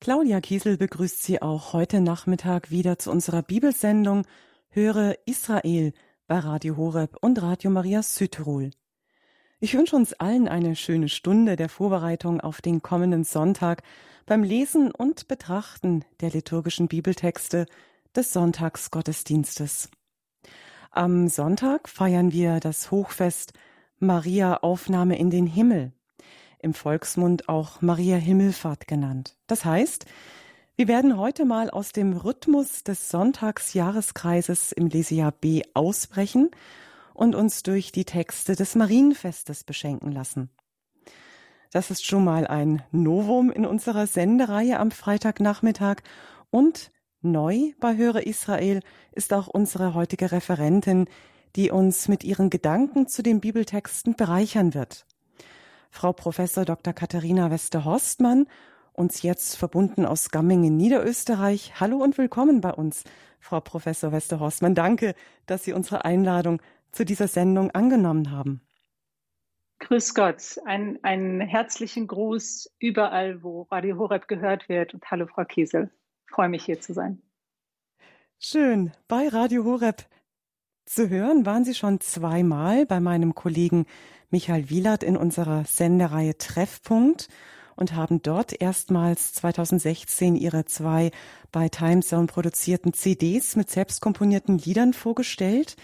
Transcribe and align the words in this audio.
Claudia 0.00 0.40
Kiesel 0.40 0.76
begrüßt 0.76 1.24
Sie 1.24 1.42
auch 1.42 1.72
heute 1.72 2.00
Nachmittag 2.00 2.70
wieder 2.70 3.00
zu 3.00 3.10
unserer 3.10 3.42
Bibelsendung 3.42 4.24
Höre 4.68 5.16
Israel 5.26 5.92
bei 6.28 6.38
Radio 6.38 6.76
Horeb 6.76 7.16
und 7.20 7.42
Radio 7.42 7.70
Maria 7.72 8.04
Südtirol. 8.04 8.70
Ich 9.58 9.74
wünsche 9.74 9.96
uns 9.96 10.12
allen 10.12 10.46
eine 10.46 10.76
schöne 10.76 11.08
Stunde 11.08 11.56
der 11.56 11.68
Vorbereitung 11.68 12.40
auf 12.40 12.60
den 12.60 12.80
kommenden 12.80 13.24
Sonntag 13.24 13.82
beim 14.24 14.44
Lesen 14.44 14.92
und 14.92 15.26
Betrachten 15.26 16.04
der 16.20 16.30
liturgischen 16.30 16.86
Bibeltexte 16.86 17.66
des 18.14 18.32
Sonntagsgottesdienstes. 18.32 19.90
Am 20.92 21.26
Sonntag 21.26 21.88
feiern 21.88 22.30
wir 22.30 22.60
das 22.60 22.92
Hochfest 22.92 23.52
Maria 23.98 24.58
Aufnahme 24.58 25.18
in 25.18 25.30
den 25.30 25.48
Himmel 25.48 25.92
im 26.60 26.74
Volksmund 26.74 27.48
auch 27.48 27.82
Maria 27.82 28.16
Himmelfahrt 28.16 28.86
genannt. 28.86 29.36
Das 29.46 29.64
heißt, 29.64 30.06
wir 30.76 30.86
werden 30.86 31.16
heute 31.16 31.44
mal 31.44 31.70
aus 31.70 31.90
dem 31.90 32.12
Rhythmus 32.12 32.84
des 32.84 33.10
Sonntagsjahreskreises 33.10 34.70
im 34.70 34.86
Lesejahr 34.86 35.32
B 35.32 35.62
ausbrechen 35.74 36.50
und 37.14 37.34
uns 37.34 37.64
durch 37.64 37.90
die 37.90 38.04
Texte 38.04 38.54
des 38.54 38.76
Marienfestes 38.76 39.64
beschenken 39.64 40.12
lassen. 40.12 40.50
Das 41.72 41.90
ist 41.90 42.06
schon 42.06 42.22
mal 42.22 42.46
ein 42.46 42.82
Novum 42.92 43.50
in 43.50 43.66
unserer 43.66 44.06
Sendereihe 44.06 44.78
am 44.78 44.92
Freitagnachmittag 44.92 45.96
und 46.50 46.92
neu 47.22 47.72
bei 47.80 47.96
Höre 47.96 48.24
Israel 48.24 48.80
ist 49.10 49.32
auch 49.32 49.48
unsere 49.48 49.94
heutige 49.94 50.30
Referentin, 50.30 51.08
die 51.56 51.72
uns 51.72 52.06
mit 52.06 52.22
ihren 52.22 52.50
Gedanken 52.50 53.08
zu 53.08 53.24
den 53.24 53.40
Bibeltexten 53.40 54.14
bereichern 54.14 54.74
wird. 54.74 55.07
Frau 55.98 56.12
Professor 56.12 56.64
Dr. 56.64 56.92
Katharina 56.92 57.50
Wester-Horstmann, 57.50 58.46
uns 58.92 59.22
jetzt 59.22 59.56
verbunden 59.56 60.06
aus 60.06 60.30
Gammingen, 60.30 60.76
Niederösterreich. 60.76 61.80
Hallo 61.80 61.96
und 61.96 62.16
willkommen 62.18 62.60
bei 62.60 62.72
uns, 62.72 63.02
Frau 63.40 63.58
Professor 63.58 64.12
Wester-Horstmann. 64.12 64.76
Danke, 64.76 65.16
dass 65.46 65.64
Sie 65.64 65.72
unsere 65.72 66.04
Einladung 66.04 66.62
zu 66.92 67.04
dieser 67.04 67.26
Sendung 67.26 67.72
angenommen 67.72 68.30
haben. 68.30 68.60
Grüß 69.80 70.14
Gott, 70.14 70.60
ein, 70.66 71.00
einen 71.02 71.40
herzlichen 71.40 72.06
Gruß 72.06 72.76
überall, 72.78 73.42
wo 73.42 73.62
Radio 73.62 73.98
Horeb 73.98 74.28
gehört 74.28 74.68
wird. 74.68 74.94
Und 74.94 75.04
hallo, 75.10 75.26
Frau 75.26 75.44
Kiesel. 75.46 75.90
Ich 76.26 76.30
freue 76.30 76.48
mich, 76.48 76.64
hier 76.64 76.80
zu 76.80 76.94
sein. 76.94 77.20
Schön. 78.38 78.92
Bei 79.08 79.26
Radio 79.26 79.64
Horeb 79.64 80.04
zu 80.84 81.08
hören 81.08 81.44
waren 81.44 81.64
Sie 81.64 81.74
schon 81.74 82.00
zweimal 82.00 82.86
bei 82.86 83.00
meinem 83.00 83.34
Kollegen 83.34 83.84
Michael 84.30 84.68
Wielert 84.68 85.02
in 85.02 85.16
unserer 85.16 85.64
Sendereihe 85.64 86.36
Treffpunkt 86.36 87.28
und 87.76 87.94
haben 87.94 88.20
dort 88.20 88.60
erstmals 88.60 89.32
2016 89.34 90.36
ihre 90.36 90.66
zwei 90.66 91.12
bei 91.50 91.68
Timezone 91.68 92.26
produzierten 92.26 92.92
CDs 92.92 93.56
mit 93.56 93.70
selbstkomponierten 93.70 94.58
Liedern 94.58 94.92
vorgestellt. 94.92 95.76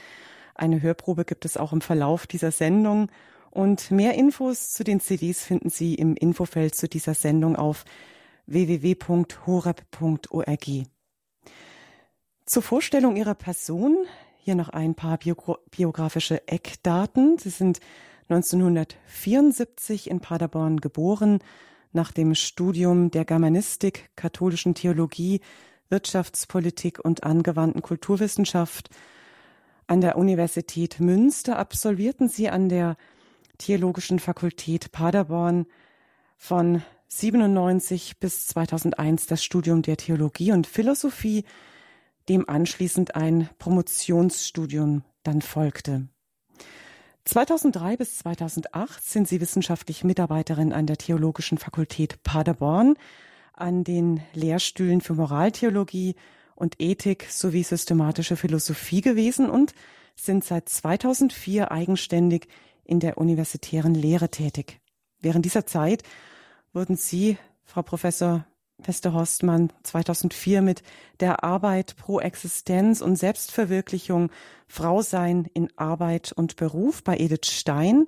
Eine 0.54 0.82
Hörprobe 0.82 1.24
gibt 1.24 1.44
es 1.44 1.56
auch 1.56 1.72
im 1.72 1.80
Verlauf 1.80 2.26
dieser 2.26 2.50
Sendung. 2.50 3.10
Und 3.50 3.90
mehr 3.90 4.14
Infos 4.14 4.72
zu 4.72 4.84
den 4.84 5.00
CDs 5.00 5.42
finden 5.44 5.70
Sie 5.70 5.94
im 5.94 6.16
Infofeld 6.16 6.74
zu 6.74 6.88
dieser 6.88 7.14
Sendung 7.14 7.56
auf 7.56 7.84
www.horeb.org. 8.46 9.06
Zur 12.44 12.62
Vorstellung 12.62 13.16
Ihrer 13.16 13.34
Person 13.34 13.96
hier 14.36 14.54
noch 14.54 14.68
ein 14.68 14.94
paar 14.94 15.18
biografische 15.70 16.46
Eckdaten. 16.46 17.38
Sie 17.38 17.48
sind 17.48 17.80
1974 18.28 20.10
in 20.10 20.20
Paderborn 20.20 20.80
geboren, 20.80 21.40
nach 21.92 22.10
dem 22.10 22.34
Studium 22.34 23.10
der 23.10 23.24
Germanistik, 23.24 24.10
katholischen 24.16 24.74
Theologie, 24.74 25.40
Wirtschaftspolitik 25.88 27.04
und 27.04 27.22
angewandten 27.22 27.82
Kulturwissenschaft 27.82 28.90
an 29.86 30.00
der 30.00 30.16
Universität 30.16 30.98
Münster 30.98 31.58
absolvierten 31.58 32.28
sie 32.28 32.48
an 32.48 32.68
der 32.68 32.96
Theologischen 33.58 34.18
Fakultät 34.18 34.92
Paderborn 34.92 35.66
von 36.36 36.82
97 37.08 38.18
bis 38.18 38.46
2001 38.46 39.26
das 39.26 39.44
Studium 39.44 39.82
der 39.82 39.96
Theologie 39.96 40.52
und 40.52 40.66
Philosophie, 40.66 41.44
dem 42.28 42.48
anschließend 42.48 43.14
ein 43.14 43.48
Promotionsstudium 43.58 45.04
dann 45.22 45.42
folgte. 45.42 46.08
2003 47.24 47.96
bis 47.96 48.18
2008 48.18 49.02
sind 49.02 49.28
sie 49.28 49.40
wissenschaftliche 49.40 50.06
Mitarbeiterin 50.06 50.72
an 50.72 50.86
der 50.86 50.98
Theologischen 50.98 51.56
Fakultät 51.58 52.22
Paderborn, 52.22 52.96
an 53.54 53.82
den 53.82 54.20
Lehrstühlen 54.34 55.00
für 55.00 55.14
Moraltheologie 55.14 56.16
und 56.54 56.80
Ethik 56.80 57.26
sowie 57.30 57.62
systematische 57.62 58.36
Philosophie 58.36 59.00
gewesen 59.00 59.48
und 59.48 59.74
sind 60.16 60.44
seit 60.44 60.68
2004 60.68 61.72
eigenständig 61.72 62.48
in 62.84 63.00
der 63.00 63.16
universitären 63.18 63.94
Lehre 63.94 64.28
tätig. 64.28 64.80
Während 65.20 65.44
dieser 65.44 65.66
Zeit 65.66 66.02
wurden 66.72 66.96
Sie, 66.96 67.38
Frau 67.64 67.82
Professor 67.82 68.46
Wester 68.86 69.12
Horstmann 69.12 69.72
2004 69.82 70.62
mit 70.62 70.82
der 71.20 71.44
Arbeit 71.44 71.96
pro 71.96 72.20
Existenz 72.20 73.00
und 73.00 73.16
Selbstverwirklichung 73.16 74.30
Frau 74.66 75.02
sein 75.02 75.46
in 75.54 75.68
Arbeit 75.76 76.32
und 76.32 76.56
Beruf 76.56 77.02
bei 77.02 77.16
Edith 77.16 77.46
Stein 77.50 78.06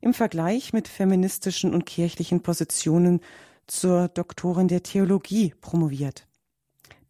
im 0.00 0.14
Vergleich 0.14 0.72
mit 0.72 0.88
feministischen 0.88 1.74
und 1.74 1.86
kirchlichen 1.86 2.42
Positionen 2.42 3.20
zur 3.66 4.08
Doktorin 4.08 4.68
der 4.68 4.82
Theologie 4.82 5.54
promoviert. 5.60 6.26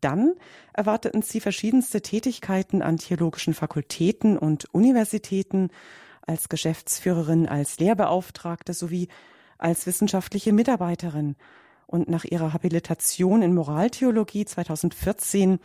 Dann 0.01 0.35
erwarteten 0.73 1.23
sie 1.23 1.41
verschiedenste 1.41 2.03
Tätigkeiten 2.03 2.83
an 2.83 2.99
theologischen 2.99 3.55
Fakultäten 3.55 4.39
und 4.39 4.67
Universitäten 4.73 5.71
als 6.23 6.49
Geschäftsführerin, 6.49 7.49
als 7.49 7.79
Lehrbeauftragte 7.79 8.75
sowie 8.75 9.09
als 9.59 9.87
wissenschaftliche 9.87 10.53
Mitarbeiterin 10.53 11.37
und 11.87 12.09
nach 12.09 12.25
ihrer 12.25 12.53
Habilitation 12.53 13.43
in 13.43 13.55
Moraltheologie 13.55 14.45
2014 14.45 15.59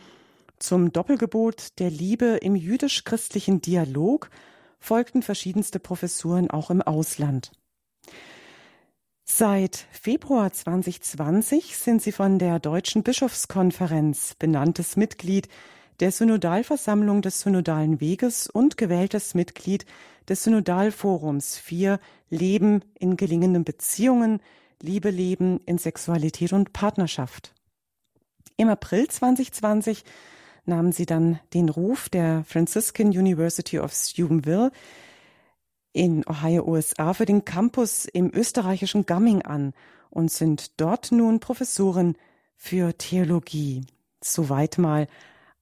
zum 0.58 0.92
Doppelgebot 0.92 1.78
der 1.80 1.90
Liebe 1.90 2.38
im 2.40 2.54
jüdisch-christlichen 2.54 3.60
Dialog 3.60 4.30
folgten 4.78 5.22
verschiedenste 5.22 5.78
Professuren 5.78 6.50
auch 6.50 6.70
im 6.70 6.82
Ausland. 6.82 7.52
Seit 9.24 9.86
Februar 9.90 10.52
2020 10.52 11.76
sind 11.76 12.02
sie 12.02 12.12
von 12.12 12.38
der 12.38 12.58
Deutschen 12.58 13.02
Bischofskonferenz 13.02 14.34
benanntes 14.38 14.96
Mitglied 14.96 15.48
der 16.00 16.12
Synodalversammlung 16.12 17.22
des 17.22 17.40
Synodalen 17.40 18.00
Weges 18.00 18.48
und 18.48 18.76
gewähltes 18.76 19.34
Mitglied 19.34 19.86
des 20.28 20.44
Synodalforums 20.44 21.56
4 21.58 21.98
Leben 22.28 22.82
in 22.98 23.16
gelingenden 23.16 23.64
Beziehungen 23.64 24.40
Liebe 24.82 25.10
leben 25.10 25.60
in 25.64 25.78
Sexualität 25.78 26.52
und 26.52 26.72
Partnerschaft. 26.72 27.54
Im 28.56 28.68
April 28.68 29.06
2020 29.08 30.04
nahmen 30.64 30.90
sie 30.90 31.06
dann 31.06 31.38
den 31.54 31.68
Ruf 31.68 32.08
der 32.08 32.44
Franciscan 32.44 33.08
University 33.08 33.78
of 33.78 33.92
Steubenville 33.92 34.72
in 35.92 36.26
Ohio, 36.26 36.64
USA 36.66 37.14
für 37.14 37.26
den 37.26 37.44
Campus 37.44 38.06
im 38.06 38.32
österreichischen 38.34 39.06
Gumming 39.06 39.42
an 39.42 39.72
und 40.10 40.32
sind 40.32 40.80
dort 40.80 41.12
nun 41.12 41.38
Professorin 41.38 42.16
für 42.56 42.96
Theologie. 42.98 43.86
Soweit 44.20 44.78
mal 44.78 45.06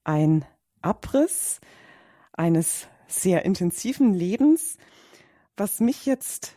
ein 0.03 0.47
Abriss 0.81 1.61
eines 2.33 2.87
sehr 3.07 3.45
intensiven 3.45 4.15
Lebens. 4.15 4.79
Was 5.57 5.81
mich 5.81 6.07
jetzt 6.07 6.55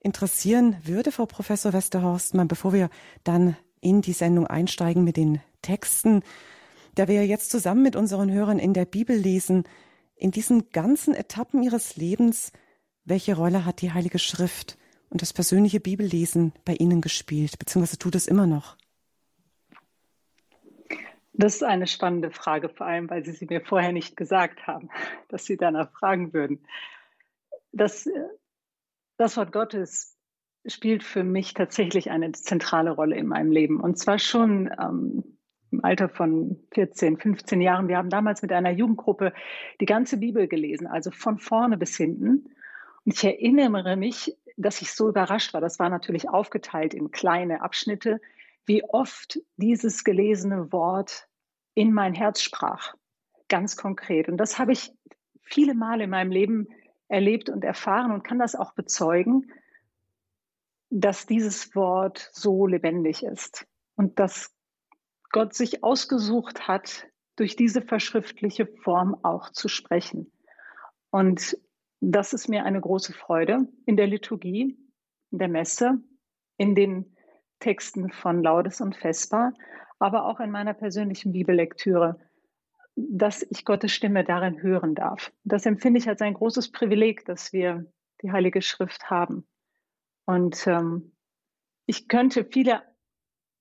interessieren 0.00 0.76
würde, 0.84 1.12
Frau 1.12 1.26
Professor 1.26 1.72
Westerhorstmann, 1.72 2.48
bevor 2.48 2.72
wir 2.72 2.90
dann 3.24 3.56
in 3.80 4.02
die 4.02 4.12
Sendung 4.12 4.46
einsteigen 4.46 5.04
mit 5.04 5.16
den 5.16 5.40
Texten, 5.62 6.22
da 6.94 7.08
wir 7.08 7.26
jetzt 7.26 7.50
zusammen 7.50 7.82
mit 7.82 7.96
unseren 7.96 8.32
Hörern 8.32 8.58
in 8.58 8.74
der 8.74 8.84
Bibel 8.84 9.16
lesen, 9.16 9.64
in 10.16 10.30
diesen 10.30 10.70
ganzen 10.70 11.14
Etappen 11.14 11.62
ihres 11.62 11.96
Lebens, 11.96 12.52
welche 13.04 13.36
Rolle 13.36 13.64
hat 13.64 13.80
die 13.80 13.92
Heilige 13.92 14.18
Schrift 14.18 14.76
und 15.10 15.22
das 15.22 15.32
persönliche 15.32 15.80
Bibellesen 15.80 16.52
bei 16.64 16.74
Ihnen 16.74 17.00
gespielt, 17.00 17.58
beziehungsweise 17.58 17.98
tut 17.98 18.14
es 18.14 18.26
immer 18.26 18.46
noch? 18.46 18.76
Das 21.32 21.54
ist 21.54 21.62
eine 21.62 21.86
spannende 21.86 22.32
Frage, 22.32 22.68
vor 22.68 22.86
allem, 22.86 23.08
weil 23.08 23.24
Sie 23.24 23.30
sie 23.30 23.46
mir 23.46 23.60
vorher 23.60 23.92
nicht 23.92 24.16
gesagt 24.16 24.66
haben, 24.66 24.90
dass 25.28 25.44
Sie 25.44 25.56
danach 25.56 25.92
fragen 25.92 26.32
würden. 26.32 26.64
Das 27.72 28.08
das 29.18 29.36
Wort 29.36 29.52
Gottes 29.52 30.16
spielt 30.66 31.04
für 31.04 31.24
mich 31.24 31.54
tatsächlich 31.54 32.10
eine 32.10 32.32
zentrale 32.32 32.90
Rolle 32.90 33.16
in 33.16 33.26
meinem 33.26 33.50
Leben. 33.50 33.80
Und 33.80 33.98
zwar 33.98 34.18
schon 34.18 34.70
ähm, 34.80 35.38
im 35.70 35.84
Alter 35.84 36.08
von 36.08 36.58
14, 36.72 37.18
15 37.18 37.60
Jahren. 37.60 37.88
Wir 37.88 37.98
haben 37.98 38.10
damals 38.10 38.42
mit 38.42 38.52
einer 38.52 38.70
Jugendgruppe 38.70 39.32
die 39.80 39.86
ganze 39.86 40.16
Bibel 40.18 40.48
gelesen, 40.48 40.86
also 40.86 41.10
von 41.10 41.38
vorne 41.38 41.76
bis 41.76 41.96
hinten. 41.96 42.54
Und 43.04 43.14
ich 43.14 43.24
erinnere 43.24 43.96
mich, 43.96 44.36
dass 44.56 44.80
ich 44.82 44.92
so 44.92 45.08
überrascht 45.08 45.52
war. 45.52 45.60
Das 45.60 45.78
war 45.78 45.88
natürlich 45.88 46.28
aufgeteilt 46.28 46.94
in 46.94 47.10
kleine 47.10 47.60
Abschnitte, 47.62 48.20
wie 48.66 48.84
oft 48.84 49.40
dieses 49.56 50.04
gelesene 50.04 50.72
Wort 50.72 51.26
in 51.74 51.92
mein 51.92 52.14
Herz 52.14 52.42
sprach, 52.42 52.94
ganz 53.48 53.76
konkret. 53.76 54.28
Und 54.28 54.36
das 54.36 54.58
habe 54.58 54.72
ich 54.72 54.92
viele 55.42 55.74
Male 55.74 56.04
in 56.04 56.10
meinem 56.10 56.32
Leben 56.32 56.68
erlebt 57.08 57.48
und 57.48 57.64
erfahren 57.64 58.12
und 58.12 58.22
kann 58.22 58.38
das 58.38 58.54
auch 58.54 58.72
bezeugen, 58.72 59.50
dass 60.90 61.26
dieses 61.26 61.74
Wort 61.74 62.30
so 62.32 62.66
lebendig 62.66 63.22
ist 63.22 63.66
und 63.96 64.18
dass 64.18 64.54
Gott 65.30 65.54
sich 65.54 65.84
ausgesucht 65.84 66.68
hat, 66.68 67.06
durch 67.36 67.54
diese 67.54 67.82
verschriftliche 67.82 68.66
Form 68.66 69.16
auch 69.22 69.50
zu 69.50 69.68
sprechen. 69.68 70.32
Und 71.10 71.56
das 72.00 72.32
ist 72.32 72.48
mir 72.48 72.64
eine 72.64 72.80
große 72.80 73.12
Freude 73.12 73.68
in 73.86 73.96
der 73.96 74.06
Liturgie, 74.06 74.76
in 75.30 75.38
der 75.38 75.48
Messe, 75.48 75.98
in 76.56 76.74
den 76.74 77.16
Texten 77.60 78.10
von 78.10 78.42
Laudes 78.42 78.80
und 78.80 78.96
Vesper, 78.96 79.52
aber 79.98 80.26
auch 80.26 80.40
in 80.40 80.50
meiner 80.50 80.74
persönlichen 80.74 81.32
Bibellektüre, 81.32 82.18
dass 83.10 83.46
ich 83.50 83.64
Gottes 83.64 83.92
Stimme 83.92 84.24
darin 84.24 84.60
hören 84.60 84.94
darf. 84.94 85.32
Das 85.44 85.66
empfinde 85.66 85.98
ich 85.98 86.08
als 86.08 86.20
ein 86.20 86.34
großes 86.34 86.72
Privileg, 86.72 87.24
dass 87.24 87.52
wir 87.52 87.86
die 88.22 88.32
Heilige 88.32 88.60
Schrift 88.60 89.08
haben. 89.08 89.46
Und 90.24 90.66
ähm, 90.66 91.12
ich 91.86 92.08
könnte 92.08 92.44
viele, 92.44 92.82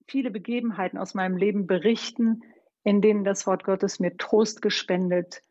viele 0.07 0.31
Begebenheiten 0.31 0.97
aus 0.97 1.13
meinem 1.13 1.37
Leben 1.37 1.67
berichten, 1.67 2.41
in 2.83 3.01
denen 3.01 3.23
das 3.23 3.45
Wort 3.45 3.63
Gottes 3.63 3.99
mir 3.99 4.17
Trost 4.17 4.61
gespendet, 4.61 5.43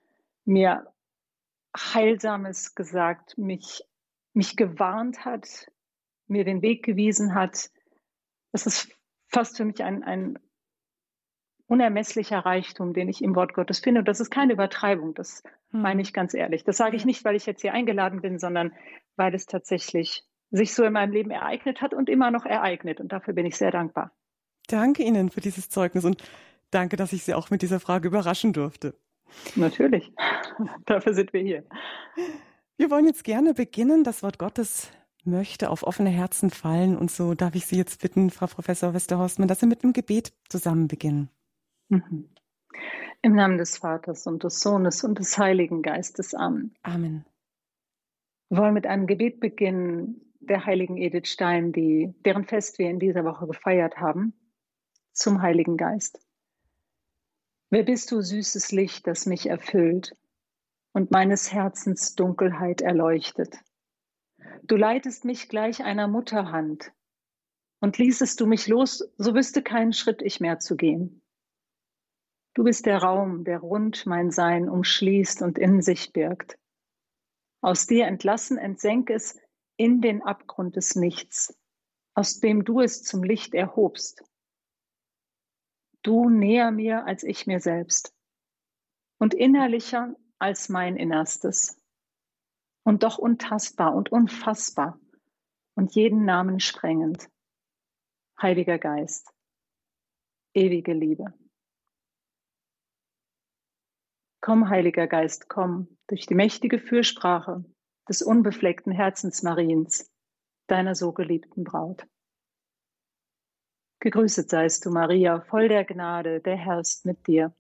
mir 0.44 0.92
Heilsames 1.76 2.74
gesagt, 2.74 3.38
mich, 3.38 3.82
mich 4.32 4.56
gewarnt 4.56 5.24
hat, 5.24 5.70
mir 6.26 6.44
den 6.44 6.62
Weg 6.62 6.84
gewiesen 6.84 7.34
hat. 7.34 7.70
Das 8.52 8.66
ist 8.66 8.90
fast 9.28 9.58
für 9.58 9.64
mich 9.64 9.84
ein, 9.84 10.02
ein 10.02 10.38
unermesslicher 11.66 12.38
Reichtum, 12.38 12.92
den 12.92 13.08
ich 13.08 13.22
im 13.22 13.34
Wort 13.34 13.54
Gottes 13.54 13.80
finde. 13.80 14.00
Und 14.00 14.08
das 14.08 14.20
ist 14.20 14.30
keine 14.30 14.52
Übertreibung, 14.52 15.14
das 15.14 15.42
hm. 15.70 15.82
meine 15.82 16.02
ich 16.02 16.12
ganz 16.12 16.34
ehrlich. 16.34 16.64
Das 16.64 16.76
sage 16.76 16.96
ich 16.96 17.04
nicht, 17.04 17.24
weil 17.24 17.36
ich 17.36 17.46
jetzt 17.46 17.62
hier 17.62 17.72
eingeladen 17.72 18.20
bin, 18.20 18.38
sondern 18.38 18.72
weil 19.16 19.34
es 19.34 19.46
tatsächlich 19.46 20.24
sich 20.50 20.74
so 20.74 20.84
in 20.84 20.92
meinem 20.92 21.12
Leben 21.12 21.30
ereignet 21.30 21.80
hat 21.80 21.92
und 21.92 22.08
immer 22.08 22.30
noch 22.30 22.46
ereignet. 22.46 23.00
Und 23.00 23.12
dafür 23.12 23.34
bin 23.34 23.46
ich 23.46 23.56
sehr 23.56 23.70
dankbar. 23.70 24.12
Danke 24.68 25.02
Ihnen 25.02 25.30
für 25.30 25.40
dieses 25.40 25.68
Zeugnis 25.68 26.04
und 26.04 26.22
danke, 26.70 26.96
dass 26.96 27.12
ich 27.12 27.24
Sie 27.24 27.34
auch 27.34 27.50
mit 27.50 27.62
dieser 27.62 27.80
Frage 27.80 28.08
überraschen 28.08 28.52
durfte. 28.52 28.94
Natürlich. 29.56 30.12
Dafür 30.86 31.14
sind 31.14 31.32
wir 31.32 31.40
hier. 31.40 31.64
Wir 32.76 32.90
wollen 32.90 33.06
jetzt 33.06 33.24
gerne 33.24 33.54
beginnen. 33.54 34.04
Das 34.04 34.22
Wort 34.22 34.38
Gottes 34.38 34.90
möchte 35.24 35.70
auf 35.70 35.82
offene 35.82 36.10
Herzen 36.10 36.50
fallen. 36.50 36.96
Und 36.96 37.10
so 37.10 37.34
darf 37.34 37.54
ich 37.54 37.66
Sie 37.66 37.76
jetzt 37.76 38.00
bitten, 38.00 38.30
Frau 38.30 38.46
Professor 38.46 38.94
Westerhorstmann, 38.94 39.48
dass 39.48 39.60
Sie 39.60 39.66
mit 39.66 39.82
einem 39.82 39.92
Gebet 39.92 40.32
zusammen 40.48 40.88
beginnen. 40.88 41.28
Mhm. 41.88 42.28
Im 43.22 43.34
Namen 43.34 43.58
des 43.58 43.78
Vaters 43.78 44.26
und 44.26 44.44
des 44.44 44.60
Sohnes 44.60 45.04
und 45.04 45.18
des 45.18 45.36
Heiligen 45.38 45.82
Geistes. 45.82 46.34
Amen. 46.34 46.74
Amen. 46.82 47.24
Wir 48.48 48.58
wollen 48.58 48.74
mit 48.74 48.86
einem 48.86 49.06
Gebet 49.06 49.40
beginnen 49.40 50.20
der 50.40 50.64
heiligen 50.64 50.96
Edith 50.96 51.26
Stein, 51.26 51.72
die, 51.72 52.14
deren 52.24 52.44
Fest 52.44 52.78
wir 52.78 52.88
in 52.88 53.00
dieser 53.00 53.24
Woche 53.24 53.46
gefeiert 53.46 53.96
haben, 53.96 54.32
zum 55.12 55.42
Heiligen 55.42 55.76
Geist. 55.76 56.20
Wer 57.70 57.82
bist 57.82 58.12
du, 58.12 58.20
süßes 58.20 58.70
Licht, 58.70 59.06
das 59.08 59.26
mich 59.26 59.48
erfüllt 59.48 60.16
und 60.92 61.10
meines 61.10 61.52
Herzens 61.52 62.14
Dunkelheit 62.14 62.80
erleuchtet? 62.80 63.58
Du 64.62 64.76
leitest 64.76 65.24
mich 65.24 65.48
gleich 65.48 65.82
einer 65.82 66.06
Mutterhand, 66.06 66.92
und 67.80 67.98
ließest 67.98 68.40
du 68.40 68.46
mich 68.46 68.68
los, 68.68 69.08
so 69.18 69.34
wüsste 69.34 69.62
keinen 69.62 69.92
Schritt 69.92 70.22
ich 70.22 70.40
mehr 70.40 70.58
zu 70.58 70.76
gehen. 70.76 71.22
Du 72.56 72.64
bist 72.64 72.86
der 72.86 72.98
Raum, 72.98 73.44
der 73.44 73.60
rund 73.60 74.06
mein 74.06 74.32
Sein 74.32 74.68
umschließt 74.68 75.42
und 75.42 75.58
in 75.58 75.80
sich 75.80 76.12
birgt. 76.12 76.58
Aus 77.60 77.86
dir 77.86 78.06
entlassen 78.06 78.58
entsenk 78.58 79.10
es 79.10 79.38
in 79.76 80.00
den 80.00 80.22
Abgrund 80.22 80.74
des 80.74 80.96
Nichts, 80.96 81.56
aus 82.14 82.40
dem 82.40 82.64
du 82.64 82.80
es 82.80 83.04
zum 83.04 83.22
Licht 83.22 83.54
erhobst 83.54 84.24
du 86.06 86.30
näher 86.30 86.70
mir 86.70 87.04
als 87.04 87.24
ich 87.24 87.48
mir 87.48 87.58
selbst 87.58 88.14
und 89.18 89.34
innerlicher 89.34 90.14
als 90.38 90.68
mein 90.68 90.96
Innerstes 90.96 91.82
und 92.84 93.02
doch 93.02 93.18
untastbar 93.18 93.92
und 93.92 94.12
unfassbar 94.12 95.00
und 95.74 95.96
jeden 95.96 96.24
Namen 96.24 96.60
sprengend. 96.60 97.28
Heiliger 98.40 98.78
Geist, 98.78 99.32
ewige 100.54 100.92
Liebe. 100.92 101.34
Komm, 104.46 104.68
Heiliger 104.68 105.08
Geist, 105.08 105.48
komm 105.48 105.88
durch 106.06 106.26
die 106.26 106.36
mächtige 106.36 106.78
Fürsprache 106.78 107.64
des 108.08 108.22
unbefleckten 108.22 108.92
Herzens 108.92 109.42
Mariens, 109.42 110.08
deiner 110.68 110.94
so 110.94 111.10
geliebten 111.10 111.64
Braut. 111.64 112.06
Gegrüßet 113.98 114.48
seist 114.48 114.86
du, 114.86 114.90
Maria, 114.90 115.40
voll 115.40 115.66
der 115.66 115.84
Gnade, 115.84 116.38
der 116.40 116.56
Herr 116.56 116.78
ist 116.78 117.04
mit 117.04 117.26
dir. 117.26 117.56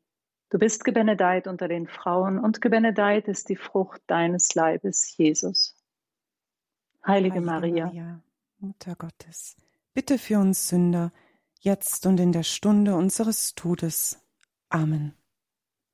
Du 0.50 0.60
bist 0.60 0.84
gebenedeit 0.84 1.48
unter 1.48 1.66
den 1.66 1.88
Frauen 1.88 2.38
und 2.38 2.60
gebenedeit 2.60 3.26
ist 3.26 3.48
die 3.48 3.56
Frucht 3.56 4.00
deines 4.06 4.54
Leibes, 4.54 5.16
Jesus. 5.16 5.74
Heilige, 7.04 7.34
Heilige 7.34 7.40
Maria, 7.40 7.86
Maria, 7.86 8.22
Mutter 8.60 8.94
Gottes, 8.94 9.56
bitte 9.92 10.18
für 10.18 10.38
uns 10.38 10.68
Sünder, 10.68 11.12
jetzt 11.58 12.06
und 12.06 12.20
in 12.20 12.30
der 12.30 12.44
Stunde 12.44 12.94
unseres 12.94 13.56
Todes. 13.56 14.24
Amen. 14.68 15.16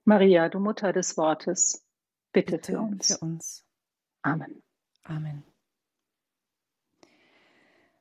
Maria, 0.05 0.49
du 0.49 0.59
Mutter 0.59 0.93
des 0.93 1.17
Wortes, 1.17 1.85
bitte, 2.33 2.57
bitte 2.57 2.73
für 2.73 2.81
uns. 2.81 3.07
Für 3.07 3.19
uns. 3.19 3.65
Amen. 4.23 4.63
Amen. 5.05 5.45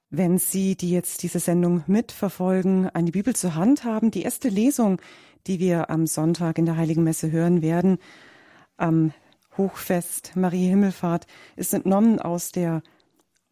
Wenn 0.09 0.37
Sie, 0.37 0.75
die 0.75 0.91
jetzt 0.91 1.23
diese 1.23 1.39
Sendung 1.39 1.83
mitverfolgen, 1.87 2.89
eine 2.89 3.11
Bibel 3.11 3.35
zur 3.35 3.55
Hand 3.55 3.85
haben, 3.85 4.11
die 4.11 4.23
erste 4.23 4.49
Lesung, 4.49 5.01
die 5.47 5.59
wir 5.59 5.89
am 5.89 6.05
Sonntag 6.05 6.57
in 6.57 6.65
der 6.65 6.75
Heiligen 6.75 7.03
Messe 7.03 7.31
hören 7.31 7.61
werden, 7.61 7.97
am 8.77 9.13
Hochfest 9.57 10.35
Marie 10.35 10.67
Himmelfahrt, 10.67 11.27
ist 11.55 11.73
entnommen 11.73 12.19
aus 12.19 12.51
der 12.51 12.83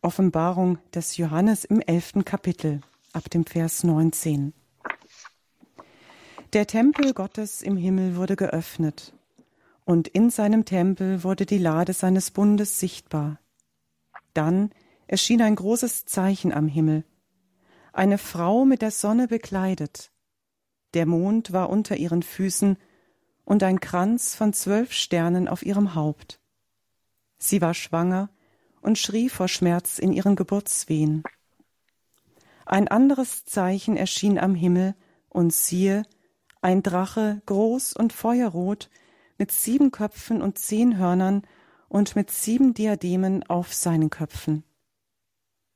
Offenbarung 0.02 0.80
des 0.94 1.18
Johannes 1.18 1.66
im 1.66 1.82
elften 1.82 2.26
Kapitel 2.26 2.82
ab 3.14 3.30
dem 3.30 3.46
Vers 3.46 3.84
19. 3.84 4.54
Der 6.54 6.66
Tempel 6.66 7.14
Gottes 7.14 7.62
im 7.62 7.78
Himmel 7.78 8.16
wurde 8.16 8.36
geöffnet, 8.36 9.14
und 9.86 10.08
in 10.08 10.32
seinem 10.32 10.66
Tempel 10.66 11.24
wurde 11.24 11.46
die 11.46 11.60
Lade 11.60 11.94
seines 11.94 12.32
Bundes 12.32 12.80
sichtbar. 12.80 13.40
Dann 14.34 14.72
erschien 15.06 15.44
ein 15.44 15.56
großes 15.56 16.06
Zeichen 16.06 16.52
am 16.52 16.68
Himmel. 16.68 17.04
Eine 17.94 18.18
Frau 18.18 18.66
mit 18.66 18.82
der 18.82 18.90
Sonne 18.90 19.28
bekleidet. 19.28 20.12
Der 20.96 21.06
Mond 21.06 21.54
war 21.54 21.70
unter 21.70 21.98
ihren 21.98 22.24
Füßen 22.24 22.78
und 23.46 23.62
ein 23.62 23.80
Kranz 23.80 24.34
von 24.34 24.52
zwölf 24.52 24.92
Sternen 24.92 25.48
auf 25.48 25.64
ihrem 25.64 25.94
Haupt. 25.94 26.40
Sie 27.38 27.62
war 27.62 27.76
schwanger 27.76 28.32
und 28.82 28.98
schrie 28.98 29.30
vor 29.30 29.50
Schmerz 29.50 30.00
in 30.00 30.12
ihren 30.12 30.36
Geburtswehen. 30.36 31.22
Ein 32.66 32.88
anderes 32.88 33.46
Zeichen 33.46 33.98
erschien 33.98 34.40
am 34.40 34.56
Himmel, 34.56 34.96
und 35.32 35.54
siehe, 35.54 36.06
ein 36.62 36.84
Drache, 36.84 37.42
groß 37.46 37.94
und 37.94 38.14
feuerrot, 38.14 38.90
mit 39.38 39.52
sieben 39.52 39.92
Köpfen 39.92 40.42
und 40.42 40.58
zehn 40.58 40.98
Hörnern 40.98 41.44
und 41.88 42.16
mit 42.16 42.30
sieben 42.30 42.74
Diademen 42.74 43.44
auf 43.50 43.74
seinen 43.74 44.10
Köpfen. 44.10 44.64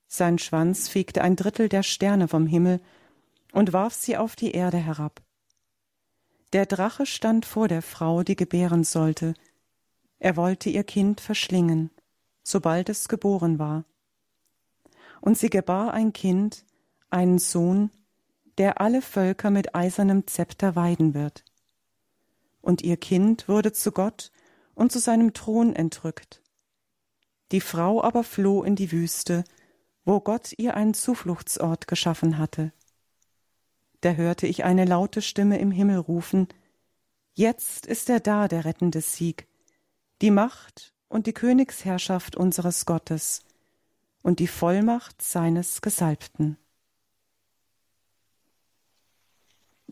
Sein 0.08 0.38
Schwanz 0.38 0.90
fegte 0.90 1.22
ein 1.22 1.36
Drittel 1.36 1.70
der 1.70 1.84
Sterne 1.84 2.28
vom 2.28 2.46
Himmel 2.46 2.82
und 3.52 3.74
warf 3.74 3.94
sie 3.94 4.18
auf 4.18 4.36
die 4.36 4.52
Erde 4.52 4.78
herab. 4.78 5.22
Der 6.52 6.68
Drache 6.68 7.06
stand 7.06 7.46
vor 7.46 7.68
der 7.68 7.82
Frau, 7.82 8.22
die 8.22 8.36
gebären 8.36 8.84
sollte. 8.84 9.34
Er 10.20 10.38
wollte 10.38 10.70
ihr 10.70 10.84
Kind 10.84 11.20
verschlingen, 11.20 11.90
sobald 12.44 12.90
es 12.90 13.08
geboren 13.08 13.58
war. 13.58 13.86
Und 15.20 15.38
sie 15.38 15.50
gebar 15.50 15.94
ein 15.94 16.14
Kind, 16.14 16.64
einen 17.10 17.40
Sohn, 17.40 17.90
der 18.58 18.82
alle 18.82 19.02
Völker 19.02 19.50
mit 19.50 19.76
eisernem 19.76 20.28
Zepter 20.28 20.76
weiden 20.76 21.14
wird. 21.14 21.44
Und 22.62 22.82
ihr 22.82 22.98
Kind 22.98 23.48
wurde 23.48 23.74
zu 23.74 23.92
Gott 23.92 24.32
und 24.76 24.92
zu 24.92 25.00
seinem 25.00 25.34
Thron 25.34 25.76
entrückt. 25.76 26.42
Die 27.52 27.62
Frau 27.62 28.04
aber 28.04 28.24
floh 28.24 28.64
in 28.64 28.76
die 28.76 28.92
Wüste, 28.92 29.44
wo 30.06 30.20
Gott 30.20 30.54
ihr 30.58 30.76
einen 30.76 30.94
Zufluchtsort 30.94 31.88
geschaffen 31.88 32.38
hatte. 32.38 32.72
Da 34.02 34.14
hörte 34.14 34.48
ich 34.48 34.64
eine 34.64 34.86
laute 34.86 35.22
Stimme 35.22 35.60
im 35.60 35.72
Himmel 35.72 35.98
rufen 35.98 36.48
Jetzt 37.36 37.88
ist 37.88 38.10
er 38.10 38.20
da, 38.20 38.48
der 38.48 38.64
rettende 38.64 39.02
Sieg, 39.02 39.48
die 40.22 40.30
Macht 40.30 40.94
und 41.08 41.26
die 41.26 41.34
Königsherrschaft 41.34 42.36
unseres 42.36 42.86
Gottes 42.86 43.42
und 44.22 44.38
die 44.38 44.48
Vollmacht 44.48 45.20
seines 45.22 45.82
Gesalbten. 45.82 46.58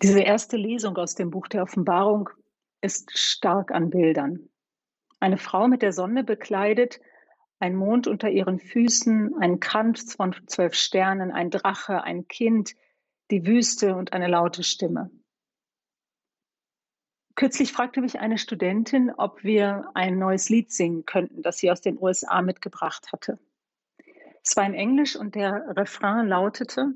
Diese 0.02 0.22
erste 0.22 0.58
Lesung 0.58 0.98
aus 0.98 1.14
dem 1.14 1.30
Buch 1.30 1.48
der 1.48 1.62
Offenbarung 1.62 2.30
ist 2.82 3.18
stark 3.18 3.72
an 3.72 3.92
Bildern. 3.92 4.50
Eine 5.20 5.38
Frau 5.38 5.68
mit 5.68 5.84
der 5.84 5.94
Sonne 5.94 6.24
bekleidet, 6.24 7.00
ein 7.60 7.76
Mond 7.76 8.08
unter 8.08 8.30
ihren 8.30 8.58
Füßen, 8.58 9.36
ein 9.40 9.60
Kranz 9.60 10.16
von 10.16 10.36
zwölf 10.48 10.74
Sternen, 10.74 11.32
ein 11.32 11.52
Drache, 11.52 12.04
ein 12.04 12.28
Kind, 12.28 12.76
die 13.30 13.46
Wüste 13.46 13.96
und 13.96 14.14
eine 14.14 14.28
laute 14.28 14.64
Stimme. 14.64 15.12
Kürzlich 17.36 17.72
fragte 17.72 18.02
mich 18.02 18.20
eine 18.20 18.40
Studentin, 18.40 19.12
ob 19.16 19.44
wir 19.44 19.92
ein 19.94 20.18
neues 20.18 20.50
Lied 20.50 20.72
singen 20.72 21.06
könnten, 21.06 21.44
das 21.44 21.60
sie 21.60 21.70
aus 21.70 21.82
den 21.82 22.02
USA 22.02 22.42
mitgebracht 22.42 23.12
hatte. 23.14 23.38
Es 24.44 24.58
war 24.58 24.66
in 24.66 24.74
Englisch 24.74 25.16
und 25.16 25.36
der 25.36 25.76
Refrain 25.78 26.28
lautete, 26.28 26.96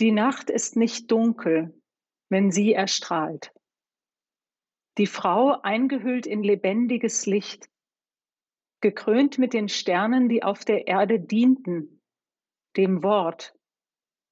Die 0.00 0.10
Nacht 0.10 0.50
ist 0.50 0.76
nicht 0.76 1.10
dunkel, 1.10 1.80
wenn 2.28 2.50
sie 2.50 2.72
erstrahlt. 2.72 3.52
Die 4.98 5.06
Frau 5.06 5.60
eingehüllt 5.62 6.26
in 6.26 6.42
lebendiges 6.42 7.26
Licht, 7.26 7.68
gekrönt 8.80 9.38
mit 9.38 9.52
den 9.52 9.68
Sternen, 9.68 10.28
die 10.28 10.42
auf 10.42 10.64
der 10.64 10.86
Erde 10.86 11.20
dienten, 11.20 12.02
dem 12.76 13.02
Wort, 13.02 13.54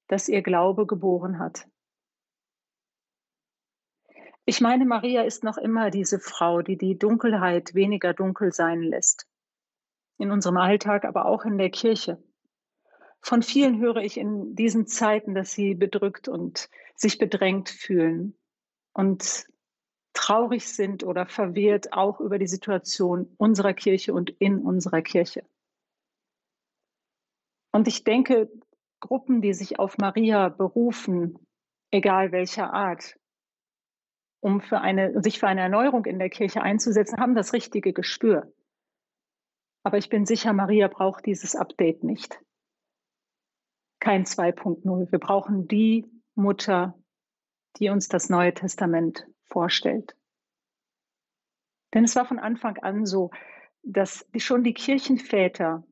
das 0.08 0.28
ihr 0.28 0.42
Glaube 0.42 0.86
geboren 0.86 1.38
hat. 1.38 1.68
Ich 4.44 4.60
meine, 4.60 4.84
Maria 4.84 5.22
ist 5.22 5.44
noch 5.44 5.56
immer 5.56 5.90
diese 5.90 6.18
Frau, 6.18 6.62
die 6.62 6.76
die 6.76 6.98
Dunkelheit 6.98 7.74
weniger 7.74 8.12
dunkel 8.12 8.52
sein 8.52 8.82
lässt. 8.82 9.28
In 10.18 10.32
unserem 10.32 10.56
Alltag, 10.56 11.04
aber 11.04 11.26
auch 11.26 11.44
in 11.44 11.58
der 11.58 11.70
Kirche. 11.70 12.22
Von 13.22 13.42
vielen 13.42 13.80
höre 13.80 13.98
ich 13.98 14.18
in 14.18 14.56
diesen 14.56 14.86
Zeiten, 14.86 15.34
dass 15.34 15.52
sie 15.52 15.74
bedrückt 15.74 16.28
und 16.28 16.68
sich 16.96 17.18
bedrängt 17.18 17.68
fühlen 17.68 18.36
und 18.92 19.46
traurig 20.12 20.68
sind 20.68 21.04
oder 21.04 21.26
verwirrt 21.26 21.92
auch 21.92 22.20
über 22.20 22.38
die 22.38 22.48
Situation 22.48 23.32
unserer 23.38 23.74
Kirche 23.74 24.12
und 24.12 24.30
in 24.30 24.58
unserer 24.58 25.02
Kirche. 25.02 25.44
Und 27.70 27.88
ich 27.88 28.04
denke, 28.04 28.50
Gruppen, 29.00 29.40
die 29.40 29.54
sich 29.54 29.78
auf 29.78 29.98
Maria 29.98 30.48
berufen, 30.48 31.38
egal 31.90 32.32
welcher 32.32 32.72
Art, 32.72 33.18
um 34.40 34.60
für 34.60 34.80
eine, 34.80 35.22
sich 35.22 35.38
für 35.38 35.46
eine 35.46 35.62
Erneuerung 35.62 36.04
in 36.04 36.18
der 36.18 36.28
Kirche 36.28 36.60
einzusetzen, 36.60 37.18
haben 37.18 37.34
das 37.34 37.52
richtige 37.52 37.92
Gespür. 37.92 38.52
Aber 39.84 39.96
ich 39.96 40.08
bin 40.08 40.26
sicher, 40.26 40.52
Maria 40.52 40.88
braucht 40.88 41.24
dieses 41.24 41.56
Update 41.56 42.04
nicht. 42.04 42.40
Kein 44.02 44.24
2.0. 44.24 45.12
Wir 45.12 45.18
brauchen 45.20 45.68
die 45.68 46.10
Mutter, 46.34 46.98
die 47.76 47.88
uns 47.88 48.08
das 48.08 48.30
Neue 48.30 48.52
Testament 48.52 49.28
vorstellt. 49.44 50.16
Denn 51.94 52.02
es 52.02 52.16
war 52.16 52.24
von 52.24 52.40
Anfang 52.40 52.78
an 52.78 53.06
so, 53.06 53.30
dass 53.84 54.26
schon 54.38 54.64
die 54.64 54.74
Kirchenväter 54.74 55.84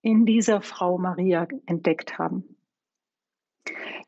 in 0.00 0.24
dieser 0.24 0.62
Frau 0.62 0.96
Maria 0.96 1.46
entdeckt 1.66 2.18
haben. 2.18 2.56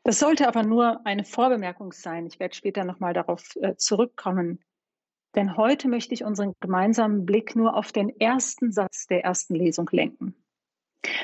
Das 0.03 0.17
sollte 0.17 0.47
aber 0.47 0.63
nur 0.63 1.05
eine 1.05 1.23
Vorbemerkung 1.23 1.91
sein. 1.91 2.25
Ich 2.25 2.39
werde 2.39 2.55
später 2.55 2.83
nochmal 2.83 3.13
darauf 3.13 3.55
äh, 3.57 3.75
zurückkommen. 3.75 4.59
Denn 5.35 5.55
heute 5.55 5.87
möchte 5.87 6.15
ich 6.15 6.23
unseren 6.23 6.55
gemeinsamen 6.61 7.27
Blick 7.27 7.55
nur 7.55 7.75
auf 7.75 7.91
den 7.91 8.09
ersten 8.19 8.71
Satz 8.71 9.05
der 9.05 9.23
ersten 9.23 9.53
Lesung 9.53 9.87
lenken. 9.91 10.35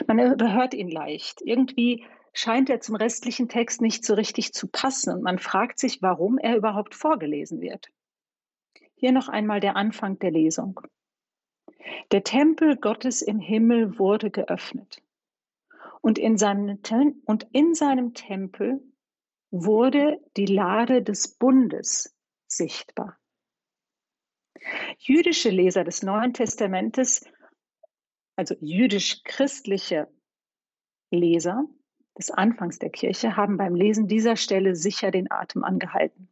Man 0.08 0.20
überhört 0.20 0.74
ihn 0.74 0.90
leicht. 0.90 1.42
Irgendwie 1.42 2.06
scheint 2.34 2.70
er 2.70 2.80
zum 2.80 2.96
restlichen 2.96 3.50
Text 3.50 3.82
nicht 3.82 4.06
so 4.06 4.14
richtig 4.14 4.54
zu 4.54 4.68
passen 4.68 5.14
und 5.14 5.24
man 5.24 5.40
fragt 5.40 5.80
sich, 5.80 6.02
warum 6.02 6.38
er 6.38 6.56
überhaupt 6.56 6.96
vorgelesen 6.96 7.62
wird. 7.62 7.90
Hier 8.96 9.12
noch 9.12 9.30
einmal 9.30 9.60
der 9.60 9.76
Anfang 9.76 10.20
der 10.20 10.32
Lesung. 10.32 10.80
Der 12.12 12.24
Tempel 12.24 12.78
Gottes 12.78 13.22
im 13.22 13.40
Himmel 13.40 13.98
wurde 13.98 14.30
geöffnet 14.30 15.02
und 16.02 16.18
in 16.18 16.38
seinem, 16.38 16.80
und 17.26 17.48
in 17.52 17.74
seinem 17.74 18.14
Tempel 18.14 18.82
wurde 19.50 20.20
die 20.38 20.46
Lade 20.46 21.02
des 21.02 21.38
Bundes 21.38 22.16
sichtbar. 22.48 23.18
Jüdische 25.00 25.50
Leser 25.50 25.84
des 25.84 26.04
Neuen 26.04 26.34
Testamentes, 26.34 27.26
also 28.42 28.56
jüdisch-christliche 28.60 30.08
Leser 31.12 31.64
des 32.18 32.32
Anfangs 32.32 32.80
der 32.80 32.90
Kirche, 32.90 33.38
haben 33.38 33.56
beim 33.58 33.76
Lesen 33.76 34.08
dieser 34.08 34.36
Stelle 34.36 34.76
sicher 34.76 35.12
den 35.12 35.30
Atem 35.30 35.64
angehalten. 35.64 36.28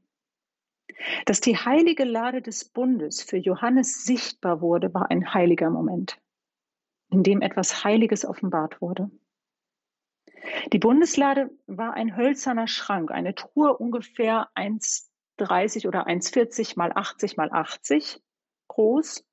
Dass 1.27 1.39
die 1.39 1.55
heilige 1.55 2.05
Lade 2.05 2.41
des 2.41 2.65
Bundes 2.65 3.21
für 3.21 3.37
Johannes 3.37 4.05
sichtbar 4.05 4.59
wurde, 4.59 4.91
war 4.91 5.11
ein 5.11 5.35
heiliger 5.35 5.69
Moment, 5.69 6.19
in 7.11 7.21
dem 7.21 7.41
etwas 7.41 7.83
Heiliges 7.83 8.25
offenbart 8.25 8.81
wurde. 8.81 9.11
Die 10.73 10.79
Bundeslade 10.79 11.51
war 11.67 11.93
ein 11.93 12.17
hölzerner 12.17 12.67
Schrank, 12.67 13.11
eine 13.11 13.35
Truhe 13.35 13.77
ungefähr 13.77 14.49
1,30 14.55 15.87
oder 15.87 16.07
1,40 16.07 16.73
mal 16.75 16.91
80 16.91 17.37
mal 17.37 17.51
80 17.51 18.19
groß. 18.67 19.28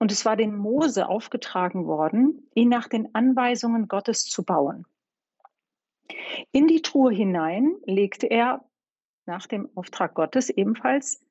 Und 0.00 0.10
es 0.10 0.24
war 0.24 0.34
dem 0.34 0.56
Mose 0.56 1.08
aufgetragen 1.08 1.86
worden, 1.86 2.48
ihn 2.54 2.70
nach 2.70 2.88
den 2.88 3.14
Anweisungen 3.14 3.86
Gottes 3.86 4.24
zu 4.24 4.42
bauen. 4.42 4.86
In 6.52 6.66
die 6.66 6.80
Truhe 6.80 7.12
hinein 7.12 7.76
legte 7.84 8.26
er 8.26 8.64
nach 9.26 9.46
dem 9.46 9.68
Auftrag 9.74 10.14
Gottes 10.14 10.48
ebenfalls 10.48 11.22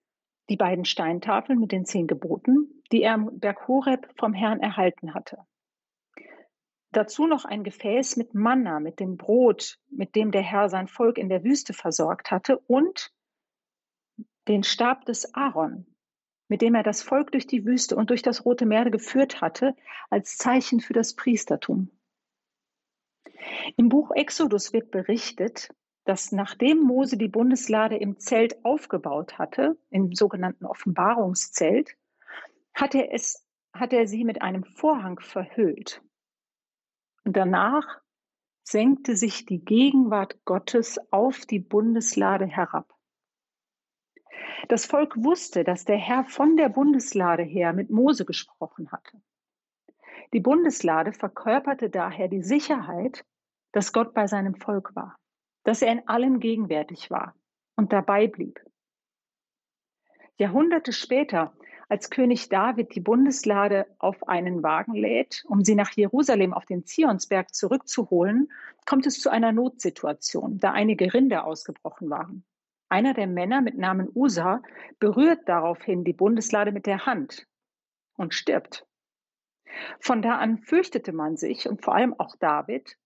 die 0.50 0.56
beiden 0.56 0.86
Steintafeln 0.86 1.60
mit 1.60 1.72
den 1.72 1.86
zehn 1.86 2.06
Geboten, 2.06 2.84
die 2.92 3.02
er 3.02 3.16
am 3.16 3.40
Berg 3.40 3.68
Horeb 3.68 4.08
vom 4.18 4.34
Herrn 4.34 4.60
erhalten 4.60 5.16
hatte. 5.16 5.40
Dazu 6.92 7.26
noch 7.26 7.46
ein 7.46 7.64
Gefäß 7.64 8.18
mit 8.18 8.36
Manna, 8.36 8.80
mit 8.80 9.00
dem 9.00 9.18
Brot, 9.18 9.80
mit 9.90 10.16
dem 10.16 10.32
der 10.32 10.42
Herr 10.44 10.70
sein 10.70 10.88
Volk 10.88 11.18
in 11.18 11.30
der 11.30 11.44
Wüste 11.44 11.74
versorgt 11.74 12.30
hatte, 12.30 12.60
und 12.60 13.12
den 14.48 14.64
Stab 14.64 15.06
des 15.06 15.34
Aaron, 15.34 15.86
mit 16.50 16.62
dem 16.62 16.76
er 16.76 16.84
das 16.84 17.02
Volk 17.02 17.32
durch 17.32 17.48
die 17.48 17.66
Wüste 17.66 17.96
und 17.96 18.10
durch 18.10 18.22
das 18.22 18.44
Rote 18.44 18.66
Meer 18.66 18.90
geführt 18.90 19.40
hatte, 19.40 19.76
als 20.10 20.38
Zeichen 20.38 20.82
für 20.82 20.94
das 20.94 21.16
Priestertum. 21.16 21.90
Im 23.78 23.88
Buch 23.88 24.12
Exodus 24.12 24.74
wird 24.74 24.92
berichtet, 24.92 25.70
dass 26.04 26.32
nachdem 26.32 26.80
Mose 26.80 27.18
die 27.18 27.28
Bundeslade 27.28 27.96
im 27.98 28.20
Zelt 28.20 28.66
aufgebaut 28.66 29.38
hatte, 29.38 29.78
im 29.92 30.14
sogenannten 30.14 30.66
Offenbarungszelt, 30.66 31.96
hat 32.74 32.96
er, 32.96 33.14
es, 33.14 33.46
hat 33.74 33.94
er 33.94 34.08
sie 34.08 34.24
mit 34.24 34.42
einem 34.42 34.64
Vorhang 34.64 35.20
verhüllt. 35.20 36.02
Und 37.26 37.38
danach 37.38 38.02
senkte 38.64 39.16
sich 39.16 39.46
die 39.46 39.64
Gegenwart 39.64 40.44
Gottes 40.46 41.00
auf 41.12 41.46
die 41.46 41.60
Bundeslade 41.60 42.48
herab. 42.48 42.99
Das 44.68 44.86
Volk 44.86 45.16
wusste, 45.24 45.64
dass 45.64 45.86
der 45.86 45.98
Herr 45.98 46.24
von 46.26 46.58
der 46.58 46.70
Bundeslade 46.70 47.44
her 47.44 47.74
mit 47.74 47.90
Mose 47.90 48.26
gesprochen 48.26 48.92
hatte. 48.92 49.22
Die 50.34 50.40
Bundeslade 50.40 51.14
verkörperte 51.14 51.90
daher 51.90 52.28
die 52.28 52.44
Sicherheit, 52.44 53.26
dass 53.72 53.94
Gott 53.94 54.14
bei 54.14 54.28
seinem 54.28 54.56
Volk 54.56 54.96
war, 54.96 55.18
dass 55.64 55.82
er 55.82 55.92
in 55.92 56.08
allem 56.08 56.40
gegenwärtig 56.40 57.10
war 57.10 57.36
und 57.76 57.94
dabei 57.94 58.28
blieb. 58.28 58.60
Jahrhunderte 60.38 60.94
später 60.94 61.54
als 61.90 62.12
König 62.12 62.50
David 62.50 62.94
die 62.94 63.00
Bundeslade 63.00 63.88
auf 63.98 64.28
einen 64.28 64.62
Wagen 64.62 64.94
lädt, 64.94 65.44
um 65.48 65.64
sie 65.64 65.74
nach 65.74 65.92
Jerusalem 65.92 66.54
auf 66.54 66.66
den 66.66 66.86
Zionsberg 66.86 67.54
zurückzuholen, 67.54 68.52
kommt 68.86 69.08
es 69.08 69.20
zu 69.20 69.32
einer 69.32 69.52
Notsituation, 69.52 70.60
da 70.60 70.72
einige 70.72 71.14
Rinder 71.14 71.46
ausgebrochen 71.46 72.10
waren. 72.12 72.46
Einer 72.90 73.14
der 73.14 73.28
Männer 73.28 73.62
mit 73.62 73.78
Namen 73.78 74.10
Usa 74.14 74.64
berührt 75.00 75.48
daraufhin 75.48 76.04
die 76.04 76.14
Bundeslade 76.14 76.72
mit 76.72 76.88
der 76.88 77.06
Hand 77.06 77.48
und 78.18 78.34
stirbt. 78.34 78.86
Von 80.00 80.24
da 80.24 80.38
an 80.38 80.58
fürchtete 80.58 81.14
man 81.14 81.38
sich 81.38 81.70
und 81.70 81.84
vor 81.84 81.96
allem 81.96 82.20
auch 82.20 82.36
David, 82.38 82.98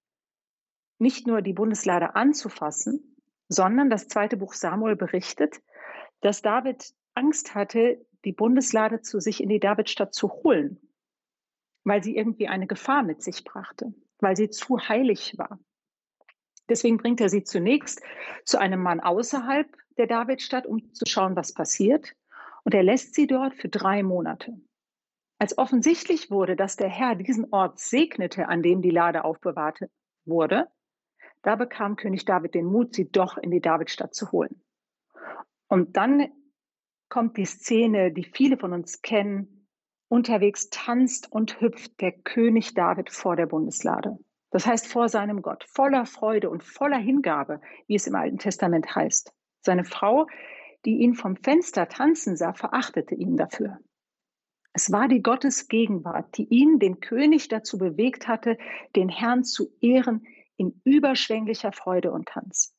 nicht 1.00 1.28
nur 1.28 1.42
die 1.42 1.54
Bundeslade 1.54 2.16
anzufassen, 2.16 3.18
sondern 3.50 3.90
das 3.90 4.08
zweite 4.08 4.38
Buch 4.38 4.54
Samuel 4.54 4.96
berichtet, 4.96 5.62
dass 6.22 6.42
David 6.42 6.94
Angst 7.13 7.54
hatte, 7.54 8.06
die 8.24 8.32
Bundeslade 8.32 9.02
zu 9.02 9.20
sich 9.20 9.44
in 9.44 9.50
die 9.50 9.60
Davidstadt 9.60 10.13
zu 10.13 10.30
holen, 10.30 10.80
weil 11.84 12.02
sie 12.02 12.16
irgendwie 12.16 12.48
eine 12.48 12.68
Gefahr 12.68 13.04
mit 13.04 13.22
sich 13.22 13.44
brachte, 13.44 13.94
weil 14.20 14.38
sie 14.38 14.50
zu 14.50 14.80
heilig 14.80 15.38
war. 15.38 15.60
Deswegen 16.70 16.98
bringt 16.98 17.22
er 17.22 17.29
sie 17.29 17.43
zunächst 17.43 18.01
zu 18.46 18.58
einem 18.58 18.82
Mann 18.82 19.00
außerhalb 19.00 19.67
der 19.98 20.08
Davidstadt, 20.08 20.65
um 20.65 20.93
zu 20.93 21.05
schauen, 21.05 21.36
was 21.36 21.53
passiert. 21.53 22.15
Und 22.63 22.74
er 22.74 22.84
lässt 22.84 23.13
sie 23.15 23.27
dort 23.27 23.55
für 23.55 23.70
drei 23.70 24.03
Monate. 24.03 24.53
Als 25.38 25.58
offensichtlich 25.58 26.32
wurde, 26.32 26.55
dass 26.55 26.77
der 26.77 26.88
Herr 26.88 27.15
diesen 27.15 27.51
Ort 27.51 27.79
segnete, 27.79 28.48
an 28.48 28.63
dem 28.63 28.82
die 28.82 28.91
Lade 28.91 29.25
aufbewahrt 29.25 29.79
wurde, 30.25 30.70
Da 31.43 31.58
bekam 31.58 31.98
König 31.98 32.24
David 32.24 32.55
den 32.55 32.65
Mut, 32.65 32.96
sie 32.96 33.12
doch 33.12 33.38
in 33.38 33.51
die 33.51 33.60
Davidstadt 33.60 34.15
zu 34.15 34.32
holen. 34.32 34.63
Und 35.67 35.98
dann 35.98 36.32
kommt 37.10 37.38
die 37.38 37.46
Szene, 37.46 38.12
die 38.12 38.24
viele 38.24 38.58
von 38.58 38.74
uns 38.74 39.01
kennen. 39.01 39.67
Unterwegs 40.08 40.70
tanzt 40.70 41.32
und 41.32 41.60
hüpft 41.60 42.00
der 42.00 42.13
König 42.13 42.74
David 42.75 43.12
vor 43.12 43.36
der 43.36 43.48
Bundeslade. 43.48 44.17
Das 44.54 44.68
heißt 44.68 44.88
vor 44.88 45.10
seinem 45.10 45.42
Gott, 45.42 45.64
voller 45.64 46.06
Freude 46.06 46.52
und 46.52 46.64
voller 46.64 47.00
Hingabe, 47.00 47.60
wie 47.88 47.96
es 47.96 48.06
im 48.06 48.14
Alten 48.14 48.38
Testament 48.38 48.96
heißt. 48.96 49.34
Seine 49.62 49.84
Frau, 49.84 50.28
die 50.86 50.98
ihn 50.98 51.16
vom 51.16 51.36
Fenster 51.38 51.90
tanzen 51.90 52.38
sah, 52.38 52.54
verachtete 52.54 53.16
ihn 53.16 53.36
dafür. 53.36 53.80
Es 54.72 54.92
war 54.92 55.08
die 55.08 55.24
Gottesgegenwart, 55.24 56.38
die 56.38 56.46
ihn, 56.50 56.78
den 56.78 57.00
König, 57.00 57.48
dazu 57.48 57.80
bewegt 57.80 58.28
hatte, 58.28 58.60
den 58.96 59.10
Herrn 59.10 59.44
zu 59.44 59.74
ehren 59.82 60.28
in 60.56 60.80
überschwänglicher 60.84 61.72
Freude 61.72 62.12
und 62.12 62.28
Tanz. 62.28 62.76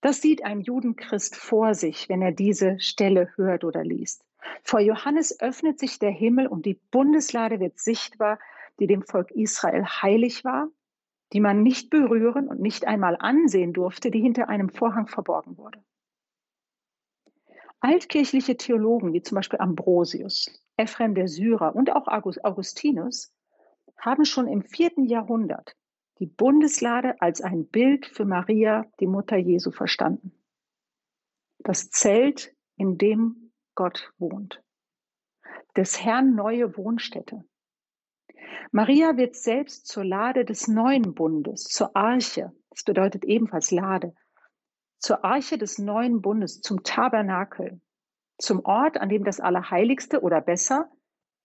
Das 0.00 0.20
sieht 0.20 0.44
ein 0.44 0.62
Judenchrist 0.62 1.36
vor 1.36 1.74
sich, 1.74 2.08
wenn 2.08 2.22
er 2.22 2.32
diese 2.32 2.80
Stelle 2.80 3.30
hört 3.36 3.62
oder 3.62 3.84
liest. 3.84 4.24
Vor 4.64 4.80
Johannes 4.80 5.40
öffnet 5.40 5.78
sich 5.78 6.00
der 6.00 6.10
Himmel 6.10 6.48
und 6.48 6.66
die 6.66 6.80
Bundeslade 6.90 7.60
wird 7.60 7.78
sichtbar, 7.78 8.40
die 8.80 8.86
dem 8.86 9.02
Volk 9.02 9.30
Israel 9.30 9.84
heilig 9.84 10.44
war, 10.44 10.68
die 11.32 11.40
man 11.40 11.62
nicht 11.62 11.90
berühren 11.90 12.48
und 12.48 12.60
nicht 12.60 12.86
einmal 12.86 13.16
ansehen 13.18 13.72
durfte, 13.72 14.10
die 14.10 14.20
hinter 14.20 14.48
einem 14.48 14.68
Vorhang 14.68 15.08
verborgen 15.08 15.58
wurde. 15.58 15.82
Altkirchliche 17.80 18.56
Theologen 18.56 19.12
wie 19.12 19.22
zum 19.22 19.36
Beispiel 19.36 19.58
Ambrosius, 19.58 20.48
Ephrem 20.76 21.14
der 21.14 21.28
Syrer 21.28 21.74
und 21.76 21.90
auch 21.90 22.06
Augustinus 22.08 23.32
haben 23.98 24.24
schon 24.24 24.48
im 24.48 24.62
vierten 24.62 25.04
Jahrhundert 25.04 25.76
die 26.20 26.26
Bundeslade 26.26 27.20
als 27.20 27.40
ein 27.40 27.66
Bild 27.66 28.06
für 28.06 28.24
Maria, 28.24 28.86
die 29.00 29.06
Mutter 29.06 29.36
Jesu, 29.36 29.70
verstanden. 29.70 30.32
Das 31.58 31.90
Zelt, 31.90 32.54
in 32.76 32.98
dem 32.98 33.52
Gott 33.74 34.12
wohnt. 34.18 34.62
Des 35.76 36.04
Herrn 36.04 36.34
neue 36.34 36.76
Wohnstätte. 36.76 37.44
Maria 38.72 39.16
wird 39.16 39.36
selbst 39.36 39.86
zur 39.86 40.04
Lade 40.04 40.44
des 40.44 40.68
neuen 40.68 41.14
Bundes, 41.14 41.64
zur 41.64 41.94
Arche, 41.96 42.52
das 42.70 42.84
bedeutet 42.84 43.24
ebenfalls 43.24 43.70
Lade, 43.70 44.14
zur 44.98 45.24
Arche 45.24 45.58
des 45.58 45.78
neuen 45.78 46.22
Bundes, 46.22 46.60
zum 46.60 46.82
Tabernakel, 46.82 47.80
zum 48.38 48.64
Ort, 48.64 48.98
an 48.98 49.08
dem 49.08 49.24
das 49.24 49.40
Allerheiligste 49.40 50.22
oder 50.22 50.40
besser 50.40 50.90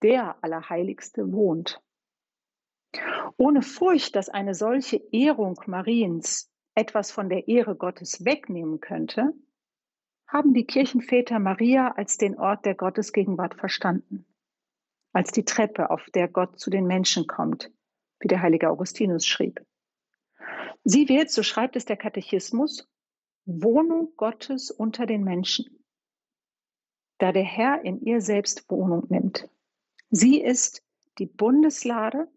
der 0.02 0.36
Allerheiligste 0.42 1.30
wohnt. 1.32 1.82
Ohne 3.36 3.62
Furcht, 3.62 4.16
dass 4.16 4.28
eine 4.28 4.54
solche 4.54 4.96
Ehrung 5.12 5.60
Mariens 5.66 6.50
etwas 6.74 7.12
von 7.12 7.28
der 7.28 7.48
Ehre 7.48 7.76
Gottes 7.76 8.24
wegnehmen 8.24 8.80
könnte, 8.80 9.32
haben 10.26 10.54
die 10.54 10.64
Kirchenväter 10.64 11.38
Maria 11.38 11.92
als 11.96 12.16
den 12.16 12.38
Ort 12.38 12.64
der 12.64 12.74
Gottesgegenwart 12.74 13.54
verstanden, 13.54 14.26
als 15.12 15.32
die 15.32 15.44
Treppe, 15.44 15.90
auf 15.90 16.04
der 16.14 16.28
Gott 16.28 16.58
zu 16.58 16.70
den 16.70 16.86
Menschen 16.86 17.26
kommt, 17.26 17.70
wie 18.20 18.28
der 18.28 18.42
heilige 18.42 18.70
Augustinus 18.70 19.26
schrieb. 19.26 19.64
Sie 20.84 21.08
wird, 21.08 21.30
so 21.30 21.42
schreibt 21.42 21.76
es 21.76 21.84
der 21.84 21.96
Katechismus, 21.96 22.88
Wohnung 23.44 24.12
Gottes 24.16 24.70
unter 24.70 25.06
den 25.06 25.24
Menschen, 25.24 25.84
da 27.18 27.32
der 27.32 27.44
Herr 27.44 27.84
in 27.84 28.00
ihr 28.00 28.20
selbst 28.20 28.70
Wohnung 28.70 29.06
nimmt. 29.08 29.48
Sie 30.10 30.40
ist 30.40 30.84
die 31.18 31.26
Bundeslade 31.26 32.28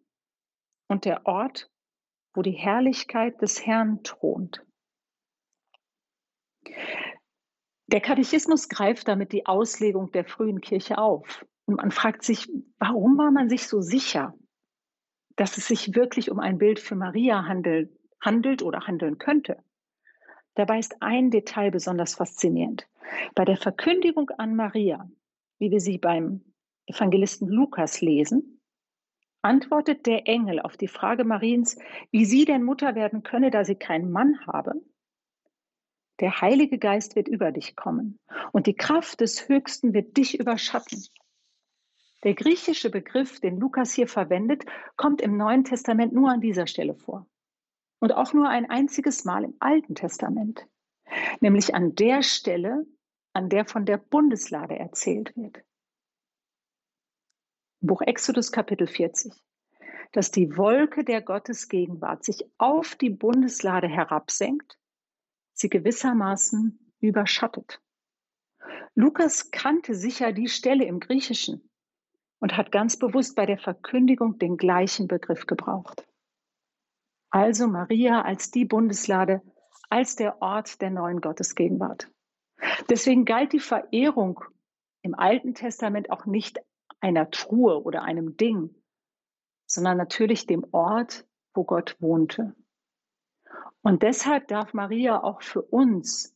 und 0.87 1.05
der 1.05 1.25
Ort, 1.25 1.71
wo 2.33 2.41
die 2.41 2.51
Herrlichkeit 2.51 3.41
des 3.41 3.65
Herrn 3.65 4.03
thront. 4.03 4.65
Der 7.87 8.01
Katechismus 8.01 8.69
greift 8.69 9.07
damit 9.07 9.31
die 9.31 9.45
Auslegung 9.45 10.11
der 10.11 10.25
frühen 10.25 10.61
Kirche 10.61 10.97
auf. 10.97 11.45
Und 11.65 11.77
man 11.77 11.91
fragt 11.91 12.23
sich, 12.23 12.49
warum 12.79 13.17
war 13.17 13.31
man 13.31 13.49
sich 13.49 13.67
so 13.67 13.81
sicher, 13.81 14.33
dass 15.35 15.57
es 15.57 15.67
sich 15.67 15.95
wirklich 15.95 16.29
um 16.29 16.39
ein 16.39 16.57
Bild 16.57 16.79
für 16.79 16.95
Maria 16.95 17.45
handelt, 17.45 17.91
handelt 18.21 18.61
oder 18.61 18.87
handeln 18.87 19.17
könnte? 19.17 19.57
Dabei 20.55 20.79
ist 20.79 21.01
ein 21.01 21.31
Detail 21.31 21.71
besonders 21.71 22.15
faszinierend. 22.15 22.87
Bei 23.35 23.45
der 23.45 23.57
Verkündigung 23.57 24.29
an 24.31 24.55
Maria, 24.55 25.09
wie 25.59 25.71
wir 25.71 25.79
sie 25.79 25.97
beim 25.97 26.41
Evangelisten 26.85 27.47
Lukas 27.47 28.01
lesen, 28.01 28.61
antwortet 29.41 30.05
der 30.05 30.27
Engel 30.27 30.59
auf 30.59 30.77
die 30.77 30.87
Frage 30.87 31.23
Mariens, 31.23 31.77
wie 32.11 32.25
sie 32.25 32.45
denn 32.45 32.63
Mutter 32.63 32.95
werden 32.95 33.23
könne, 33.23 33.51
da 33.51 33.65
sie 33.65 33.75
keinen 33.75 34.11
Mann 34.11 34.45
habe. 34.47 34.73
Der 36.19 36.41
Heilige 36.41 36.77
Geist 36.77 37.15
wird 37.15 37.27
über 37.27 37.51
dich 37.51 37.75
kommen 37.75 38.19
und 38.51 38.67
die 38.67 38.75
Kraft 38.75 39.19
des 39.19 39.49
Höchsten 39.49 39.93
wird 39.93 40.15
dich 40.15 40.39
überschatten. 40.39 41.03
Der 42.23 42.35
griechische 42.35 42.89
Begriff, 42.89 43.41
den 43.41 43.59
Lukas 43.59 43.93
hier 43.93 44.07
verwendet, 44.07 44.65
kommt 44.95 45.21
im 45.21 45.35
Neuen 45.35 45.65
Testament 45.65 46.13
nur 46.13 46.31
an 46.31 46.39
dieser 46.39 46.67
Stelle 46.67 46.95
vor 46.95 47.27
und 47.99 48.13
auch 48.13 48.33
nur 48.33 48.47
ein 48.47 48.69
einziges 48.69 49.25
Mal 49.25 49.43
im 49.43 49.55
Alten 49.59 49.95
Testament, 49.95 50.65
nämlich 51.41 51.75
an 51.75 51.95
der 51.95 52.23
Stelle, 52.23 52.85
an 53.33 53.49
der 53.49 53.65
von 53.65 53.85
der 53.85 53.97
Bundeslade 53.97 54.77
erzählt 54.79 55.35
wird. 55.35 55.63
Buch 57.81 58.01
Exodus 58.01 58.53
Kapitel 58.53 58.87
40, 58.87 59.33
dass 60.13 60.31
die 60.31 60.55
Wolke 60.55 61.03
der 61.03 61.21
Gottesgegenwart 61.21 62.23
sich 62.23 62.45
auf 62.57 62.95
die 62.95 63.09
Bundeslade 63.09 63.89
herabsenkt, 63.89 64.79
sie 65.51 65.69
gewissermaßen 65.69 66.93
überschattet. 67.01 67.81
Lukas 68.95 69.51
kannte 69.51 69.93
sicher 69.93 70.31
die 70.31 70.47
Stelle 70.47 70.85
im 70.85 71.01
Griechischen 71.01 71.69
und 72.43 72.57
hat 72.57 72.73
ganz 72.73 72.97
bewusst 72.97 73.37
bei 73.37 73.45
der 73.45 73.57
Verkündigung 73.57 74.37
den 74.37 74.57
gleichen 74.57 75.07
Begriff 75.07 75.45
gebraucht. 75.47 76.05
Also 77.29 77.67
Maria 77.67 78.21
als 78.21 78.51
die 78.51 78.65
Bundeslade, 78.65 79.41
als 79.89 80.17
der 80.17 80.41
Ort 80.41 80.81
der 80.81 80.89
neuen 80.89 81.21
Gottesgegenwart. 81.21 82.11
Deswegen 82.89 83.23
galt 83.23 83.53
die 83.53 83.61
Verehrung 83.61 84.43
im 85.03 85.15
Alten 85.15 85.53
Testament 85.53 86.11
auch 86.11 86.25
nicht 86.25 86.59
einer 86.99 87.31
Truhe 87.31 87.81
oder 87.81 88.03
einem 88.03 88.35
Ding, 88.35 88.75
sondern 89.65 89.95
natürlich 89.95 90.45
dem 90.45 90.65
Ort, 90.73 91.25
wo 91.53 91.63
Gott 91.63 91.95
wohnte. 92.01 92.57
Und 93.83 94.03
deshalb 94.03 94.49
darf 94.49 94.73
Maria 94.73 95.23
auch 95.23 95.41
für 95.41 95.61
uns 95.61 96.35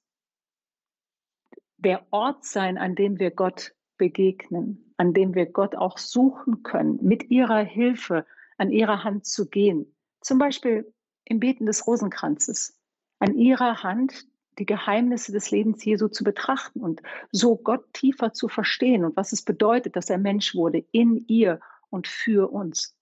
der 1.75 2.07
Ort 2.11 2.45
sein, 2.45 2.77
an 2.77 2.95
dem 2.95 3.19
wir 3.19 3.31
Gott 3.31 3.75
begegnen, 3.97 4.86
an 4.97 5.13
dem 5.13 5.35
wir 5.35 5.45
Gott 5.45 5.75
auch 5.75 5.97
suchen 5.97 6.63
können, 6.63 6.99
mit 7.01 7.29
ihrer 7.29 7.59
Hilfe 7.59 8.25
an 8.57 8.71
ihrer 8.71 9.03
Hand 9.03 9.25
zu 9.25 9.47
gehen, 9.47 9.95
zum 10.21 10.39
Beispiel 10.39 10.91
im 11.25 11.39
Beten 11.39 11.65
des 11.65 11.85
Rosenkranzes, 11.85 12.79
an 13.19 13.35
ihrer 13.35 13.83
Hand 13.83 14.27
die 14.57 14.65
Geheimnisse 14.65 15.31
des 15.31 15.51
Lebens 15.51 15.85
Jesu 15.85 16.07
zu 16.07 16.23
betrachten 16.23 16.81
und 16.81 17.01
so 17.31 17.55
Gott 17.55 17.93
tiefer 17.93 18.33
zu 18.33 18.47
verstehen 18.47 19.05
und 19.05 19.15
was 19.15 19.31
es 19.31 19.43
bedeutet, 19.43 19.95
dass 19.95 20.09
er 20.09 20.17
Mensch 20.17 20.55
wurde 20.55 20.83
in 20.91 21.25
ihr 21.27 21.59
und 21.89 22.07
für 22.07 22.51
uns. 22.51 22.95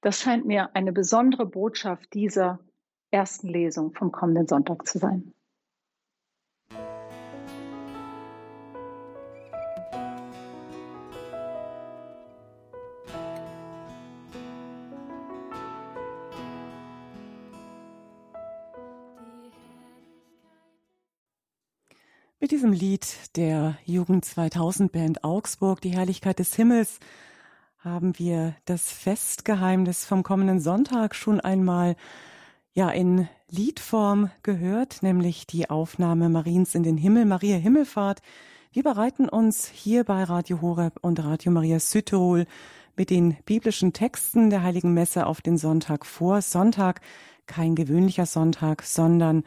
Das 0.00 0.20
scheint 0.20 0.44
mir 0.44 0.74
eine 0.74 0.92
besondere 0.92 1.46
Botschaft 1.46 2.14
dieser 2.14 2.60
ersten 3.10 3.48
Lesung 3.48 3.92
vom 3.94 4.12
kommenden 4.12 4.46
Sonntag 4.46 4.86
zu 4.86 4.98
sein. 4.98 5.32
Mit 22.52 22.58
diesem 22.58 22.74
Lied 22.74 23.06
der 23.36 23.78
Jugend 23.86 24.26
2000 24.26 24.92
Band 24.92 25.24
Augsburg, 25.24 25.80
die 25.80 25.88
Herrlichkeit 25.88 26.38
des 26.38 26.54
Himmels, 26.54 26.98
haben 27.78 28.18
wir 28.18 28.54
das 28.66 28.92
Festgeheimnis 28.92 30.04
vom 30.04 30.22
kommenden 30.22 30.60
Sonntag 30.60 31.14
schon 31.14 31.40
einmal 31.40 31.96
ja 32.74 32.90
in 32.90 33.26
Liedform 33.48 34.30
gehört, 34.42 35.02
nämlich 35.02 35.46
die 35.46 35.70
Aufnahme 35.70 36.28
Mariens 36.28 36.74
in 36.74 36.82
den 36.82 36.98
Himmel, 36.98 37.24
Maria 37.24 37.56
Himmelfahrt. 37.56 38.20
Wir 38.70 38.82
bereiten 38.82 39.30
uns 39.30 39.66
hier 39.68 40.04
bei 40.04 40.22
Radio 40.22 40.60
Horeb 40.60 40.98
und 41.00 41.24
Radio 41.24 41.52
Maria 41.52 41.80
Südtirol 41.80 42.44
mit 42.96 43.08
den 43.08 43.38
biblischen 43.46 43.94
Texten 43.94 44.50
der 44.50 44.62
Heiligen 44.62 44.92
Messe 44.92 45.24
auf 45.24 45.40
den 45.40 45.56
Sonntag 45.56 46.04
vor. 46.04 46.42
Sonntag, 46.42 47.00
kein 47.46 47.74
gewöhnlicher 47.74 48.26
Sonntag, 48.26 48.82
sondern 48.82 49.42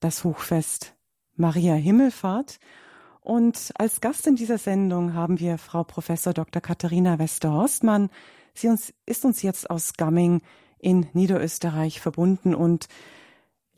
das 0.00 0.24
Hochfest 0.24 0.93
Maria 1.36 1.74
Himmelfahrt. 1.74 2.58
Und 3.20 3.72
als 3.76 4.00
Gast 4.00 4.26
in 4.26 4.36
dieser 4.36 4.58
Sendung 4.58 5.14
haben 5.14 5.40
wir 5.40 5.58
Frau 5.58 5.82
Professor 5.82 6.34
Dr. 6.34 6.60
Katharina 6.60 7.18
Westerhorstmann. 7.18 8.10
Sie 8.52 8.68
uns, 8.68 8.92
ist 9.06 9.24
uns 9.24 9.42
jetzt 9.42 9.70
aus 9.70 9.94
Gamming 9.94 10.42
in 10.78 11.06
Niederösterreich 11.14 12.00
verbunden 12.00 12.54
und 12.54 12.88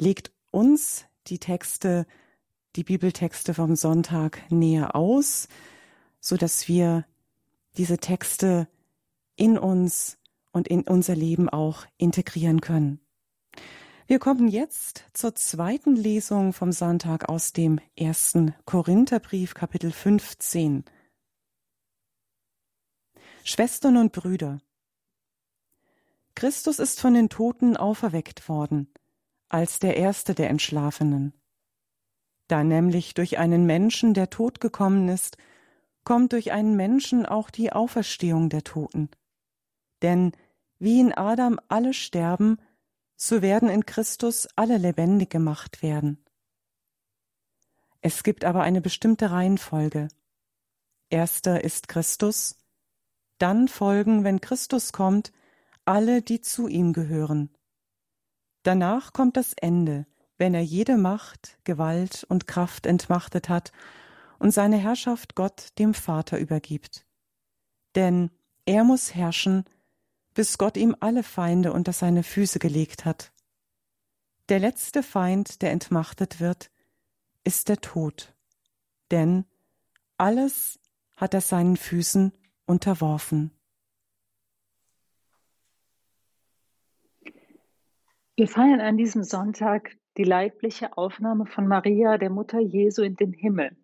legt 0.01 0.33
uns 0.51 1.05
die 1.29 1.39
Texte, 1.39 2.07
die 2.75 2.85
Bibeltexte 2.85 3.55
vom 3.55 3.77
Sonntag 3.77 4.43
näher 4.51 4.97
aus, 4.97 5.49
so 6.21 6.37
dass 6.37 6.69
wir 6.69 7.07
diese 7.77 7.99
Texte 7.99 8.69
in 9.37 9.59
uns 9.59 10.19
und 10.51 10.69
in 10.69 10.83
unser 10.83 11.15
Leben 11.15 11.49
auch 11.49 11.87
integrieren 11.99 12.61
können. 12.61 13.01
Wir 14.09 14.21
kommen 14.21 14.47
jetzt 14.47 15.05
zur 15.15 15.35
zweiten 15.35 15.97
Lesung 15.97 16.53
vom 16.53 16.71
Sonntag 16.71 17.29
aus 17.29 17.53
dem 17.53 17.81
ersten 17.97 18.55
Korintherbrief, 18.65 19.55
Kapitel 19.55 19.91
15. 19.91 20.85
Schwestern 23.43 23.97
und 23.97 24.13
Brüder, 24.13 24.59
Christus 26.37 26.79
ist 26.79 27.01
von 27.01 27.15
den 27.15 27.31
Toten 27.31 27.77
auferweckt 27.77 28.49
worden, 28.49 28.87
als 29.49 29.81
der 29.81 29.97
erste 29.97 30.37
der 30.37 30.51
Entschlafenen. 30.51 31.33
Da 32.47 32.63
nämlich 32.63 33.15
durch 33.15 33.39
einen 33.39 33.67
Menschen 33.67 34.15
der 34.15 34.31
Tod 34.31 34.61
gekommen 34.61 35.09
ist, 35.09 35.37
kommt 36.05 36.33
durch 36.33 36.53
einen 36.53 36.77
Menschen 36.77 37.27
auch 37.27 37.51
die 37.51 37.73
Auferstehung 37.73 38.51
der 38.51 38.63
Toten. 38.63 39.11
Denn 40.03 40.31
wie 40.79 41.01
in 41.01 41.13
Adam 41.13 41.59
alle 41.67 41.93
sterben, 41.93 42.59
so 43.17 43.43
werden 43.43 43.69
in 43.69 43.87
Christus 43.87 44.47
alle 44.57 44.79
lebendig 44.79 45.31
gemacht 45.31 45.83
werden. 45.83 46.25
Es 48.01 48.23
gibt 48.23 48.45
aber 48.45 48.63
eine 48.63 48.81
bestimmte 48.81 49.31
Reihenfolge. 49.31 50.09
Erster 51.09 51.65
ist 51.65 51.89
Christus, 51.89 52.57
dann 53.39 53.69
folgen, 53.69 54.25
wenn 54.25 54.41
Christus 54.41 54.93
kommt, 54.93 55.33
alle, 55.85 56.23
die 56.23 56.41
zu 56.41 56.69
ihm 56.69 56.93
gehören. 56.93 57.51
Danach 58.63 59.13
kommt 59.13 59.37
das 59.37 59.53
Ende, 59.53 60.07
wenn 60.39 60.55
er 60.55 60.63
jede 60.63 60.97
Macht, 60.97 61.59
Gewalt 61.65 62.25
und 62.29 62.47
Kraft 62.47 62.87
entmachtet 62.87 63.49
hat 63.49 63.73
und 64.39 64.51
seine 64.51 64.77
Herrschaft 64.77 65.35
Gott 65.35 65.79
dem 65.79 65.95
Vater 65.95 66.39
übergibt. 66.39 67.07
Denn 67.95 68.31
er 68.67 68.85
muss 68.85 69.15
herrschen, 69.15 69.65
bis 70.37 70.59
Gott 70.59 70.77
ihm 70.77 70.95
alle 71.01 71.23
Feinde 71.23 71.73
unter 71.73 71.93
seine 71.93 72.23
Füße 72.23 72.59
gelegt 72.59 73.07
hat. 73.07 73.33
Der 74.51 74.59
letzte 74.59 75.03
Feind, 75.03 75.63
der 75.63 75.73
entmachtet 75.73 76.41
wird, 76.41 76.71
ist 77.43 77.71
der 77.71 77.81
Tod. 77.81 78.35
Denn 79.11 79.47
alles 80.19 80.79
hat 81.17 81.33
er 81.33 81.41
seinen 81.41 81.79
Füßen 81.79 82.33
unterworfen. 82.67 83.51
Wir 88.37 88.47
feiern 88.47 88.81
an 88.81 88.99
diesem 88.99 89.25
Sonntag 89.25 89.97
die 90.19 90.25
leibliche 90.25 90.99
Aufnahme 90.99 91.47
von 91.47 91.67
Maria, 91.67 92.19
der 92.19 92.29
Mutter 92.29 92.61
Jesu, 92.61 93.03
in 93.03 93.17
den 93.17 93.33
Himmel. 93.33 93.75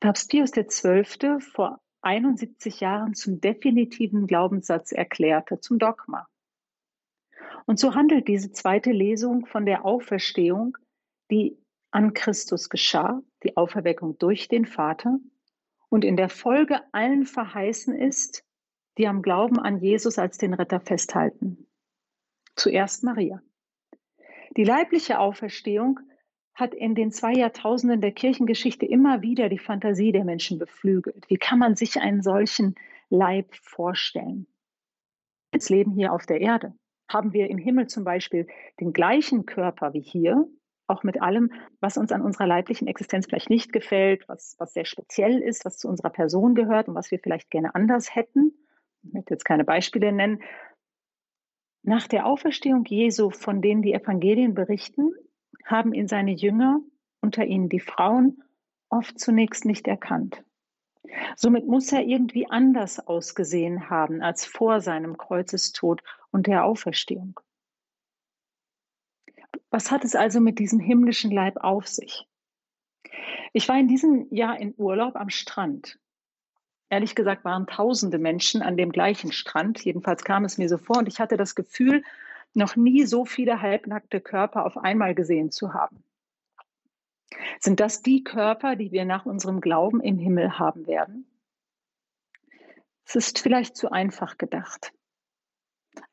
Papst 0.00 0.28
Pius 0.28 0.50
XII. 0.52 1.40
vor 1.40 1.80
71 2.06 2.78
Jahren 2.80 3.14
zum 3.14 3.40
definitiven 3.40 4.28
Glaubenssatz 4.28 4.92
erklärte, 4.92 5.58
zum 5.58 5.80
Dogma. 5.80 6.28
Und 7.66 7.80
so 7.80 7.96
handelt 7.96 8.28
diese 8.28 8.52
zweite 8.52 8.92
Lesung 8.92 9.44
von 9.44 9.66
der 9.66 9.84
Auferstehung, 9.84 10.78
die 11.32 11.58
an 11.90 12.14
Christus 12.14 12.68
geschah, 12.68 13.22
die 13.42 13.56
Auferweckung 13.56 14.18
durch 14.18 14.46
den 14.46 14.66
Vater 14.66 15.18
und 15.88 16.04
in 16.04 16.16
der 16.16 16.28
Folge 16.28 16.80
allen 16.92 17.26
verheißen 17.26 17.96
ist, 17.96 18.44
die 18.98 19.08
am 19.08 19.20
Glauben 19.20 19.58
an 19.58 19.78
Jesus 19.78 20.16
als 20.16 20.38
den 20.38 20.54
Retter 20.54 20.78
festhalten. 20.78 21.66
Zuerst 22.54 23.02
Maria. 23.02 23.42
Die 24.56 24.64
leibliche 24.64 25.18
Auferstehung 25.18 25.98
hat 26.56 26.74
in 26.74 26.94
den 26.94 27.12
zwei 27.12 27.34
Jahrtausenden 27.34 28.00
der 28.00 28.12
Kirchengeschichte 28.12 28.86
immer 28.86 29.20
wieder 29.20 29.50
die 29.50 29.58
Fantasie 29.58 30.10
der 30.10 30.24
Menschen 30.24 30.58
beflügelt. 30.58 31.28
Wie 31.28 31.36
kann 31.36 31.58
man 31.58 31.76
sich 31.76 32.00
einen 32.00 32.22
solchen 32.22 32.74
Leib 33.10 33.54
vorstellen? 33.54 34.46
Das 35.52 35.68
Leben 35.68 35.92
hier 35.92 36.14
auf 36.14 36.24
der 36.24 36.40
Erde. 36.40 36.74
Haben 37.08 37.34
wir 37.34 37.50
im 37.50 37.58
Himmel 37.58 37.88
zum 37.88 38.04
Beispiel 38.04 38.48
den 38.80 38.94
gleichen 38.94 39.44
Körper 39.44 39.92
wie 39.92 40.00
hier, 40.00 40.48
auch 40.86 41.02
mit 41.02 41.20
allem, 41.20 41.52
was 41.80 41.98
uns 41.98 42.10
an 42.10 42.22
unserer 42.22 42.46
leiblichen 42.46 42.88
Existenz 42.88 43.26
vielleicht 43.26 43.50
nicht 43.50 43.72
gefällt, 43.72 44.26
was, 44.26 44.56
was 44.58 44.72
sehr 44.72 44.86
speziell 44.86 45.42
ist, 45.42 45.66
was 45.66 45.76
zu 45.76 45.88
unserer 45.88 46.10
Person 46.10 46.54
gehört 46.54 46.88
und 46.88 46.94
was 46.94 47.10
wir 47.10 47.18
vielleicht 47.18 47.50
gerne 47.50 47.74
anders 47.74 48.14
hätten. 48.14 48.54
Ich 49.02 49.12
möchte 49.12 49.34
jetzt 49.34 49.44
keine 49.44 49.64
Beispiele 49.64 50.10
nennen. 50.10 50.42
Nach 51.82 52.08
der 52.08 52.26
Auferstehung 52.26 52.84
Jesu, 52.86 53.30
von 53.30 53.60
denen 53.60 53.82
die 53.82 53.92
Evangelien 53.92 54.54
berichten, 54.54 55.12
haben 55.66 55.92
ihn 55.92 56.08
seine 56.08 56.32
Jünger, 56.32 56.80
unter 57.20 57.44
ihnen 57.44 57.68
die 57.68 57.80
Frauen, 57.80 58.42
oft 58.88 59.18
zunächst 59.18 59.64
nicht 59.64 59.86
erkannt. 59.86 60.42
Somit 61.36 61.66
muss 61.66 61.92
er 61.92 62.02
irgendwie 62.02 62.48
anders 62.48 63.06
ausgesehen 63.06 63.90
haben 63.90 64.22
als 64.22 64.44
vor 64.44 64.80
seinem 64.80 65.16
Kreuzestod 65.18 66.02
und 66.30 66.46
der 66.46 66.64
Auferstehung. 66.64 67.38
Was 69.70 69.90
hat 69.90 70.04
es 70.04 70.14
also 70.14 70.40
mit 70.40 70.58
diesem 70.58 70.80
himmlischen 70.80 71.30
Leib 71.30 71.58
auf 71.58 71.86
sich? 71.86 72.26
Ich 73.52 73.68
war 73.68 73.78
in 73.78 73.88
diesem 73.88 74.32
Jahr 74.32 74.58
in 74.58 74.74
Urlaub 74.76 75.16
am 75.16 75.30
Strand. 75.30 75.98
Ehrlich 76.88 77.14
gesagt 77.14 77.44
waren 77.44 77.66
tausende 77.66 78.18
Menschen 78.18 78.62
an 78.62 78.76
dem 78.76 78.92
gleichen 78.92 79.32
Strand. 79.32 79.84
Jedenfalls 79.84 80.24
kam 80.24 80.44
es 80.44 80.56
mir 80.56 80.68
so 80.68 80.78
vor 80.78 80.98
und 80.98 81.08
ich 81.08 81.18
hatte 81.18 81.36
das 81.36 81.54
Gefühl, 81.54 82.02
noch 82.56 82.76
nie 82.76 83.04
so 83.04 83.24
viele 83.24 83.60
halbnackte 83.60 84.20
Körper 84.20 84.66
auf 84.66 84.76
einmal 84.76 85.14
gesehen 85.14 85.50
zu 85.50 85.74
haben. 85.74 86.02
Sind 87.60 87.80
das 87.80 88.02
die 88.02 88.24
Körper, 88.24 88.76
die 88.76 88.92
wir 88.92 89.04
nach 89.04 89.26
unserem 89.26 89.60
Glauben 89.60 90.00
im 90.00 90.18
Himmel 90.18 90.58
haben 90.58 90.86
werden? 90.86 91.26
Es 93.04 93.14
ist 93.14 93.38
vielleicht 93.38 93.76
zu 93.76 93.90
einfach 93.90 94.38
gedacht. 94.38 94.92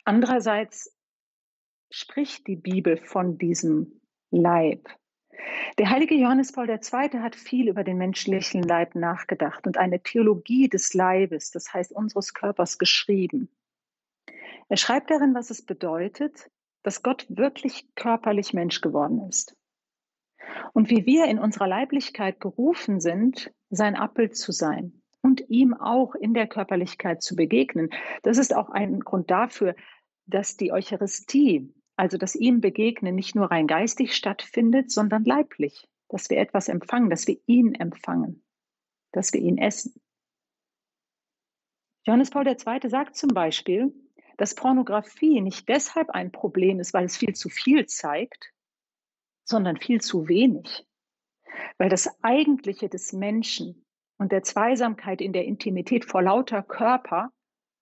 Andererseits 0.04 0.96
spricht 1.90 2.48
die 2.48 2.56
Bibel 2.56 2.98
von 2.98 3.38
diesem 3.38 4.02
Leib. 4.32 4.90
Der 5.78 5.90
heilige 5.90 6.16
Johannes 6.16 6.52
Paul 6.52 6.70
II. 6.70 7.20
hat 7.20 7.36
viel 7.36 7.68
über 7.68 7.84
den 7.84 7.98
menschlichen 7.98 8.64
Leib 8.64 8.96
nachgedacht 8.96 9.66
und 9.66 9.78
eine 9.78 10.02
Theologie 10.02 10.70
des 10.70 10.94
Leibes, 10.94 11.52
das 11.52 11.74
heißt 11.74 11.92
unseres 11.92 12.34
Körpers, 12.34 12.78
geschrieben. 12.78 13.50
Er 14.70 14.78
schreibt 14.78 15.10
darin, 15.10 15.34
was 15.34 15.50
es 15.50 15.66
bedeutet, 15.66 16.50
dass 16.84 17.04
Gott 17.04 17.26
wirklich 17.30 17.88
körperlich 17.96 18.54
Mensch 18.54 18.82
geworden 18.82 19.28
ist. 19.28 19.56
Und 20.74 20.90
wie 20.90 21.06
wir 21.06 21.26
in 21.26 21.40
unserer 21.40 21.68
Leiblichkeit 21.68 22.40
gerufen 22.40 23.00
sind, 23.00 23.52
sein 23.70 23.96
Abbild 23.96 24.36
zu 24.36 24.52
sein 24.52 25.02
und 25.22 25.50
ihm 25.50 25.74
auch 25.74 26.16
in 26.16 26.34
der 26.34 26.48
Körperlichkeit 26.48 27.22
zu 27.22 27.36
begegnen. 27.36 27.90
Das 28.24 28.38
ist 28.38 28.56
auch 28.56 28.70
ein 28.70 29.00
Grund 29.00 29.32
dafür, 29.32 29.76
dass 30.26 30.58
die 30.58 30.72
Eucharistie, 30.72 31.74
also 31.96 32.18
das 32.18 32.36
ihm 32.36 32.62
begegnen, 32.62 33.16
nicht 33.16 33.36
nur 33.36 33.50
rein 33.50 33.68
geistig 33.68 34.16
stattfindet, 34.16 34.92
sondern 34.92 35.24
leiblich, 35.24 35.88
dass 36.10 36.30
wir 36.30 36.38
etwas 36.38 36.68
empfangen, 36.68 37.10
dass 37.10 37.26
wir 37.28 37.38
ihn 37.46 37.74
empfangen, 37.74 38.44
dass 39.12 39.32
wir 39.34 39.42
ihn 39.42 39.58
essen. 39.58 39.94
Johannes 42.06 42.30
Paul 42.30 42.46
II. 42.46 42.90
sagt 42.90 43.16
zum 43.16 43.30
Beispiel, 43.30 43.94
dass 44.38 44.56
Pornografie 44.56 45.42
nicht 45.42 45.68
deshalb 45.70 46.10
ein 46.10 46.32
Problem 46.32 46.80
ist, 46.80 46.94
weil 46.94 47.06
es 47.06 47.18
viel 47.18 47.34
zu 47.34 47.50
viel 47.50 47.86
zeigt, 47.86 48.52
sondern 49.44 49.78
viel 49.78 50.02
zu 50.02 50.28
wenig. 50.28 50.86
Weil 51.78 51.90
das 51.90 52.10
Eigentliche 52.24 52.90
des 52.90 53.14
Menschen 53.14 53.86
und 54.18 54.32
der 54.32 54.44
Zweisamkeit 54.44 55.22
in 55.22 55.34
der 55.34 55.46
Intimität 55.46 56.06
vor 56.06 56.22
lauter 56.22 56.64
Körper, 56.64 57.32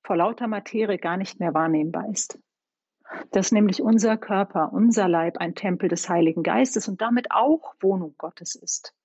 vor 0.03 0.17
lauter 0.17 0.47
Materie 0.47 0.97
gar 0.97 1.17
nicht 1.17 1.39
mehr 1.39 1.53
wahrnehmbar 1.53 2.09
ist. 2.09 2.39
Dass 3.31 3.51
nämlich 3.51 3.81
unser 3.81 4.17
Körper, 4.17 4.71
unser 4.73 5.07
Leib 5.07 5.37
ein 5.37 5.53
Tempel 5.53 5.89
des 5.89 6.09
Heiligen 6.09 6.43
Geistes 6.43 6.87
und 6.87 7.01
damit 7.01 7.31
auch 7.31 7.75
Wohnung 7.81 8.15
Gottes 8.17 8.55
ist. 8.55 8.95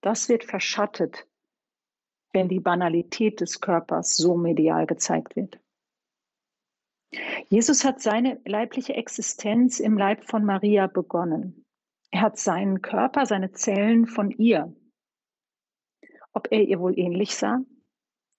Das 0.00 0.28
wird 0.28 0.44
verschattet, 0.44 1.26
wenn 2.32 2.48
die 2.48 2.60
Banalität 2.60 3.40
des 3.40 3.60
Körpers 3.60 4.16
so 4.16 4.36
medial 4.36 4.86
gezeigt 4.86 5.36
wird. 5.36 5.61
Jesus 7.52 7.84
hat 7.84 8.00
seine 8.00 8.40
leibliche 8.46 8.94
Existenz 8.94 9.78
im 9.78 9.98
Leib 9.98 10.24
von 10.24 10.42
Maria 10.42 10.86
begonnen. 10.86 11.66
Er 12.10 12.22
hat 12.22 12.38
seinen 12.38 12.80
Körper, 12.80 13.26
seine 13.26 13.52
Zellen 13.52 14.06
von 14.06 14.30
ihr. 14.30 14.74
Ob 16.32 16.48
er 16.50 16.62
ihr 16.62 16.80
wohl 16.80 16.98
ähnlich 16.98 17.36
sah, 17.36 17.60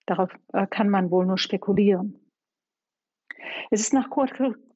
darauf 0.06 0.36
äh, 0.52 0.66
kann 0.66 0.88
man 0.88 1.12
wohl 1.12 1.26
nur 1.26 1.38
spekulieren. 1.38 2.28
Es 3.70 3.80
ist 3.82 3.92
nach, 3.92 4.08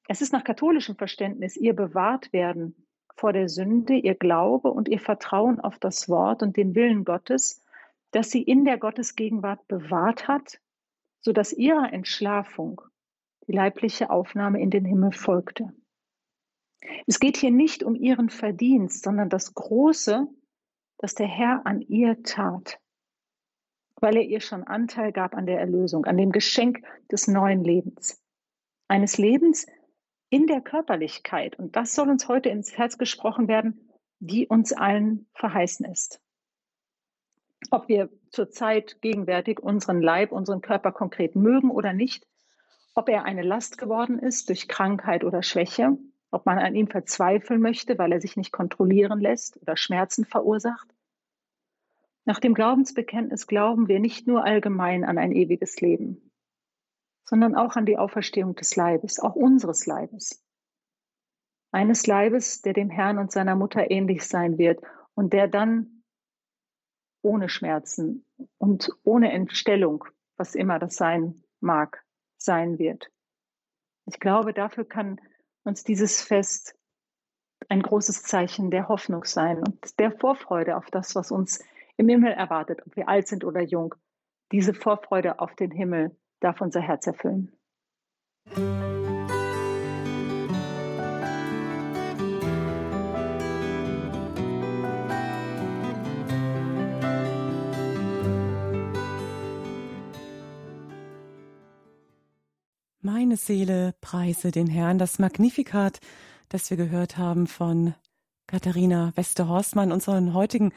es 0.07 0.21
ist 0.21 0.33
nach 0.33 0.45
katholischem 0.45 0.95
Verständnis 0.95 1.57
ihr 1.57 1.75
bewahrt 1.75 2.33
werden 2.33 2.87
vor 3.17 3.33
der 3.33 3.49
Sünde, 3.49 3.95
ihr 3.95 4.15
Glaube 4.15 4.71
und 4.71 4.87
ihr 4.87 5.01
Vertrauen 5.01 5.59
auf 5.59 5.81
das 5.81 6.09
Wort 6.09 6.45
und 6.45 6.57
den 6.57 6.77
Willen 6.77 7.05
Gottes, 7.05 7.61
das 8.13 8.31
sie 8.31 8.45
in 8.45 8.65
der 8.65 8.79
Gottesgegenwart 8.79 9.67
bewahrt 9.67 10.29
hat, 10.29 10.61
sodass 11.19 11.53
ihrer 11.53 11.93
Entschlafung 11.93 12.83
die 13.49 13.53
leibliche 13.53 14.11
Aufnahme 14.11 14.61
in 14.61 14.71
den 14.71 14.85
Himmel 14.85 15.13
folgte. 15.13 15.73
Es 17.07 17.19
geht 17.19 17.37
hier 17.37 17.51
nicht 17.51 17.83
um 17.83 17.97
ihren 17.97 18.31
Verdienst, 18.31 19.03
sondern 19.03 19.31
das 19.31 19.55
Große, 19.55 20.29
das 20.99 21.15
der 21.15 21.27
Herr 21.27 21.67
an 21.67 21.81
ihr 21.81 22.23
tat, 22.23 22.79
weil 23.97 24.17
er 24.17 24.23
ihr 24.23 24.41
schon 24.41 24.65
Anteil 24.65 25.13
gab 25.13 25.35
an 25.35 25.47
der 25.47 25.59
Erlösung, 25.59 26.05
an 26.05 26.17
dem 26.17 26.31
Geschenk 26.31 26.83
des 27.11 27.27
neuen 27.27 27.65
Lebens. 27.65 28.23
Eines 28.87 29.19
Lebens 29.19 29.67
in 30.31 30.47
der 30.47 30.61
Körperlichkeit. 30.61 31.59
Und 31.59 31.75
das 31.77 31.95
soll 31.95 32.09
uns 32.11 32.29
heute 32.29 32.51
ins 32.51 32.77
Herz 32.77 32.99
gesprochen 32.99 33.49
werden, 33.49 33.91
die 34.21 34.47
uns 34.47 34.73
allen 34.73 35.27
verheißen 35.35 35.87
ist. 35.87 36.21
Ob 37.71 37.89
wir 37.89 38.11
zurzeit 38.31 39.01
gegenwärtig 39.01 39.61
unseren 39.61 40.01
Leib, 40.01 40.33
unseren 40.33 40.61
Körper 40.61 40.93
konkret 40.93 41.35
mögen 41.35 41.71
oder 41.71 41.93
nicht, 41.93 42.27
ob 42.99 43.09
er 43.09 43.25
eine 43.25 43.43
Last 43.43 43.79
geworden 43.79 44.19
ist 44.19 44.49
durch 44.49 44.67
Krankheit 44.67 45.23
oder 45.23 45.45
Schwäche, 45.45 45.97
ob 46.33 46.47
man 46.47 46.59
an 46.59 46.75
ihm 46.75 46.89
verzweifeln 46.89 47.61
möchte, 47.61 47.97
weil 47.97 48.11
er 48.11 48.21
sich 48.21 48.37
nicht 48.37 48.51
kontrollieren 48.51 49.21
lässt 49.21 49.57
oder 49.63 49.77
Schmerzen 49.77 50.25
verursacht. 50.25 50.93
Nach 52.25 52.41
dem 52.41 52.55
Glaubensbekenntnis 52.55 53.47
glauben 53.47 53.87
wir 53.87 54.01
nicht 54.01 54.27
nur 54.27 54.45
allgemein 54.45 55.05
an 55.05 55.17
ein 55.17 55.31
ewiges 55.31 55.81
Leben, 55.81 56.33
sondern 57.25 57.55
auch 57.55 57.77
an 57.77 57.87
die 57.87 57.97
Auferstehung 57.97 58.57
des 58.57 58.75
Leibes, 58.75 59.21
auch 59.21 59.37
unseres 59.37 59.87
Leibes. 59.87 60.45
Eines 61.71 62.05
Leibes, 62.09 62.63
der 62.63 62.73
dem 62.73 62.91
Herrn 62.91 63.19
und 63.19 63.31
seiner 63.31 63.55
Mutter 63.55 63.93
ähnlich 63.93 64.27
sein 64.27 64.59
wird 64.59 64.83
und 65.15 65.33
der 65.33 65.47
dann 65.47 66.03
ohne 67.23 67.49
Schmerzen 67.49 68.25
und 68.59 68.91
ohne 69.05 69.31
Entstellung, 69.31 70.05
was 70.37 70.57
immer 70.57 70.81
das 70.81 70.97
sein 70.97 71.45
mag, 71.61 72.05
sein 72.39 72.79
wird. 72.79 73.11
Ich 74.07 74.21
glaube, 74.21 74.55
dafür 74.55 74.85
kann 74.85 75.21
uns 75.65 75.85
dieses 75.85 76.23
Fest 76.23 76.75
ein 77.69 77.83
großes 77.83 78.23
Zeichen 78.23 78.71
der 78.71 78.89
Hoffnung 78.89 79.25
sein 79.25 79.59
und 79.59 79.99
der 79.99 80.13
Vorfreude 80.13 80.77
auf 80.77 80.87
das, 80.91 81.15
was 81.15 81.31
uns 81.31 81.63
im 81.97 82.09
Himmel 82.09 82.33
erwartet, 82.33 82.81
ob 82.87 82.97
wir 82.97 83.09
alt 83.09 83.29
sind 83.29 83.45
oder 83.45 83.61
jung. 83.61 83.95
Diese 84.53 84.73
Vorfreude 84.73 85.41
auf 85.41 85.55
den 85.57 85.71
Himmel 85.71 86.17
darf 86.41 86.61
unser 86.61 86.81
Herz 86.81 87.07
erfüllen. 87.07 87.53
Meine 103.11 103.39
Seele 103.39 103.95
preise 104.03 104.51
den 104.51 104.67
Herrn. 104.67 104.99
Das 104.99 105.19
Magnificat, 105.19 105.99
das 106.51 106.69
wir 106.69 106.77
gehört 106.77 107.17
haben 107.17 107.47
von 107.47 107.95
Katharina 108.47 109.13
Westerhorstmann, 109.15 109.93
unseren 109.93 110.35
heutigen 110.35 110.75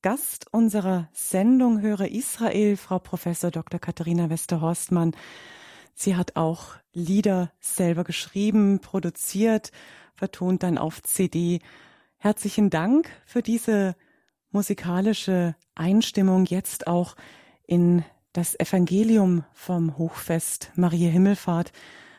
Gast 0.00 0.46
unserer 0.50 1.10
Sendung 1.12 1.82
Höre 1.82 2.10
Israel, 2.10 2.78
Frau 2.78 2.98
Professor 2.98 3.50
Dr. 3.50 3.78
Katharina 3.78 4.30
Westerhorstmann. 4.30 5.14
Sie 5.94 6.16
hat 6.16 6.34
auch 6.34 6.76
Lieder 6.94 7.52
selber 7.60 8.04
geschrieben, 8.04 8.80
produziert, 8.80 9.70
vertont 10.14 10.62
dann 10.62 10.78
auf 10.78 11.02
CD. 11.02 11.60
Herzlichen 12.16 12.70
Dank 12.70 13.10
für 13.26 13.42
diese 13.42 13.96
musikalische 14.50 15.54
Einstimmung 15.74 16.46
jetzt 16.46 16.86
auch 16.86 17.16
in 17.66 18.02
das 18.36 18.58
Evangelium 18.60 19.44
vom 19.54 19.96
Hochfest 19.96 20.70
Maria 20.74 21.08
Himmelfahrt, 21.08 21.72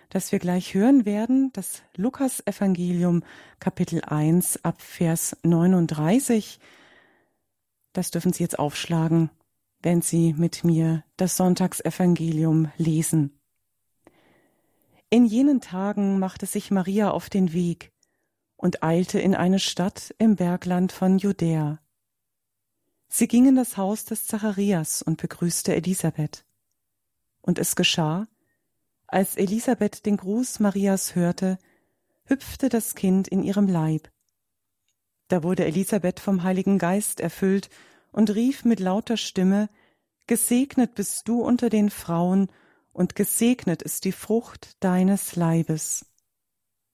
das 0.09 0.31
wir 0.31 0.39
gleich 0.39 0.73
hören 0.73 1.05
werden, 1.05 1.51
das 1.53 1.83
Lukas 1.95 2.41
Evangelium 2.47 3.21
Kapitel 3.59 4.01
1 4.03 4.65
ab 4.65 4.81
Vers 4.81 5.37
39. 5.43 6.59
Das 7.93 8.09
dürfen 8.09 8.33
Sie 8.33 8.41
jetzt 8.41 8.57
aufschlagen, 8.57 9.29
wenn 9.83 10.01
Sie 10.01 10.33
mit 10.33 10.63
mir 10.63 11.03
das 11.17 11.37
Sonntagsevangelium 11.37 12.71
lesen. 12.77 13.39
In 15.11 15.27
jenen 15.27 15.61
Tagen 15.61 16.17
machte 16.17 16.47
sich 16.47 16.71
Maria 16.71 17.11
auf 17.11 17.29
den 17.29 17.53
Weg 17.53 17.91
und 18.55 18.81
eilte 18.81 19.19
in 19.19 19.35
eine 19.35 19.59
Stadt 19.59 20.15
im 20.17 20.35
Bergland 20.35 20.91
von 20.91 21.19
Judäa. 21.19 21.77
Sie 23.07 23.27
ging 23.27 23.47
in 23.47 23.55
das 23.55 23.77
Haus 23.77 24.05
des 24.05 24.25
Zacharias 24.25 25.01
und 25.01 25.21
begrüßte 25.21 25.75
Elisabeth. 25.75 26.45
Und 27.41 27.59
es 27.59 27.75
geschah, 27.75 28.27
als 29.07 29.37
Elisabeth 29.37 30.05
den 30.05 30.17
Gruß 30.17 30.59
Marias 30.59 31.15
hörte, 31.15 31.57
hüpfte 32.25 32.67
das 32.67 32.95
Kind 32.95 33.27
in 33.27 33.41
ihrem 33.41 33.67
Leib. 33.67 34.11
Da 35.29 35.43
wurde 35.43 35.65
Elisabeth 35.65 36.19
vom 36.19 36.43
Heiligen 36.43 36.77
Geist 36.77 37.19
erfüllt 37.19 37.69
und 38.11 38.33
rief 38.35 38.65
mit 38.65 38.79
lauter 38.79 39.17
Stimme 39.17 39.69
Gesegnet 40.27 40.93
bist 40.93 41.29
du 41.29 41.41
unter 41.41 41.69
den 41.69 41.89
Frauen, 41.89 42.51
und 42.91 43.15
gesegnet 43.15 43.83
ist 43.83 44.05
die 44.05 44.11
Frucht 44.11 44.75
deines 44.83 45.35
Leibes. 45.35 46.05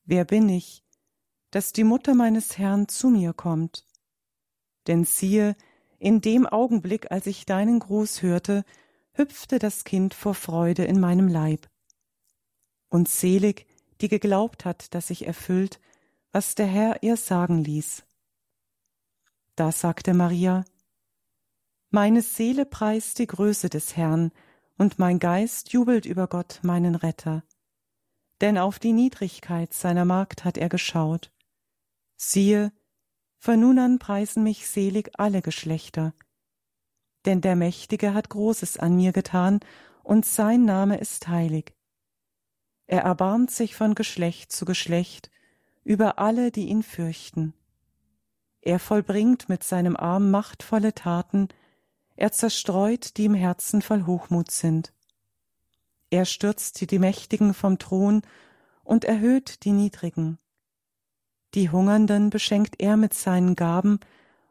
Wer 0.04 0.26
bin 0.26 0.50
ich, 0.50 0.84
dass 1.50 1.72
die 1.72 1.86
Mutter 1.86 2.14
meines 2.14 2.58
Herrn 2.58 2.90
zu 2.90 3.10
mir 3.10 3.32
kommt? 3.32 3.86
Denn 4.86 5.06
siehe, 5.06 5.56
in 6.04 6.20
dem 6.20 6.46
Augenblick, 6.46 7.12
als 7.12 7.28
ich 7.28 7.46
deinen 7.46 7.80
Gruß 7.80 8.22
hörte, 8.24 8.66
hüpfte 9.14 9.58
das 9.58 9.86
Kind 9.86 10.14
vor 10.14 10.36
Freude 10.36 10.84
in 10.84 11.00
meinem 11.00 11.30
Leib. 11.30 11.70
Und 12.90 13.08
selig, 13.08 13.66
die 14.02 14.10
geglaubt 14.10 14.66
hat, 14.66 14.94
dass 14.94 15.08
sich 15.08 15.26
erfüllt, 15.26 15.80
was 16.34 16.56
der 16.56 16.68
Herr 16.68 17.04
ihr 17.04 17.16
sagen 17.16 17.64
ließ. 17.64 18.04
Da 19.56 19.72
sagte 19.72 20.14
Maria, 20.14 20.66
Meine 21.90 22.22
Seele 22.22 22.66
preist 22.66 23.20
die 23.20 23.28
Größe 23.28 23.70
des 23.70 23.96
Herrn, 23.96 24.32
und 24.78 25.00
mein 25.00 25.20
Geist 25.20 25.72
jubelt 25.72 26.06
über 26.06 26.28
Gott, 26.28 26.60
meinen 26.64 26.96
Retter. 26.96 27.44
Denn 28.42 28.58
auf 28.58 28.78
die 28.78 28.92
Niedrigkeit 28.92 29.74
seiner 29.74 30.04
Magd 30.04 30.44
hat 30.44 30.58
er 30.58 30.68
geschaut. 30.68 31.32
Siehe, 32.18 32.74
von 33.44 33.60
nun 33.60 33.78
an 33.78 34.00
preisen 34.00 34.42
mich 34.42 34.70
selig 34.70 35.12
alle 35.18 35.42
Geschlechter. 35.42 36.14
Denn 37.26 37.42
der 37.42 37.58
Mächtige 37.58 38.14
hat 38.14 38.30
Großes 38.30 38.78
an 38.78 38.96
mir 38.96 39.12
getan, 39.12 39.60
und 40.02 40.26
sein 40.26 40.64
Name 40.64 40.98
ist 40.98 41.28
heilig. 41.28 41.76
Er 42.88 43.02
erbarmt 43.02 43.52
sich 43.52 43.76
von 43.76 43.96
Geschlecht 43.96 44.54
zu 44.54 44.64
Geschlecht 44.64 45.30
über 45.84 46.20
alle, 46.20 46.52
die 46.52 46.70
ihn 46.70 46.84
fürchten. 46.84 47.54
Er 48.62 48.80
vollbringt 48.80 49.50
mit 49.50 49.66
seinem 49.66 49.98
Arm 49.98 50.32
machtvolle 50.32 50.94
Taten, 50.94 51.50
er 52.16 52.32
zerstreut, 52.32 53.18
die 53.18 53.26
im 53.26 53.34
Herzen 53.34 53.82
voll 53.82 54.06
Hochmut 54.06 54.52
sind. 54.52 54.94
Er 56.10 56.24
stürzt 56.24 56.90
die 56.90 57.00
Mächtigen 57.00 57.54
vom 57.54 57.78
Thron 57.78 58.22
und 58.86 59.04
erhöht 59.04 59.66
die 59.66 59.74
Niedrigen. 59.74 60.40
Die 61.56 61.70
Hungernden 61.70 62.30
beschenkt 62.30 62.76
er 62.80 62.98
mit 62.98 63.14
seinen 63.14 63.56
Gaben 63.56 64.00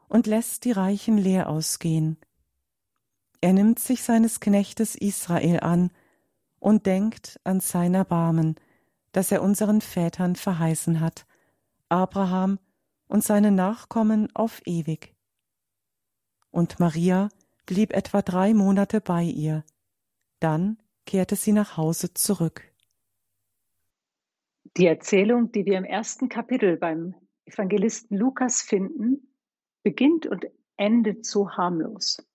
und 0.08 0.26
lässt 0.26 0.64
die 0.64 0.72
Reichen 0.72 1.18
leer 1.18 1.48
ausgehen. 1.48 2.16
Er 3.40 3.52
nimmt 3.52 3.80
sich 3.80 4.04
seines 4.04 4.38
Knechtes 4.38 4.94
Israel 4.94 5.60
an 5.60 5.90
und 6.60 6.86
denkt 6.86 7.40
an 7.42 7.60
sein 7.60 7.94
Erbarmen, 7.94 8.54
das 9.10 9.32
er 9.32 9.42
unseren 9.42 9.80
Vätern 9.80 10.36
verheißen 10.36 11.00
hat, 11.00 11.26
Abraham 11.88 12.60
und 13.08 13.24
seine 13.24 13.50
Nachkommen 13.50 14.28
auf 14.34 14.62
ewig. 14.64 15.14
Und 16.50 16.78
Maria 16.78 17.28
blieb 17.66 17.92
etwa 17.92 18.22
drei 18.22 18.54
Monate 18.54 19.00
bei 19.00 19.24
ihr, 19.24 19.64
dann 20.38 20.78
kehrte 21.04 21.34
sie 21.34 21.52
nach 21.52 21.76
Hause 21.76 22.14
zurück. 22.14 22.71
Die 24.78 24.86
Erzählung, 24.86 25.52
die 25.52 25.66
wir 25.66 25.76
im 25.76 25.84
ersten 25.84 26.30
Kapitel 26.30 26.78
beim 26.78 27.14
Evangelisten 27.44 28.16
Lukas 28.16 28.62
finden, 28.62 29.34
beginnt 29.82 30.26
und 30.26 30.46
endet 30.78 31.26
so 31.26 31.50
harmlos. 31.50 32.26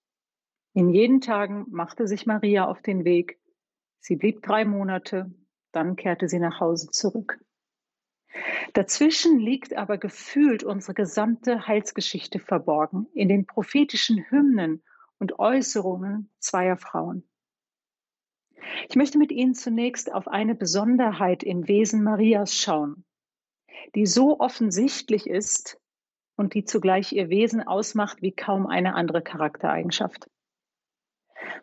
In 0.74 0.94
jeden 0.94 1.20
Tagen 1.22 1.66
machte 1.70 2.08
sich 2.08 2.28
Maria 2.28 2.66
auf 2.66 2.84
den 2.84 3.06
Weg. 3.06 3.40
Sie 4.00 4.18
blieb 4.18 4.44
drei 4.44 4.66
Monate, 4.66 5.34
dann 5.72 5.96
kehrte 5.96 6.30
sie 6.30 6.38
nach 6.38 6.60
Hause 6.60 6.92
zurück. 6.92 7.40
Dazwischen 8.74 9.40
liegt 9.40 9.76
aber 9.76 9.98
gefühlt 9.98 10.64
unsere 10.64 10.94
gesamte 10.94 11.66
Heilsgeschichte 11.66 12.38
verborgen 12.38 13.08
in 13.14 13.30
den 13.30 13.48
prophetischen 13.48 14.24
Hymnen 14.30 14.84
und 15.18 15.40
Äußerungen 15.40 16.30
zweier 16.38 16.78
Frauen. 16.78 17.28
Ich 18.90 18.96
möchte 18.96 19.18
mit 19.18 19.32
Ihnen 19.32 19.54
zunächst 19.54 20.14
auf 20.14 20.28
eine 20.28 20.56
Besonderheit 20.56 21.44
im 21.44 21.68
Wesen 21.68 22.04
Marias 22.04 22.56
schauen, 22.56 23.06
die 23.96 24.06
so 24.06 24.40
offensichtlich 24.40 25.28
ist 25.28 25.80
und 26.36 26.54
die 26.54 26.64
zugleich 26.64 27.12
ihr 27.12 27.30
Wesen 27.30 27.62
ausmacht 27.62 28.22
wie 28.22 28.32
kaum 28.32 28.68
eine 28.68 28.96
andere 28.96 29.22
Charaktereigenschaft. 29.22 30.30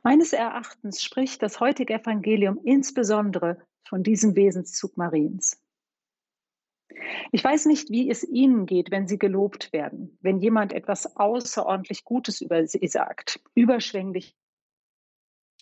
Meines 0.03 0.33
Erachtens 0.33 1.03
spricht 1.03 1.43
das 1.43 1.61
heutige 1.61 1.95
Evangelium 1.95 2.61
insbesondere 2.63 3.59
von 3.89 4.03
diesem 4.03 4.37
Wesenszug 4.37 4.97
Mariens. 4.97 5.61
Ich 7.33 7.43
weiß 7.43 7.67
nicht, 7.67 7.91
wie 7.91 8.11
es 8.11 8.23
Ihnen 8.23 8.67
geht, 8.67 8.91
wenn 8.91 9.07
Sie 9.09 9.19
gelobt 9.19 9.73
werden, 9.73 10.17
wenn 10.21 10.39
jemand 10.39 10.73
etwas 10.73 11.17
außerordentlich 11.17 12.05
Gutes 12.05 12.41
über 12.41 12.67
Sie 12.67 12.87
sagt, 12.87 13.41
überschwänglich 13.55 14.37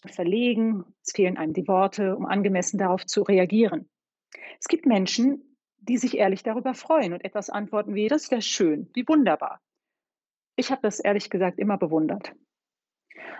verlegen, 0.08 0.84
es 1.04 1.12
fehlen 1.12 1.36
einem 1.36 1.52
die 1.52 1.68
Worte, 1.68 2.16
um 2.16 2.26
angemessen 2.26 2.78
darauf 2.78 3.06
zu 3.06 3.22
reagieren. 3.22 3.88
Es 4.58 4.68
gibt 4.68 4.86
Menschen, 4.86 5.56
die 5.78 5.98
sich 5.98 6.16
ehrlich 6.16 6.42
darüber 6.42 6.74
freuen 6.74 7.12
und 7.12 7.24
etwas 7.24 7.50
antworten 7.50 7.94
wie, 7.94 8.08
das 8.08 8.30
wäre 8.30 8.42
schön, 8.42 8.88
wie 8.94 9.06
wunderbar. 9.06 9.60
Ich 10.56 10.70
habe 10.70 10.82
das 10.82 11.00
ehrlich 11.00 11.30
gesagt 11.30 11.58
immer 11.58 11.78
bewundert. 11.78 12.34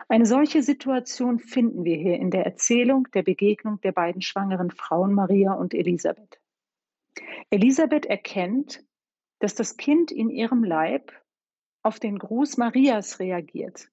Eine 0.09 0.27
solche 0.27 0.62
Situation 0.62 1.38
finden 1.38 1.85
wir 1.85 1.96
hier 1.96 2.16
in 2.16 2.31
der 2.31 2.44
Erzählung 2.44 3.09
der 3.14 3.22
Begegnung 3.22 3.81
der 3.81 3.92
beiden 3.92 4.22
schwangeren 4.22 4.70
Frauen 4.70 5.14
Maria 5.14 5.53
und 5.53 5.75
Elisabeth. 5.75 6.40
Elisabeth 7.51 8.07
erkennt, 8.07 8.85
dass 9.38 9.55
das 9.55 9.77
Kind 9.77 10.11
in 10.11 10.31
ihrem 10.31 10.64
Leib 10.64 11.12
auf 11.83 11.98
den 12.01 12.18
Gruß 12.18 12.57
Marias 12.57 13.18
reagiert. 13.20 13.92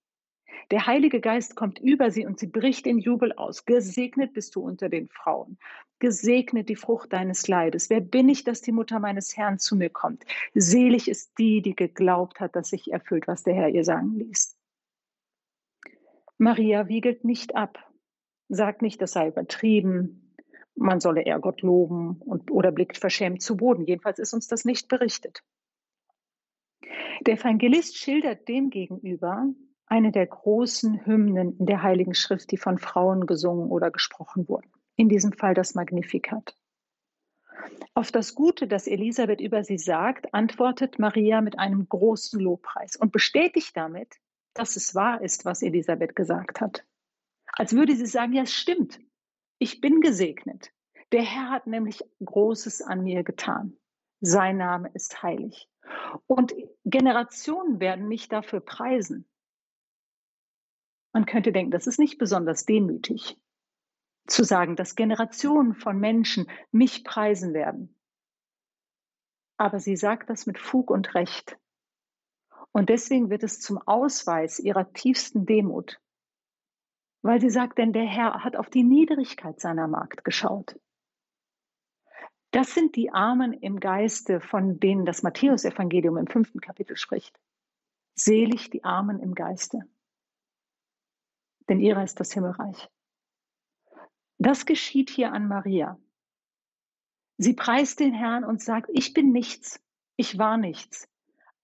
Der 0.72 0.86
Heilige 0.86 1.20
Geist 1.20 1.56
kommt 1.56 1.80
über 1.80 2.12
sie 2.12 2.26
und 2.26 2.40
sie 2.40 2.48
bricht 2.48 2.86
in 2.86 3.00
Jubel 3.00 3.34
aus. 3.34 3.66
Gesegnet 3.66 4.34
bist 4.34 4.56
du 4.56 4.62
unter 4.62 4.90
den 4.90 5.10
Frauen. 5.10 5.58
Gesegnet 6.00 6.70
die 6.70 6.76
Frucht 6.76 7.12
deines 7.12 7.48
Leides. 7.48 7.90
Wer 7.90 8.02
bin 8.02 8.30
ich, 8.30 8.44
dass 8.44 8.62
die 8.62 8.72
Mutter 8.72 9.00
meines 9.00 9.36
Herrn 9.36 9.60
zu 9.60 9.76
mir 9.76 9.90
kommt? 9.90 10.24
Selig 10.54 11.08
ist 11.08 11.38
die, 11.38 11.62
die 11.62 11.76
geglaubt 11.76 12.40
hat, 12.40 12.56
dass 12.56 12.70
sich 12.70 12.92
erfüllt, 12.92 13.28
was 13.28 13.44
der 13.44 13.54
Herr 13.54 13.70
ihr 13.70 13.84
sagen 13.84 14.16
ließ. 14.18 14.56
Maria 16.38 16.88
wiegelt 16.88 17.26
nicht 17.26 17.56
ab, 17.56 17.86
sagt 18.48 18.82
nicht, 18.82 19.02
das 19.02 19.12
sei 19.12 19.28
übertrieben, 19.28 20.36
man 20.76 21.02
solle 21.02 21.24
eher 21.24 21.40
Gott 21.40 21.62
loben 21.62 22.22
und, 22.22 22.50
oder 22.50 22.72
blickt 22.72 22.98
verschämt 22.98 23.42
zu 23.42 23.58
Boden. 23.58 23.86
Jedenfalls 23.86 24.20
ist 24.20 24.34
uns 24.34 24.48
das 24.48 24.64
nicht 24.64 24.88
berichtet. 24.88 25.44
Der 27.22 27.34
Evangelist 27.34 27.98
schildert 27.98 28.48
demgegenüber 28.48 29.48
eine 29.90 30.12
der 30.12 30.28
großen 30.28 31.06
Hymnen 31.06 31.58
in 31.58 31.66
der 31.66 31.82
Heiligen 31.82 32.14
Schrift, 32.14 32.52
die 32.52 32.58
von 32.58 32.78
Frauen 32.78 33.26
gesungen 33.26 33.70
oder 33.70 33.92
gesprochen 33.92 34.48
wurden. 34.48 34.72
In 34.96 35.10
diesem 35.10 35.34
Fall 35.34 35.54
das 35.54 35.76
Magnificat. 35.76 36.56
Auf 37.94 38.12
das 38.12 38.36
Gute, 38.36 38.68
das 38.68 38.88
Elisabeth 38.88 39.42
über 39.42 39.64
sie 39.64 39.78
sagt, 39.78 40.34
antwortet 40.34 41.00
Maria 41.00 41.42
mit 41.42 41.58
einem 41.58 41.90
großen 41.90 42.40
Lobpreis 42.40 42.96
und 42.96 43.12
bestätigt 43.12 43.76
damit, 43.76 44.16
dass 44.54 44.76
es 44.76 44.96
wahr 44.96 45.22
ist, 45.22 45.44
was 45.46 45.62
Elisabeth 45.62 46.16
gesagt 46.16 46.62
hat. 46.62 46.86
Als 47.54 47.74
würde 47.74 47.96
sie 47.96 48.06
sagen, 48.06 48.34
ja, 48.34 48.44
es 48.44 48.54
stimmt. 48.54 49.00
Ich 49.58 49.82
bin 49.82 50.02
gesegnet. 50.02 50.72
Der 51.12 51.24
Herr 51.24 51.50
hat 51.50 51.68
nämlich 51.68 52.04
Großes 52.24 52.82
an 52.82 53.04
mir 53.04 53.24
getan. 53.24 53.76
Sein 54.22 54.58
Name 54.58 54.92
ist 54.94 55.24
heilig. 55.24 55.68
Und 56.28 56.54
Generationen 56.86 57.80
werden 57.80 58.08
mich 58.08 58.30
dafür 58.30 58.60
preisen. 58.60 59.28
Man 61.14 61.26
könnte 61.26 61.52
denken, 61.52 61.72
das 61.72 61.88
ist 61.88 62.00
nicht 62.00 62.18
besonders 62.18 62.66
demütig, 62.66 63.38
zu 64.28 64.44
sagen, 64.44 64.76
dass 64.76 64.96
Generationen 64.96 65.74
von 65.74 66.00
Menschen 66.00 66.48
mich 66.72 67.04
preisen 67.04 67.54
werden. 67.54 67.96
Aber 69.58 69.80
sie 69.80 69.98
sagt 69.98 70.30
das 70.30 70.46
mit 70.46 70.60
Fug 70.60 70.92
und 70.92 71.16
Recht. 71.16 71.58
Und 72.72 72.90
deswegen 72.90 73.30
wird 73.30 73.44
es 73.44 73.60
zum 73.60 73.80
Ausweis 73.80 74.60
ihrer 74.60 74.94
tiefsten 74.94 75.46
Demut. 75.46 76.00
Weil 77.24 77.42
sie 77.42 77.50
sagt, 77.50 77.80
denn 77.80 77.92
der 77.92 78.06
Herr 78.06 78.44
hat 78.44 78.56
auf 78.56 78.70
die 78.70 78.84
Niedrigkeit 78.84 79.60
seiner 79.60 79.88
Magd 79.88 80.24
geschaut. 80.24 80.80
Das 82.52 82.74
sind 82.74 82.96
die 82.96 83.12
Armen 83.12 83.54
im 83.54 83.80
Geiste, 83.80 84.40
von 84.40 84.80
denen 84.80 85.06
das 85.06 85.24
Matthäusevangelium 85.24 86.18
im 86.18 86.28
fünften 86.28 86.62
Kapitel 86.62 86.96
spricht. 86.96 87.38
Selig 88.16 88.70
die 88.70 88.84
Armen 88.84 89.20
im 89.20 89.36
Geiste 89.36 89.82
denn 91.70 91.80
ihrer 91.80 92.04
ist 92.04 92.20
das 92.20 92.34
Himmelreich. 92.34 92.90
Das 94.38 94.66
geschieht 94.66 95.10
hier 95.10 95.32
an 95.32 95.48
Maria. 95.48 96.00
Sie 97.38 97.54
preist 97.54 98.00
den 98.00 98.14
Herrn 98.14 98.44
und 98.44 98.62
sagt, 98.62 98.90
ich 98.94 99.14
bin 99.14 99.32
nichts, 99.32 99.82
ich 100.18 100.38
war 100.38 100.58
nichts. 100.58 101.08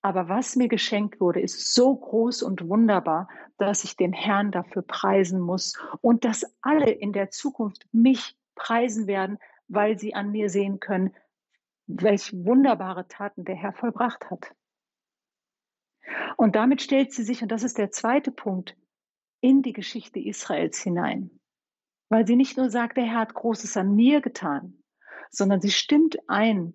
Aber 0.02 0.30
was 0.30 0.56
mir 0.56 0.68
geschenkt 0.68 1.20
wurde, 1.20 1.42
ist 1.42 1.74
so 1.74 1.96
groß 1.96 2.44
und 2.44 2.68
wunderbar, 2.68 3.28
dass 3.58 3.84
ich 3.84 3.98
den 3.98 4.14
Herrn 4.14 4.52
dafür 4.52 4.84
preisen 4.84 5.40
muss 5.40 5.78
und 6.02 6.24
dass 6.24 6.46
alle 6.62 6.92
in 6.92 7.12
der 7.12 7.32
Zukunft 7.32 7.88
mich 7.92 8.38
preisen 8.54 9.08
werden, 9.08 9.40
weil 9.68 9.98
sie 9.98 10.14
an 10.14 10.32
mir 10.32 10.50
sehen 10.50 10.80
können, 10.80 11.16
welch 11.88 12.32
wunderbare 12.34 13.08
Taten 13.08 13.46
der 13.46 13.56
Herr 13.56 13.74
vollbracht 13.74 14.30
hat. 14.30 14.54
Und 16.38 16.56
damit 16.56 16.82
stellt 16.82 17.12
sie 17.12 17.24
sich, 17.24 17.42
und 17.42 17.50
das 17.50 17.64
ist 17.64 17.78
der 17.78 17.92
zweite 17.92 18.32
Punkt, 18.32 18.78
in 19.46 19.62
die 19.62 19.74
Geschichte 19.74 20.20
Israels 20.20 20.82
hinein. 20.82 21.30
Weil 22.10 22.26
sie 22.26 22.36
nicht 22.36 22.58
nur 22.58 22.72
sagt, 22.72 22.98
der 22.98 23.06
Herr 23.06 23.20
hat 23.20 23.36
Großes 23.36 23.78
an 23.78 23.96
mir 23.96 24.20
getan, 24.20 24.82
sondern 25.30 25.62
sie 25.62 25.70
stimmt 25.70 26.18
ein 26.28 26.74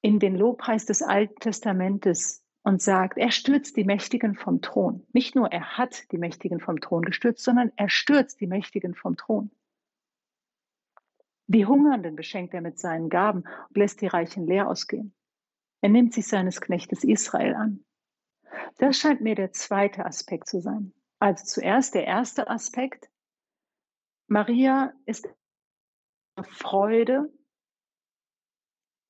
in 0.00 0.18
den 0.18 0.36
Lobpreis 0.36 0.86
des 0.86 1.02
Alten 1.02 1.38
Testamentes 1.38 2.42
und 2.62 2.80
sagt, 2.80 3.18
er 3.18 3.30
stürzt 3.30 3.76
die 3.76 3.84
Mächtigen 3.84 4.36
vom 4.36 4.62
Thron. 4.62 5.06
Nicht 5.12 5.36
nur 5.36 5.52
er 5.52 5.76
hat 5.76 6.10
die 6.12 6.16
Mächtigen 6.16 6.60
vom 6.60 6.80
Thron 6.80 7.02
gestürzt, 7.02 7.44
sondern 7.44 7.70
er 7.76 7.90
stürzt 7.90 8.40
die 8.40 8.46
Mächtigen 8.46 8.94
vom 8.94 9.18
Thron. 9.18 9.50
Die 11.46 11.66
Hungernden 11.66 12.16
beschenkt 12.16 12.54
er 12.54 12.62
mit 12.62 12.78
seinen 12.78 13.10
Gaben 13.10 13.44
und 13.68 13.76
lässt 13.76 14.00
die 14.00 14.06
Reichen 14.06 14.46
leer 14.46 14.70
ausgehen. 14.70 15.14
Er 15.82 15.90
nimmt 15.90 16.14
sich 16.14 16.26
seines 16.26 16.62
Knechtes 16.62 17.04
Israel 17.04 17.54
an. 17.54 17.84
Das 18.78 18.96
scheint 18.96 19.20
mir 19.20 19.34
der 19.34 19.52
zweite 19.52 20.06
Aspekt 20.06 20.48
zu 20.48 20.62
sein. 20.62 20.94
Also 21.18 21.44
zuerst 21.44 21.94
der 21.94 22.06
erste 22.06 22.48
Aspekt. 22.48 23.08
Maria 24.28 24.92
ist 25.06 25.28
Freude 26.42 27.32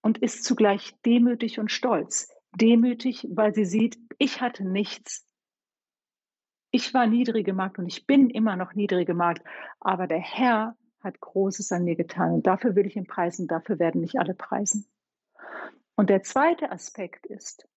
und 0.02 0.18
ist 0.18 0.44
zugleich 0.44 0.94
demütig 1.04 1.58
und 1.58 1.72
stolz. 1.72 2.32
Demütig, 2.54 3.26
weil 3.30 3.54
sie 3.54 3.64
sieht, 3.64 3.98
ich 4.18 4.40
hatte 4.40 4.64
nichts. 4.64 5.26
Ich 6.70 6.94
war 6.94 7.06
niedrige 7.06 7.52
Magd 7.52 7.78
und 7.78 7.86
ich 7.86 8.06
bin 8.06 8.30
immer 8.30 8.56
noch 8.56 8.74
niedrige 8.74 9.14
Magd, 9.14 9.42
aber 9.80 10.06
der 10.06 10.20
Herr 10.20 10.76
hat 11.00 11.20
Großes 11.20 11.72
an 11.72 11.84
mir 11.84 11.96
getan 11.96 12.34
und 12.34 12.46
dafür 12.46 12.74
will 12.74 12.86
ich 12.86 12.96
ihn 12.96 13.06
preisen, 13.06 13.48
dafür 13.48 13.78
werden 13.78 14.00
mich 14.00 14.18
alle 14.18 14.34
preisen. 14.34 14.86
Und 15.96 16.10
der 16.10 16.22
zweite 16.22 16.70
Aspekt 16.70 17.26
ist, 17.26 17.68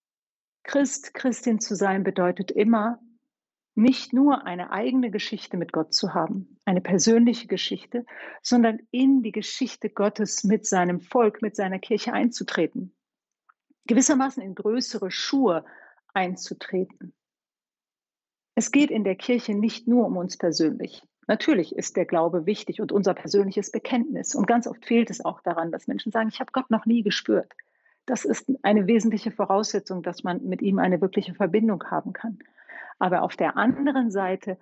Christ, 0.63 1.13
Christin 1.13 1.59
zu 1.59 1.75
sein 1.75 2.03
bedeutet 2.03 2.51
immer, 2.51 2.99
nicht 3.79 4.13
nur 4.13 4.45
eine 4.45 4.71
eigene 4.71 5.09
Geschichte 5.09 5.57
mit 5.57 5.71
Gott 5.71 5.93
zu 5.93 6.13
haben, 6.13 6.57
eine 6.65 6.81
persönliche 6.81 7.47
Geschichte, 7.47 8.05
sondern 8.41 8.79
in 8.91 9.23
die 9.23 9.31
Geschichte 9.31 9.89
Gottes 9.89 10.43
mit 10.43 10.65
seinem 10.65 10.99
Volk, 10.99 11.41
mit 11.41 11.55
seiner 11.55 11.79
Kirche 11.79 12.13
einzutreten. 12.13 12.93
Gewissermaßen 13.87 14.43
in 14.43 14.53
größere 14.53 15.11
Schuhe 15.11 15.65
einzutreten. 16.13 17.13
Es 18.53 18.71
geht 18.71 18.91
in 18.91 19.03
der 19.03 19.15
Kirche 19.15 19.55
nicht 19.55 19.87
nur 19.87 20.05
um 20.05 20.17
uns 20.17 20.37
persönlich. 20.37 21.01
Natürlich 21.27 21.75
ist 21.75 21.95
der 21.95 22.05
Glaube 22.05 22.45
wichtig 22.45 22.81
und 22.81 22.91
unser 22.91 23.13
persönliches 23.13 23.71
Bekenntnis. 23.71 24.35
Und 24.35 24.45
ganz 24.47 24.67
oft 24.67 24.85
fehlt 24.85 25.09
es 25.09 25.23
auch 25.23 25.41
daran, 25.41 25.71
dass 25.71 25.87
Menschen 25.87 26.11
sagen, 26.11 26.29
ich 26.29 26.39
habe 26.39 26.51
Gott 26.51 26.69
noch 26.69 26.85
nie 26.85 27.01
gespürt. 27.01 27.53
Das 28.05 28.25
ist 28.25 28.51
eine 28.63 28.87
wesentliche 28.87 29.31
Voraussetzung, 29.31 30.03
dass 30.03 30.23
man 30.23 30.43
mit 30.43 30.61
ihm 30.61 30.79
eine 30.79 30.99
wirkliche 30.99 31.33
Verbindung 31.33 31.83
haben 31.85 32.11
kann 32.11 32.39
aber 32.99 33.23
auf 33.23 33.35
der 33.35 33.57
anderen 33.57 34.11
Seite 34.11 34.57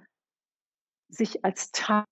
sich 1.09 1.43
als 1.43 1.71
Teil 1.71 2.05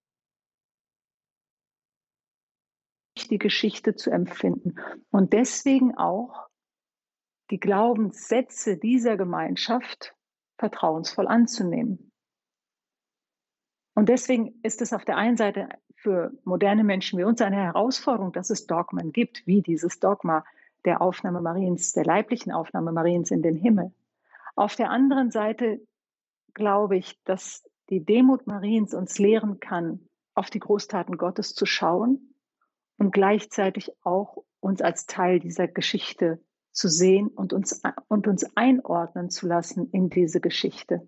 die 3.29 3.37
Geschichte 3.39 3.95
zu 3.95 4.11
empfinden 4.11 4.75
und 5.09 5.33
deswegen 5.33 5.97
auch 5.97 6.47
die 7.49 7.59
Glaubenssätze 7.59 8.77
dieser 8.77 9.17
Gemeinschaft 9.17 10.15
vertrauensvoll 10.57 11.27
anzunehmen. 11.27 12.11
Und 13.95 14.09
deswegen 14.09 14.59
ist 14.61 14.81
es 14.81 14.93
auf 14.93 15.05
der 15.05 15.17
einen 15.17 15.37
Seite 15.37 15.69
für 15.95 16.31
moderne 16.43 16.83
Menschen 16.83 17.17
wie 17.17 17.23
uns 17.23 17.41
eine 17.41 17.55
Herausforderung, 17.55 18.33
dass 18.33 18.49
es 18.49 18.67
Dogmen 18.67 19.11
gibt, 19.11 19.47
wie 19.47 19.61
dieses 19.61 19.99
Dogma 19.99 20.43
der 20.83 21.01
Aufnahme 21.01 21.41
Mariens, 21.41 21.93
der 21.93 22.05
leiblichen 22.05 22.51
Aufnahme 22.51 22.91
Mariens 22.91 23.31
in 23.31 23.41
den 23.41 23.55
Himmel. 23.55 23.93
Auf 24.55 24.75
der 24.75 24.89
anderen 24.89 25.31
Seite 25.31 25.79
glaube 26.55 26.97
ich, 26.97 27.21
dass 27.23 27.63
die 27.89 28.03
Demut 28.03 28.47
Mariens 28.47 28.95
uns 28.95 29.19
lehren 29.19 29.59
kann, 29.59 30.09
auf 30.33 30.49
die 30.49 30.59
Großtaten 30.59 31.17
Gottes 31.17 31.53
zu 31.53 31.67
schauen 31.67 32.33
und 32.97 33.11
gleichzeitig 33.13 33.91
auch 34.01 34.43
uns 34.59 34.81
als 34.81 35.05
Teil 35.05 35.39
dieser 35.39 35.67
Geschichte 35.67 36.43
zu 36.71 36.89
sehen 36.89 37.27
und 37.27 37.53
uns, 37.53 37.81
und 38.07 38.27
uns 38.27 38.45
einordnen 38.55 39.29
zu 39.29 39.47
lassen 39.47 39.89
in 39.91 40.09
diese 40.09 40.41
Geschichte 40.41 41.07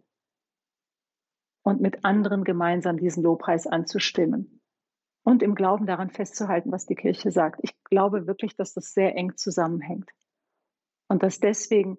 und 1.63 1.81
mit 1.81 2.05
anderen 2.05 2.43
gemeinsam 2.43 2.97
diesen 2.97 3.23
Lobpreis 3.23 3.67
anzustimmen 3.67 4.61
und 5.23 5.43
im 5.43 5.55
Glauben 5.55 5.85
daran 5.85 6.09
festzuhalten, 6.09 6.71
was 6.71 6.85
die 6.85 6.95
Kirche 6.95 7.31
sagt. 7.31 7.59
Ich 7.63 7.73
glaube 7.85 8.27
wirklich, 8.27 8.55
dass 8.55 8.73
das 8.73 8.93
sehr 8.93 9.15
eng 9.15 9.35
zusammenhängt 9.35 10.09
und 11.09 11.23
dass 11.23 11.39
deswegen 11.39 11.97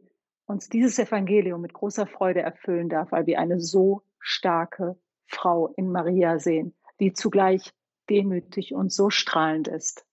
uns 0.48 0.68
dieses 0.68 0.98
Evangelium 0.98 1.60
mit 1.60 1.74
großer 1.74 2.06
Freude 2.06 2.40
erfüllen 2.40 2.88
darf, 2.88 3.12
weil 3.12 3.26
wir 3.26 3.38
eine 3.38 3.60
so 3.60 4.02
starke 4.18 4.98
Frau 5.26 5.68
in 5.76 5.92
Maria 5.92 6.38
sehen, 6.38 6.74
die 7.00 7.12
zugleich 7.12 7.72
demütig 8.08 8.74
und 8.74 8.90
so 8.90 9.10
strahlend 9.10 9.68
ist. 9.68 10.06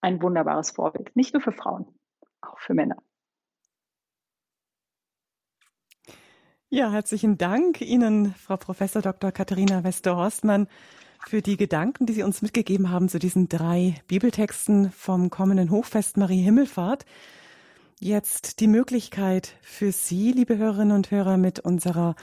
Ein 0.00 0.22
wunderbares 0.22 0.70
Vorbild, 0.70 1.14
nicht 1.16 1.34
nur 1.34 1.42
für 1.42 1.52
Frauen, 1.52 1.86
auch 2.40 2.58
für 2.60 2.74
Männer. 2.74 2.96
Ja, 6.68 6.90
herzlichen 6.90 7.36
Dank 7.36 7.80
Ihnen, 7.80 8.34
Frau 8.34 8.56
Professor 8.56 9.02
Dr. 9.02 9.32
Katharina 9.32 9.84
Wester-Horstmann, 9.84 10.68
für 11.26 11.42
die 11.42 11.56
Gedanken, 11.56 12.06
die 12.06 12.14
Sie 12.14 12.22
uns 12.22 12.40
mitgegeben 12.40 12.90
haben 12.90 13.08
zu 13.08 13.18
diesen 13.18 13.48
drei 13.48 13.96
Bibeltexten 14.06 14.90
vom 14.90 15.28
kommenden 15.28 15.70
Hochfest 15.70 16.16
Marie 16.16 16.42
Himmelfahrt. 16.42 17.04
Jetzt 18.04 18.58
die 18.58 18.66
Möglichkeit 18.66 19.54
für 19.62 19.92
Sie, 19.92 20.32
liebe 20.32 20.56
Hörerinnen 20.58 20.96
und 20.96 21.12
Hörer, 21.12 21.36
mit 21.36 21.60
unserer 21.60 22.16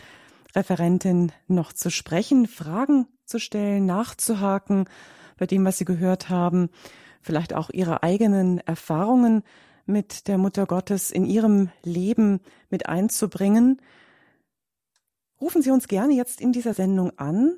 Referentin 0.54 1.32
noch 1.48 1.72
zu 1.72 1.90
sprechen, 1.90 2.48
Fragen 2.48 3.08
zu 3.24 3.40
stellen, 3.40 3.86
nachzuhaken 3.86 4.90
bei 5.38 5.46
dem, 5.46 5.64
was 5.64 5.78
Sie 5.78 5.86
gehört 5.86 6.30
haben, 6.30 6.70
vielleicht 7.22 7.54
auch 7.54 7.70
Ihre 7.70 8.04
eigenen 8.04 8.58
Erfahrungen 8.58 9.44
mit 9.86 10.28
der 10.28 10.38
Mutter 10.38 10.66
Gottes 10.66 11.12
in 11.12 11.24
Ihrem 11.24 11.70
Leben 11.82 12.42
mit 12.70 12.90
einzubringen. 12.90 13.82
Rufen 15.40 15.62
Sie 15.62 15.72
uns 15.72 15.88
gerne 15.88 16.14
jetzt 16.14 16.42
in 16.42 16.52
dieser 16.52 16.74
Sendung 16.74 17.18
an. 17.18 17.54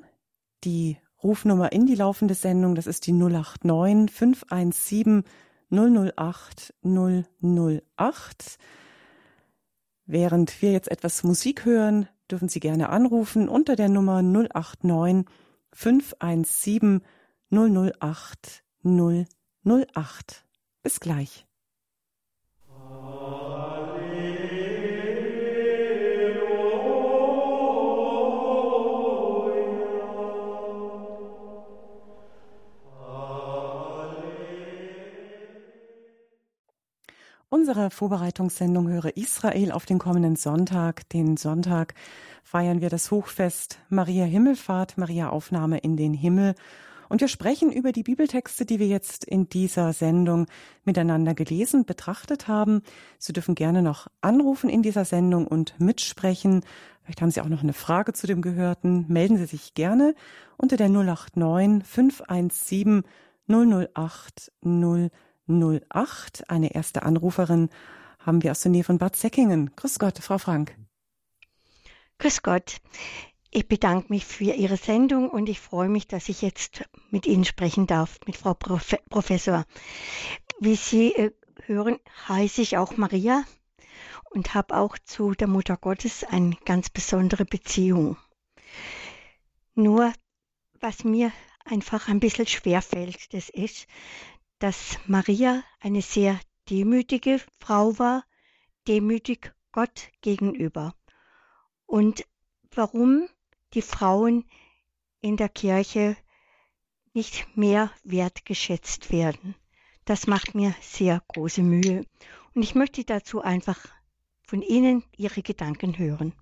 Die 0.62 0.96
Rufnummer 1.24 1.72
in 1.72 1.86
die 1.86 1.96
laufende 1.96 2.34
Sendung, 2.34 2.76
das 2.76 2.86
ist 2.86 3.04
die 3.08 3.14
089 3.14 4.14
517 4.14 5.24
008 5.72 6.74
008. 6.82 8.58
Während 10.04 10.60
wir 10.60 10.72
jetzt 10.72 10.90
etwas 10.90 11.24
Musik 11.24 11.64
hören, 11.64 12.08
dürfen 12.30 12.48
Sie 12.48 12.60
gerne 12.60 12.90
anrufen 12.90 13.48
unter 13.48 13.74
der 13.74 13.88
Nummer 13.88 14.22
089 14.22 15.26
517 15.72 17.02
008 17.50 18.64
008. 18.84 20.44
Bis 20.82 21.00
gleich. 21.00 21.46
Unsere 37.52 37.90
Vorbereitungssendung 37.90 38.88
Höre 38.88 39.14
Israel 39.18 39.72
auf 39.72 39.84
den 39.84 39.98
kommenden 39.98 40.36
Sonntag. 40.36 41.06
Den 41.10 41.36
Sonntag 41.36 41.92
feiern 42.42 42.80
wir 42.80 42.88
das 42.88 43.10
Hochfest 43.10 43.78
Maria 43.90 44.24
Himmelfahrt, 44.24 44.96
Maria 44.96 45.28
Aufnahme 45.28 45.76
in 45.76 45.98
den 45.98 46.14
Himmel. 46.14 46.54
Und 47.10 47.20
wir 47.20 47.28
sprechen 47.28 47.70
über 47.70 47.92
die 47.92 48.04
Bibeltexte, 48.04 48.64
die 48.64 48.78
wir 48.78 48.86
jetzt 48.86 49.24
in 49.24 49.50
dieser 49.50 49.92
Sendung 49.92 50.46
miteinander 50.86 51.34
gelesen, 51.34 51.84
betrachtet 51.84 52.48
haben. 52.48 52.80
Sie 53.18 53.34
dürfen 53.34 53.54
gerne 53.54 53.82
noch 53.82 54.06
anrufen 54.22 54.70
in 54.70 54.80
dieser 54.80 55.04
Sendung 55.04 55.46
und 55.46 55.78
mitsprechen. 55.78 56.64
Vielleicht 57.02 57.20
haben 57.20 57.32
Sie 57.32 57.42
auch 57.42 57.50
noch 57.50 57.62
eine 57.62 57.74
Frage 57.74 58.14
zu 58.14 58.26
dem 58.26 58.40
Gehörten. 58.40 59.04
Melden 59.08 59.36
Sie 59.36 59.44
sich 59.44 59.74
gerne 59.74 60.14
unter 60.56 60.78
der 60.78 60.88
089 60.88 61.86
517 61.86 63.02
008 63.46 64.52
008. 64.64 65.12
08. 65.52 66.48
Eine 66.48 66.74
erste 66.74 67.02
Anruferin 67.02 67.68
haben 68.18 68.42
wir 68.42 68.52
aus 68.52 68.60
der 68.60 68.70
Nähe 68.70 68.84
von 68.84 68.98
Bad 68.98 69.16
Säckingen. 69.16 69.70
Grüß 69.76 69.98
Gott, 69.98 70.18
Frau 70.18 70.38
Frank. 70.38 70.76
Grüß 72.18 72.42
Gott. 72.42 72.76
Ich 73.50 73.68
bedanke 73.68 74.06
mich 74.08 74.24
für 74.24 74.44
Ihre 74.44 74.76
Sendung 74.76 75.28
und 75.28 75.48
ich 75.48 75.60
freue 75.60 75.88
mich, 75.88 76.06
dass 76.06 76.28
ich 76.28 76.40
jetzt 76.40 76.88
mit 77.10 77.26
Ihnen 77.26 77.44
sprechen 77.44 77.86
darf, 77.86 78.18
mit 78.26 78.36
Frau 78.36 78.54
Prof 78.54 78.96
Professor. 79.10 79.66
Wie 80.60 80.76
Sie 80.76 81.14
äh, 81.14 81.32
hören, 81.66 81.98
heiße 82.28 82.62
ich 82.62 82.78
auch 82.78 82.96
Maria 82.96 83.44
und 84.30 84.54
habe 84.54 84.76
auch 84.76 84.96
zu 84.98 85.32
der 85.32 85.48
Mutter 85.48 85.76
Gottes 85.76 86.24
eine 86.24 86.56
ganz 86.64 86.88
besondere 86.88 87.44
Beziehung. 87.44 88.16
Nur, 89.74 90.12
was 90.80 91.04
mir 91.04 91.32
einfach 91.64 92.08
ein 92.08 92.20
bisschen 92.20 92.46
schwer 92.46 92.82
fällt, 92.82 93.34
das 93.34 93.48
ist, 93.48 93.86
dass 94.62 94.96
Maria 95.08 95.64
eine 95.80 96.02
sehr 96.02 96.38
demütige 96.70 97.40
Frau 97.58 97.98
war, 97.98 98.24
demütig 98.86 99.52
Gott 99.72 100.12
gegenüber. 100.20 100.94
Und 101.84 102.24
warum 102.72 103.26
die 103.74 103.82
Frauen 103.82 104.44
in 105.20 105.36
der 105.36 105.48
Kirche 105.48 106.16
nicht 107.12 107.56
mehr 107.56 107.90
wertgeschätzt 108.04 109.10
werden. 109.10 109.56
Das 110.04 110.28
macht 110.28 110.54
mir 110.54 110.74
sehr 110.80 111.22
große 111.28 111.62
Mühe. 111.62 112.04
Und 112.54 112.62
ich 112.62 112.76
möchte 112.76 113.04
dazu 113.04 113.40
einfach 113.40 113.78
von 114.46 114.62
Ihnen 114.62 115.02
Ihre 115.16 115.42
Gedanken 115.42 115.98
hören. 115.98 116.34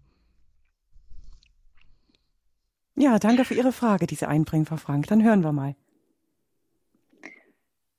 Ja, 2.97 3.19
danke 3.19 3.47
für 3.47 3.55
Ihre 3.55 3.73
Frage, 3.73 4.07
diese 4.07 4.29
Einbringen, 4.29 4.67
Frau 4.67 4.77
Frank. 4.77 5.07
Dann 5.07 5.23
hören 5.23 5.43
wir 5.43 5.53
mal. 5.53 5.75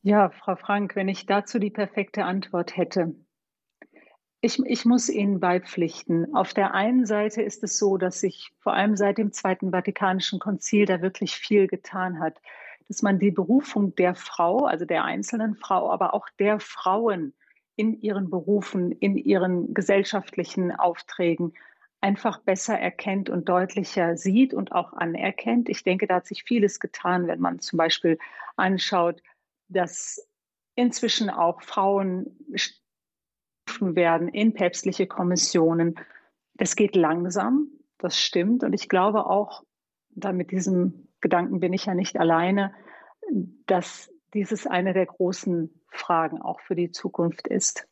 Ja, 0.04 0.32
Frau 0.32 0.56
Frank, 0.56 0.96
wenn 0.96 1.08
ich 1.08 1.28
dazu 1.28 1.60
die 1.60 1.70
perfekte 1.70 2.26
Antwort 2.26 2.76
hätte. 2.76 3.14
Ich, 4.42 4.58
ich 4.66 4.84
muss 4.84 5.10
Ihnen 5.10 5.40
beipflichten. 5.40 6.34
Auf 6.34 6.56
der 6.56 6.74
einen 6.74 7.06
Seite 7.06 7.44
ist 7.44 7.64
es 7.64 7.78
so, 7.78 7.98
dass 7.98 8.20
sich 8.20 8.52
vor 8.58 8.74
allem 8.74 8.98
seit 8.98 9.20
dem 9.20 9.32
Zweiten 9.32 9.70
Vatikanischen 9.70 10.40
Konzil 10.40 10.88
da 10.88 11.04
wirklich 11.04 11.36
viel 11.36 11.68
getan 11.68 12.20
hat, 12.20 12.42
dass 12.88 13.04
man 13.04 13.20
die 13.20 13.30
Berufung 13.30 13.94
der 13.94 14.16
Frau, 14.16 14.66
also 14.66 14.86
der 14.86 15.04
einzelnen 15.06 15.56
Frau, 15.56 15.92
aber 15.92 16.16
auch 16.16 16.28
der 16.40 16.60
Frauen 16.60 17.36
in 17.76 18.02
ihren 18.02 18.32
Berufen, 18.32 18.92
in 18.92 19.18
ihren 19.18 19.76
gesellschaftlichen 19.76 20.72
Aufträgen 20.72 21.54
einfach 22.02 22.40
besser 22.40 22.78
erkennt 22.78 23.30
und 23.30 23.48
deutlicher 23.48 24.18
sieht 24.18 24.56
und 24.56 24.72
auch 24.72 24.94
anerkennt. 24.94 25.70
Ich 25.70 25.84
denke, 25.84 26.08
da 26.08 26.16
hat 26.16 26.26
sich 26.26 26.44
vieles 26.44 26.80
getan, 26.80 27.28
wenn 27.28 27.40
man 27.40 27.60
zum 27.60 27.78
Beispiel 27.78 28.18
anschaut, 28.56 29.22
dass 29.72 30.28
inzwischen 30.76 31.30
auch 31.30 31.62
Frauen 31.62 32.38
werden 33.80 34.28
in 34.28 34.54
päpstliche 34.54 35.08
Kommissionen. 35.08 35.96
Es 36.58 36.76
geht 36.76 36.96
langsam, 36.96 37.68
das 37.98 38.20
stimmt. 38.20 38.64
Und 38.64 38.74
ich 38.74 38.90
glaube 38.90 39.26
auch, 39.26 39.64
da 40.10 40.34
mit 40.34 40.52
diesem 40.52 41.08
Gedanken 41.22 41.60
bin 41.60 41.74
ich 41.74 41.86
ja 41.86 41.96
nicht 41.96 42.18
alleine, 42.20 42.74
dass 43.66 44.12
dieses 44.34 44.68
eine 44.68 44.94
der 44.94 45.06
großen 45.06 45.82
Fragen 45.90 46.42
auch 46.42 46.60
für 46.62 46.76
die 46.76 46.92
Zukunft 46.92 47.48
ist. 47.48 47.88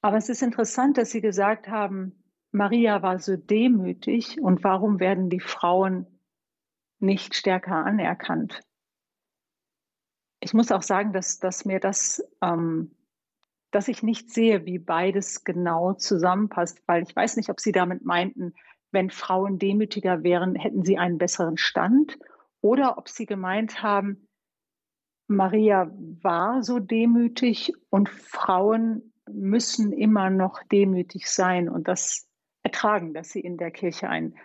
Aber 0.00 0.16
es 0.16 0.28
ist 0.28 0.42
interessant, 0.42 0.98
dass 0.98 1.10
Sie 1.10 1.20
gesagt 1.20 1.68
haben, 1.68 2.22
Maria 2.50 3.02
war 3.02 3.18
so 3.18 3.36
demütig 3.36 4.40
und 4.40 4.64
warum 4.64 5.00
werden 5.00 5.28
die 5.28 5.40
Frauen 5.40 6.06
nicht 6.98 7.34
stärker 7.34 7.84
anerkannt? 7.84 8.60
Ich 10.40 10.54
muss 10.54 10.72
auch 10.72 10.82
sagen, 10.82 11.12
dass, 11.12 11.38
dass 11.38 11.64
mir 11.64 11.80
das, 11.80 12.22
ähm, 12.42 12.94
dass 13.70 13.88
ich 13.88 14.02
nicht 14.02 14.30
sehe, 14.30 14.64
wie 14.66 14.78
beides 14.78 15.44
genau 15.44 15.94
zusammenpasst, 15.94 16.82
weil 16.86 17.02
ich 17.02 17.14
weiß 17.14 17.36
nicht, 17.36 17.50
ob 17.50 17.60
Sie 17.60 17.72
damit 17.72 18.04
meinten, 18.04 18.54
wenn 18.90 19.10
Frauen 19.10 19.58
demütiger 19.58 20.22
wären, 20.22 20.54
hätten 20.54 20.84
sie 20.84 20.96
einen 20.96 21.18
besseren 21.18 21.58
Stand 21.58 22.18
oder 22.60 22.96
ob 22.96 23.08
Sie 23.08 23.26
gemeint 23.26 23.82
haben, 23.82 24.28
Maria 25.28 25.90
war 26.22 26.62
so 26.62 26.78
demütig 26.78 27.72
und 27.90 28.08
Frauen 28.08 29.12
müssen 29.30 29.92
immer 29.92 30.30
noch 30.30 30.62
demütig 30.64 31.30
sein 31.30 31.68
und 31.68 31.86
das 31.86 32.26
ertragen, 32.62 33.12
dass 33.12 33.28
sie 33.30 33.40
in 33.40 33.58
der 33.58 33.70
Kirche 33.70 34.08
einen 34.08 34.36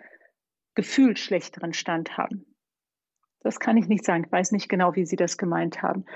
gefühlt 0.74 1.18
schlechteren 1.18 1.72
Stand 1.72 2.18
haben. 2.18 2.53
Das 3.44 3.60
kann 3.60 3.76
ich 3.76 3.88
nicht 3.88 4.06
sagen. 4.06 4.24
Ich 4.24 4.32
weiß 4.32 4.52
nicht 4.52 4.70
genau, 4.70 4.96
wie 4.96 5.04
Sie 5.04 5.16
das 5.16 5.36
gemeint 5.36 5.82
haben. 5.82 6.06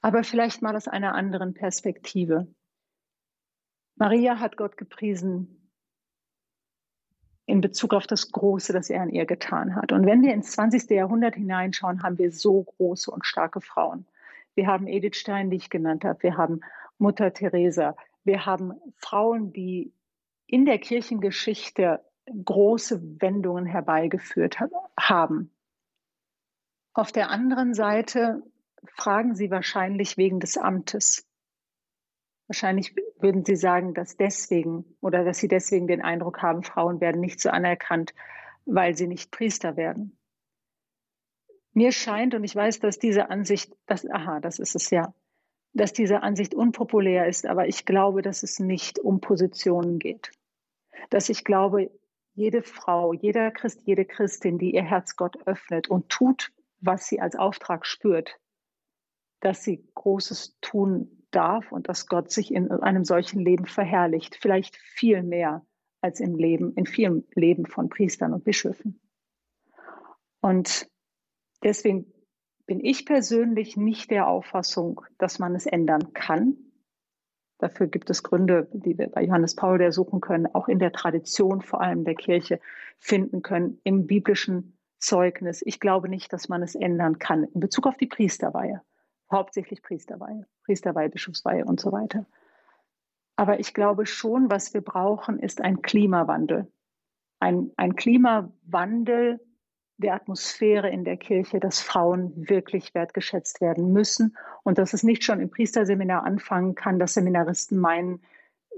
Aber 0.00 0.24
vielleicht 0.24 0.62
mal 0.62 0.74
aus 0.74 0.88
einer 0.88 1.14
anderen 1.14 1.52
Perspektive. 1.52 2.48
Maria 3.94 4.40
hat 4.40 4.56
Gott 4.56 4.78
gepriesen 4.78 5.70
in 7.44 7.60
Bezug 7.60 7.92
auf 7.92 8.06
das 8.06 8.32
Große, 8.32 8.72
das 8.72 8.88
er 8.88 9.02
an 9.02 9.10
ihr 9.10 9.26
getan 9.26 9.74
hat. 9.74 9.92
Und 9.92 10.06
wenn 10.06 10.22
wir 10.22 10.32
ins 10.32 10.52
20. 10.52 10.88
Jahrhundert 10.90 11.34
hineinschauen, 11.34 12.02
haben 12.02 12.16
wir 12.16 12.32
so 12.32 12.62
große 12.62 13.10
und 13.10 13.26
starke 13.26 13.60
Frauen. 13.60 14.06
Wir 14.54 14.66
haben 14.66 14.86
Edith 14.86 15.16
Stein, 15.16 15.50
die 15.50 15.56
ich 15.56 15.68
genannt 15.68 16.04
habe. 16.04 16.22
Wir 16.22 16.38
haben 16.38 16.60
Mutter 16.96 17.34
Teresa. 17.34 17.96
Wir 18.24 18.46
haben 18.46 18.72
Frauen, 18.96 19.52
die 19.52 19.92
in 20.46 20.64
der 20.64 20.78
Kirchengeschichte 20.78 22.00
große 22.44 23.20
Wendungen 23.20 23.66
herbeigeführt 23.66 24.58
haben. 24.98 25.50
Auf 26.92 27.12
der 27.12 27.30
anderen 27.30 27.74
Seite 27.74 28.42
fragen 28.96 29.34
Sie 29.34 29.50
wahrscheinlich 29.50 30.16
wegen 30.16 30.40
des 30.40 30.56
Amtes. 30.56 31.26
Wahrscheinlich 32.46 32.94
würden 33.18 33.44
Sie 33.44 33.56
sagen, 33.56 33.94
dass 33.94 34.16
deswegen 34.16 34.84
oder 35.00 35.24
dass 35.24 35.38
Sie 35.38 35.48
deswegen 35.48 35.86
den 35.86 36.02
Eindruck 36.02 36.42
haben, 36.42 36.62
Frauen 36.62 37.00
werden 37.00 37.20
nicht 37.20 37.40
so 37.40 37.50
anerkannt, 37.50 38.14
weil 38.68 38.96
sie 38.96 39.06
nicht 39.06 39.30
Priester 39.30 39.76
werden. 39.76 40.16
Mir 41.72 41.92
scheint, 41.92 42.34
und 42.34 42.44
ich 42.44 42.54
weiß, 42.54 42.80
dass 42.80 42.98
diese 42.98 43.30
Ansicht, 43.30 43.74
das, 43.86 44.08
aha, 44.08 44.40
das 44.40 44.58
ist 44.58 44.74
es 44.74 44.90
ja, 44.90 45.14
dass 45.72 45.92
diese 45.92 46.22
Ansicht 46.22 46.54
unpopulär 46.54 47.28
ist, 47.28 47.46
aber 47.46 47.68
ich 47.68 47.84
glaube, 47.84 48.22
dass 48.22 48.42
es 48.42 48.58
nicht 48.58 48.98
um 48.98 49.20
Positionen 49.20 49.98
geht. 49.98 50.30
Dass 51.10 51.28
ich 51.28 51.44
glaube, 51.44 51.90
jede 52.34 52.62
Frau, 52.62 53.12
jeder 53.12 53.50
Christ, 53.50 53.82
jede 53.84 54.04
Christin, 54.04 54.58
die 54.58 54.74
ihr 54.74 54.82
Herz 54.82 55.16
Gott 55.16 55.36
öffnet 55.46 55.88
und 55.88 56.08
tut, 56.08 56.52
was 56.80 57.06
sie 57.06 57.20
als 57.20 57.36
Auftrag 57.36 57.86
spürt, 57.86 58.38
dass 59.40 59.62
sie 59.62 59.84
Großes 59.94 60.58
tun 60.60 61.26
darf 61.30 61.70
und 61.72 61.88
dass 61.88 62.06
Gott 62.06 62.30
sich 62.30 62.52
in 62.52 62.70
einem 62.70 63.04
solchen 63.04 63.40
Leben 63.40 63.66
verherrlicht, 63.66 64.36
vielleicht 64.36 64.76
viel 64.76 65.22
mehr 65.22 65.64
als 66.00 66.20
im 66.20 66.34
Leben, 66.34 66.72
in 66.74 66.86
vielen 66.86 67.26
Leben 67.34 67.66
von 67.66 67.88
Priestern 67.88 68.32
und 68.32 68.44
Bischöfen. 68.44 69.00
Und 70.40 70.88
deswegen 71.62 72.12
bin 72.66 72.80
ich 72.84 73.06
persönlich 73.06 73.76
nicht 73.76 74.10
der 74.10 74.28
Auffassung, 74.28 75.00
dass 75.18 75.38
man 75.38 75.54
es 75.54 75.66
ändern 75.66 76.12
kann. 76.12 76.56
Dafür 77.58 77.88
gibt 77.88 78.08
es 78.10 78.22
Gründe, 78.22 78.68
die 78.72 78.96
wir 78.98 79.08
bei 79.08 79.24
Johannes 79.24 79.56
Paul 79.56 79.78
der 79.78 79.90
suchen 79.90 80.20
können, 80.20 80.46
auch 80.46 80.68
in 80.68 80.78
der 80.78 80.92
Tradition 80.92 81.60
vor 81.60 81.80
allem 81.80 82.04
der 82.04 82.14
Kirche 82.14 82.60
finden 82.98 83.42
können, 83.42 83.80
im 83.82 84.06
biblischen 84.06 84.77
Zeugnis. 84.98 85.62
Ich 85.64 85.80
glaube 85.80 86.08
nicht, 86.08 86.32
dass 86.32 86.48
man 86.48 86.62
es 86.62 86.74
ändern 86.74 87.18
kann 87.18 87.44
in 87.44 87.60
Bezug 87.60 87.86
auf 87.86 87.96
die 87.96 88.06
Priesterweihe 88.06 88.82
hauptsächlich 89.30 89.82
Priesterweihe, 89.82 90.46
Priesterweihe, 90.64 91.08
Bischofsweihe 91.08 91.64
und 91.64 91.80
so 91.80 91.92
weiter. 91.92 92.26
Aber 93.36 93.60
ich 93.60 93.74
glaube 93.74 94.06
schon, 94.06 94.50
was 94.50 94.74
wir 94.74 94.80
brauchen, 94.80 95.38
ist 95.38 95.60
ein 95.60 95.82
Klimawandel. 95.82 96.70
Ein, 97.40 97.70
ein 97.76 97.94
Klimawandel 97.94 99.40
der 99.98 100.14
Atmosphäre 100.14 100.90
in 100.90 101.04
der 101.04 101.16
Kirche, 101.16 101.60
dass 101.60 101.80
Frauen 101.80 102.32
wirklich 102.48 102.94
wertgeschätzt 102.94 103.60
werden 103.60 103.92
müssen 103.92 104.36
und 104.62 104.78
dass 104.78 104.92
es 104.92 105.02
nicht 105.02 105.24
schon 105.24 105.40
im 105.40 105.50
Priesterseminar 105.50 106.24
anfangen 106.24 106.74
kann, 106.74 106.98
dass 106.98 107.14
Seminaristen 107.14 107.78
meinen, 107.78 108.22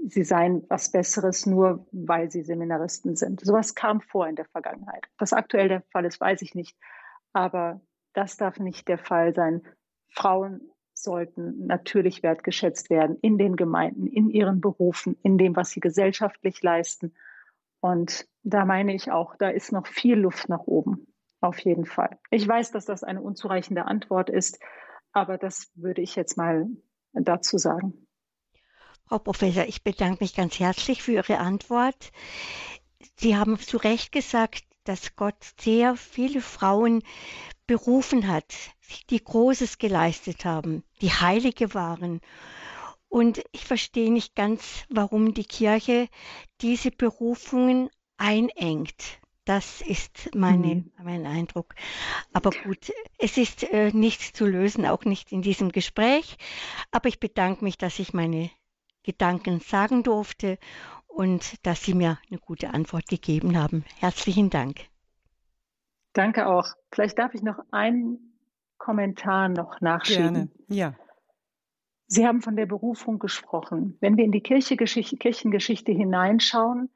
sie 0.07 0.23
seien 0.23 0.63
was 0.69 0.91
Besseres, 0.91 1.45
nur 1.45 1.85
weil 1.91 2.31
sie 2.31 2.43
Seminaristen 2.43 3.15
sind. 3.15 3.41
Sowas 3.41 3.75
kam 3.75 4.01
vor 4.01 4.27
in 4.27 4.35
der 4.35 4.45
Vergangenheit. 4.45 5.07
Was 5.17 5.33
aktuell 5.33 5.67
der 5.67 5.81
Fall 5.91 6.05
ist, 6.05 6.19
weiß 6.19 6.41
ich 6.41 6.55
nicht. 6.55 6.77
Aber 7.33 7.81
das 8.13 8.37
darf 8.37 8.59
nicht 8.59 8.87
der 8.87 8.97
Fall 8.97 9.33
sein. 9.33 9.61
Frauen 10.09 10.71
sollten 10.93 11.65
natürlich 11.65 12.23
wertgeschätzt 12.23 12.89
werden 12.89 13.17
in 13.21 13.37
den 13.37 13.55
Gemeinden, 13.55 14.07
in 14.07 14.29
ihren 14.29 14.61
Berufen, 14.61 15.17
in 15.23 15.37
dem, 15.37 15.55
was 15.55 15.71
sie 15.71 15.79
gesellschaftlich 15.79 16.61
leisten. 16.61 17.13
Und 17.79 18.27
da 18.43 18.65
meine 18.65 18.93
ich 18.93 19.11
auch, 19.11 19.35
da 19.37 19.49
ist 19.49 19.71
noch 19.71 19.87
viel 19.87 20.15
Luft 20.15 20.49
nach 20.49 20.67
oben. 20.67 21.07
Auf 21.39 21.57
jeden 21.59 21.85
Fall. 21.85 22.19
Ich 22.29 22.47
weiß, 22.47 22.71
dass 22.71 22.85
das 22.85 23.03
eine 23.03 23.21
unzureichende 23.21 23.85
Antwort 23.85 24.29
ist, 24.29 24.59
aber 25.11 25.39
das 25.39 25.71
würde 25.73 26.01
ich 26.01 26.15
jetzt 26.15 26.37
mal 26.37 26.67
dazu 27.13 27.57
sagen. 27.57 28.05
Frau 29.11 29.19
Professor, 29.19 29.65
ich 29.67 29.83
bedanke 29.83 30.23
mich 30.23 30.35
ganz 30.35 30.57
herzlich 30.57 31.03
für 31.03 31.11
Ihre 31.11 31.39
Antwort. 31.39 32.13
Sie 33.17 33.35
haben 33.35 33.59
zu 33.59 33.75
Recht 33.75 34.13
gesagt, 34.13 34.63
dass 34.85 35.17
Gott 35.17 35.35
sehr 35.59 35.97
viele 35.97 36.39
Frauen 36.39 37.03
berufen 37.67 38.29
hat, 38.29 38.45
die 39.09 39.21
Großes 39.21 39.79
geleistet 39.79 40.45
haben, 40.45 40.85
die 41.01 41.11
Heilige 41.11 41.73
waren. 41.73 42.21
Und 43.09 43.43
ich 43.51 43.65
verstehe 43.65 44.13
nicht 44.13 44.33
ganz, 44.33 44.85
warum 44.87 45.33
die 45.33 45.43
Kirche 45.43 46.07
diese 46.61 46.89
Berufungen 46.89 47.89
einengt. 48.15 49.19
Das 49.43 49.81
ist 49.81 50.33
meine, 50.33 50.75
mhm. 50.75 50.91
mein 51.03 51.25
Eindruck. 51.25 51.75
Aber 52.31 52.51
gut, 52.51 52.93
es 53.17 53.35
ist 53.35 53.63
äh, 53.63 53.91
nichts 53.91 54.31
zu 54.31 54.45
lösen, 54.45 54.85
auch 54.85 55.03
nicht 55.03 55.33
in 55.33 55.41
diesem 55.41 55.73
Gespräch. 55.73 56.37
Aber 56.91 57.09
ich 57.09 57.19
bedanke 57.19 57.65
mich, 57.65 57.77
dass 57.77 57.99
ich 57.99 58.13
meine 58.13 58.49
Gedanken 59.03 59.59
sagen 59.59 60.03
durfte 60.03 60.57
und 61.07 61.65
dass 61.65 61.83
Sie 61.83 61.93
mir 61.93 62.19
eine 62.29 62.39
gute 62.39 62.73
Antwort 62.73 63.07
gegeben 63.07 63.57
haben. 63.57 63.83
Herzlichen 63.99 64.49
Dank. 64.49 64.87
Danke 66.13 66.47
auch. 66.47 66.67
Vielleicht 66.91 67.17
darf 67.19 67.33
ich 67.33 67.41
noch 67.41 67.59
einen 67.71 68.37
Kommentar 68.77 69.49
noch 69.49 69.79
nachschieben. 69.81 70.33
Gerne. 70.33 70.49
Ja. 70.67 70.95
Sie 72.07 72.27
haben 72.27 72.41
von 72.41 72.55
der 72.55 72.65
Berufung 72.65 73.19
gesprochen. 73.19 73.97
Wenn 74.01 74.17
wir 74.17 74.25
in 74.25 74.31
die 74.31 74.41
Kirchengeschichte, 74.41 75.15
Kirchengeschichte 75.17 75.93
hineinschauen, 75.93 76.89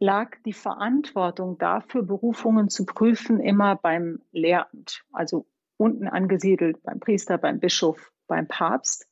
lag 0.00 0.36
die 0.44 0.52
Verantwortung 0.52 1.58
dafür, 1.58 2.02
Berufungen 2.02 2.68
zu 2.68 2.84
prüfen, 2.84 3.40
immer 3.40 3.76
beim 3.76 4.20
Lehramt, 4.32 5.04
also 5.12 5.46
unten 5.76 6.08
angesiedelt 6.08 6.82
beim 6.82 7.00
Priester, 7.00 7.38
beim 7.38 7.60
Bischof, 7.60 8.12
beim 8.26 8.48
Papst. 8.48 9.07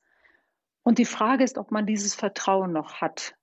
Und 0.87 0.99
die 0.99 1.05
Frage 1.05 1.43
ist, 1.43 1.59
ob 1.59 1.73
man 1.73 1.85
dieses 1.85 2.15
Vertrauen 2.15 2.71
noch 2.71 3.01
hat, 3.01 3.35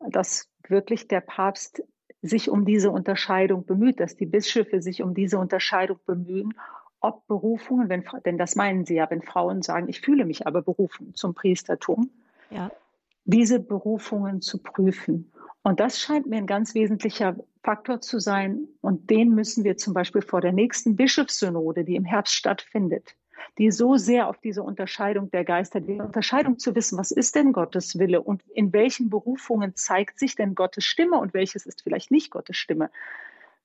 dass 0.00 0.50
wirklich 0.66 1.06
der 1.06 1.20
Papst 1.20 1.82
sich 2.22 2.50
um 2.50 2.64
diese 2.64 2.90
Unterscheidung 2.90 3.64
bemüht, 3.64 4.00
dass 4.00 4.16
die 4.16 4.26
Bischöfe 4.26 4.82
sich 4.82 5.00
um 5.02 5.14
diese 5.14 5.38
Unterscheidung 5.38 6.00
bemühen 6.04 6.54
ob 7.00 7.26
Berufungen, 7.26 7.88
wenn, 7.88 8.04
denn 8.24 8.38
das 8.38 8.56
meinen 8.56 8.84
Sie 8.84 8.96
ja, 8.96 9.08
wenn 9.10 9.22
Frauen 9.22 9.62
sagen, 9.62 9.88
ich 9.88 10.00
fühle 10.00 10.24
mich 10.24 10.46
aber 10.46 10.62
berufen 10.62 11.14
zum 11.14 11.34
Priestertum, 11.34 12.10
ja. 12.50 12.70
diese 13.24 13.60
Berufungen 13.60 14.40
zu 14.40 14.58
prüfen. 14.58 15.32
Und 15.62 15.80
das 15.80 16.00
scheint 16.00 16.26
mir 16.26 16.38
ein 16.38 16.46
ganz 16.46 16.74
wesentlicher 16.74 17.36
Faktor 17.62 18.00
zu 18.00 18.18
sein. 18.18 18.66
Und 18.80 19.10
den 19.10 19.34
müssen 19.34 19.64
wir 19.64 19.76
zum 19.76 19.94
Beispiel 19.94 20.22
vor 20.22 20.40
der 20.40 20.52
nächsten 20.52 20.96
Bischofssynode, 20.96 21.84
die 21.84 21.94
im 21.94 22.04
Herbst 22.04 22.34
stattfindet, 22.34 23.14
die 23.56 23.70
so 23.70 23.96
sehr 23.96 24.28
auf 24.28 24.38
diese 24.38 24.62
Unterscheidung 24.62 25.30
der 25.30 25.44
Geister, 25.44 25.80
die 25.80 26.00
Unterscheidung 26.00 26.58
zu 26.58 26.74
wissen, 26.74 26.98
was 26.98 27.10
ist 27.10 27.34
denn 27.34 27.52
Gottes 27.52 27.98
Wille 27.98 28.20
und 28.20 28.42
in 28.54 28.72
welchen 28.72 29.10
Berufungen 29.10 29.74
zeigt 29.74 30.18
sich 30.18 30.34
denn 30.34 30.54
Gottes 30.54 30.84
Stimme 30.84 31.18
und 31.18 31.34
welches 31.34 31.66
ist 31.66 31.82
vielleicht 31.82 32.10
nicht 32.10 32.30
Gottes 32.30 32.56
Stimme 32.56 32.90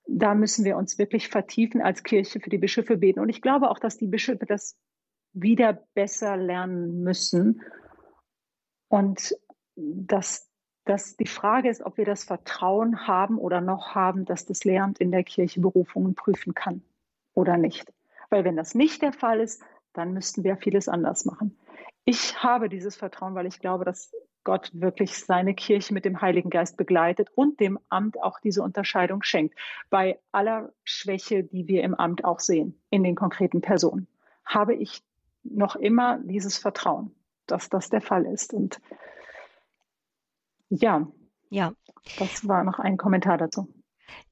da 0.07 0.35
müssen 0.35 0.65
wir 0.65 0.77
uns 0.77 0.97
wirklich 0.97 1.29
vertiefen 1.29 1.81
als 1.81 2.03
Kirche 2.03 2.39
für 2.39 2.49
die 2.49 2.57
Bischöfe 2.57 2.97
beten. 2.97 3.19
Und 3.19 3.29
ich 3.29 3.41
glaube 3.41 3.69
auch, 3.69 3.79
dass 3.79 3.97
die 3.97 4.07
Bischöfe 4.07 4.45
das 4.45 4.77
wieder 5.33 5.73
besser 5.93 6.37
lernen 6.37 7.03
müssen. 7.03 7.61
Und 8.87 9.35
dass, 9.75 10.49
dass 10.85 11.15
die 11.15 11.25
Frage 11.27 11.69
ist, 11.69 11.81
ob 11.81 11.97
wir 11.97 12.05
das 12.05 12.23
Vertrauen 12.23 13.07
haben 13.07 13.37
oder 13.37 13.61
noch 13.61 13.95
haben, 13.95 14.25
dass 14.25 14.45
das 14.45 14.63
Lehramt 14.63 14.99
in 14.99 15.11
der 15.11 15.23
Kirche 15.23 15.61
Berufungen 15.61 16.15
prüfen 16.15 16.53
kann 16.53 16.83
oder 17.33 17.57
nicht. 17.57 17.91
Weil 18.33 18.45
wenn 18.45 18.55
das 18.55 18.73
nicht 18.73 19.03
der 19.03 19.13
Fall 19.13 19.39
ist, 19.41 19.61
dann 19.93 20.11
müssten 20.11 20.43
wir 20.43 20.57
vieles 20.57 20.89
anders 20.89 21.23
machen. 21.23 21.55
Ich 22.03 22.41
habe 22.41 22.67
dieses 22.67 22.95
Vertrauen, 22.95 23.35
weil 23.35 23.45
ich 23.45 23.59
glaube, 23.59 23.85
dass 23.85 24.11
Gott 24.43 24.71
wirklich 24.73 25.19
seine 25.19 25.53
Kirche 25.53 25.93
mit 25.93 26.03
dem 26.03 26.19
Heiligen 26.19 26.49
Geist 26.49 26.75
begleitet 26.75 27.29
und 27.35 27.59
dem 27.59 27.77
Amt 27.89 28.19
auch 28.19 28.39
diese 28.39 28.63
Unterscheidung 28.63 29.21
schenkt. 29.21 29.55
Bei 29.91 30.17
aller 30.31 30.73
Schwäche, 30.83 31.43
die 31.43 31.67
wir 31.67 31.83
im 31.83 31.93
Amt 31.93 32.25
auch 32.25 32.39
sehen, 32.39 32.81
in 32.89 33.03
den 33.03 33.13
konkreten 33.13 33.61
Personen, 33.61 34.07
habe 34.43 34.73
ich 34.73 35.03
noch 35.43 35.75
immer 35.75 36.17
dieses 36.17 36.57
Vertrauen, 36.57 37.13
dass 37.45 37.69
das 37.69 37.91
der 37.91 38.01
Fall 38.01 38.25
ist. 38.25 38.51
Und 38.51 38.81
ja, 40.69 41.07
ja. 41.51 41.71
das 42.17 42.47
war 42.47 42.63
noch 42.63 42.79
ein 42.79 42.97
Kommentar 42.97 43.37
dazu. 43.37 43.71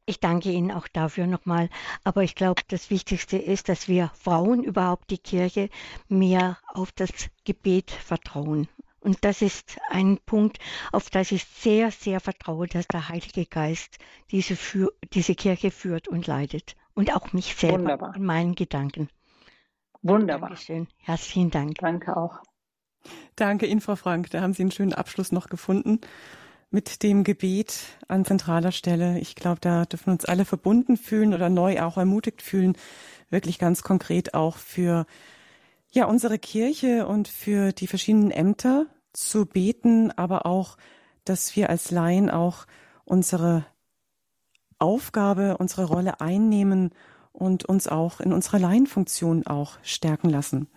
Ich 0.06 0.20
danke 0.20 0.52
Ihnen 0.52 0.72
auch 0.72 0.88
dafür 0.88 1.28
nochmal. 1.28 1.70
Aber 2.04 2.24
ich 2.24 2.36
glaube, 2.36 2.62
das 2.68 2.90
Wichtigste 2.90 3.38
ist, 3.38 3.70
dass 3.70 3.88
wir 3.88 4.12
Frauen 4.20 4.64
überhaupt 4.64 5.10
die 5.10 5.18
Kirche 5.18 5.70
mehr 6.10 6.58
auf 6.68 6.92
das 6.92 7.12
Gebet 7.46 7.92
vertrauen. 7.92 8.68
Und 9.00 9.24
das 9.24 9.42
ist 9.42 9.80
ein 9.90 10.20
Punkt, 10.26 10.60
auf 10.92 11.10
das 11.10 11.32
ich 11.32 11.46
sehr, 11.46 11.92
sehr 11.92 12.20
vertraue, 12.20 12.68
dass 12.68 12.88
der 12.88 13.10
Heilige 13.10 13.46
Geist 13.46 13.98
diese, 14.30 14.56
für, 14.56 14.94
diese 15.14 15.34
Kirche 15.34 15.72
führt 15.72 16.08
und 16.08 16.28
leitet. 16.28 16.76
Und 16.94 17.16
auch 17.16 17.34
mich 17.34 17.56
selber 17.56 17.80
Wunderbar. 17.80 18.16
in 18.16 18.26
meinen 18.26 18.56
Gedanken. 18.56 19.10
Wunderbar. 20.02 20.50
Dankeschön. 20.50 20.88
Herzlichen 20.98 21.52
Dank. 21.52 21.78
Danke 21.80 22.16
auch. 22.16 22.40
Danke 23.36 23.66
Ihnen, 23.66 23.82
Frau 23.82 23.96
Frank. 23.96 24.30
Da 24.30 24.42
haben 24.42 24.54
Sie 24.54 24.62
einen 24.62 24.72
schönen 24.72 24.94
Abschluss 24.94 25.32
noch 25.32 25.48
gefunden 25.48 26.02
mit 26.72 27.04
dem 27.04 27.24
Gebet 27.24 27.84
an 28.08 28.26
zentraler 28.26 28.72
Stelle. 28.72 29.20
Ich 29.20 29.36
glaube, 29.36 29.60
da 29.60 29.86
dürfen 29.86 30.12
uns 30.12 30.26
alle 30.26 30.46
verbunden 30.46 30.98
fühlen 30.98 31.34
oder 31.34 31.50
neu 31.50 31.82
auch 31.82 31.98
ermutigt 31.98 32.42
fühlen, 32.42 32.78
wirklich 33.30 33.60
ganz 33.60 33.84
konkret 33.84 34.34
auch 34.34 34.58
für 34.58 35.06
ja, 35.92 36.06
unsere 36.06 36.40
Kirche 36.40 37.06
und 37.06 37.28
für 37.28 37.74
die 37.74 37.88
verschiedenen 37.88 38.32
Ämter 38.32 38.86
zu 39.12 39.46
beten, 39.46 40.12
aber 40.12 40.46
auch, 40.46 40.78
dass 41.26 41.56
wir 41.58 41.70
als 41.70 41.92
Laien 41.92 42.30
auch 42.30 42.66
unsere 43.04 43.66
Aufgabe, 44.80 45.58
unsere 45.58 45.86
Rolle 45.86 46.22
einnehmen 46.22 46.92
und 47.34 47.66
uns 47.66 47.90
auch 47.90 48.22
in 48.22 48.32
unserer 48.32 48.60
Laienfunktion 48.60 49.46
auch 49.46 49.78
stärken 49.84 50.30
lassen. 50.30 50.68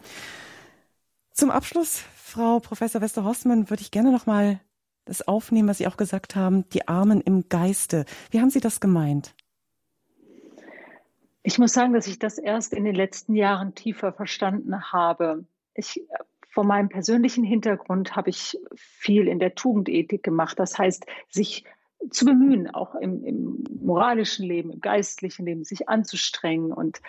Zum 1.32 1.50
Abschluss, 1.50 2.02
Frau 2.16 2.58
Professor 2.58 3.00
Westerhorstmann, 3.00 3.70
würde 3.70 3.82
ich 3.82 3.92
gerne 3.92 4.10
noch 4.10 4.26
mal 4.26 4.60
das 5.04 5.26
aufnehmen, 5.26 5.68
was 5.68 5.78
Sie 5.78 5.86
auch 5.86 5.96
gesagt 5.96 6.36
haben, 6.36 6.68
die 6.70 6.88
Armen 6.88 7.20
im 7.20 7.48
Geiste. 7.48 8.04
Wie 8.30 8.40
haben 8.40 8.50
Sie 8.50 8.60
das 8.60 8.80
gemeint? 8.80 9.34
Ich 11.42 11.58
muss 11.58 11.72
sagen, 11.72 11.92
dass 11.92 12.06
ich 12.06 12.18
das 12.18 12.38
erst 12.38 12.72
in 12.72 12.84
den 12.84 12.94
letzten 12.94 13.34
Jahren 13.34 13.74
tiefer 13.74 14.12
verstanden 14.12 14.92
habe. 14.92 15.44
Ich, 15.74 16.02
von 16.48 16.66
meinem 16.66 16.88
persönlichen 16.88 17.44
Hintergrund 17.44 18.16
habe 18.16 18.30
ich 18.30 18.58
viel 18.74 19.28
in 19.28 19.38
der 19.38 19.54
Tugendethik 19.54 20.22
gemacht. 20.22 20.58
Das 20.58 20.78
heißt, 20.78 21.04
sich 21.28 21.64
zu 22.10 22.24
bemühen, 22.24 22.70
auch 22.70 22.94
im, 22.94 23.24
im 23.24 23.64
moralischen 23.80 24.46
Leben, 24.46 24.70
im 24.70 24.80
geistlichen 24.80 25.44
Leben, 25.44 25.64
sich 25.64 25.88
anzustrengen 25.88 26.72
und 26.72 27.00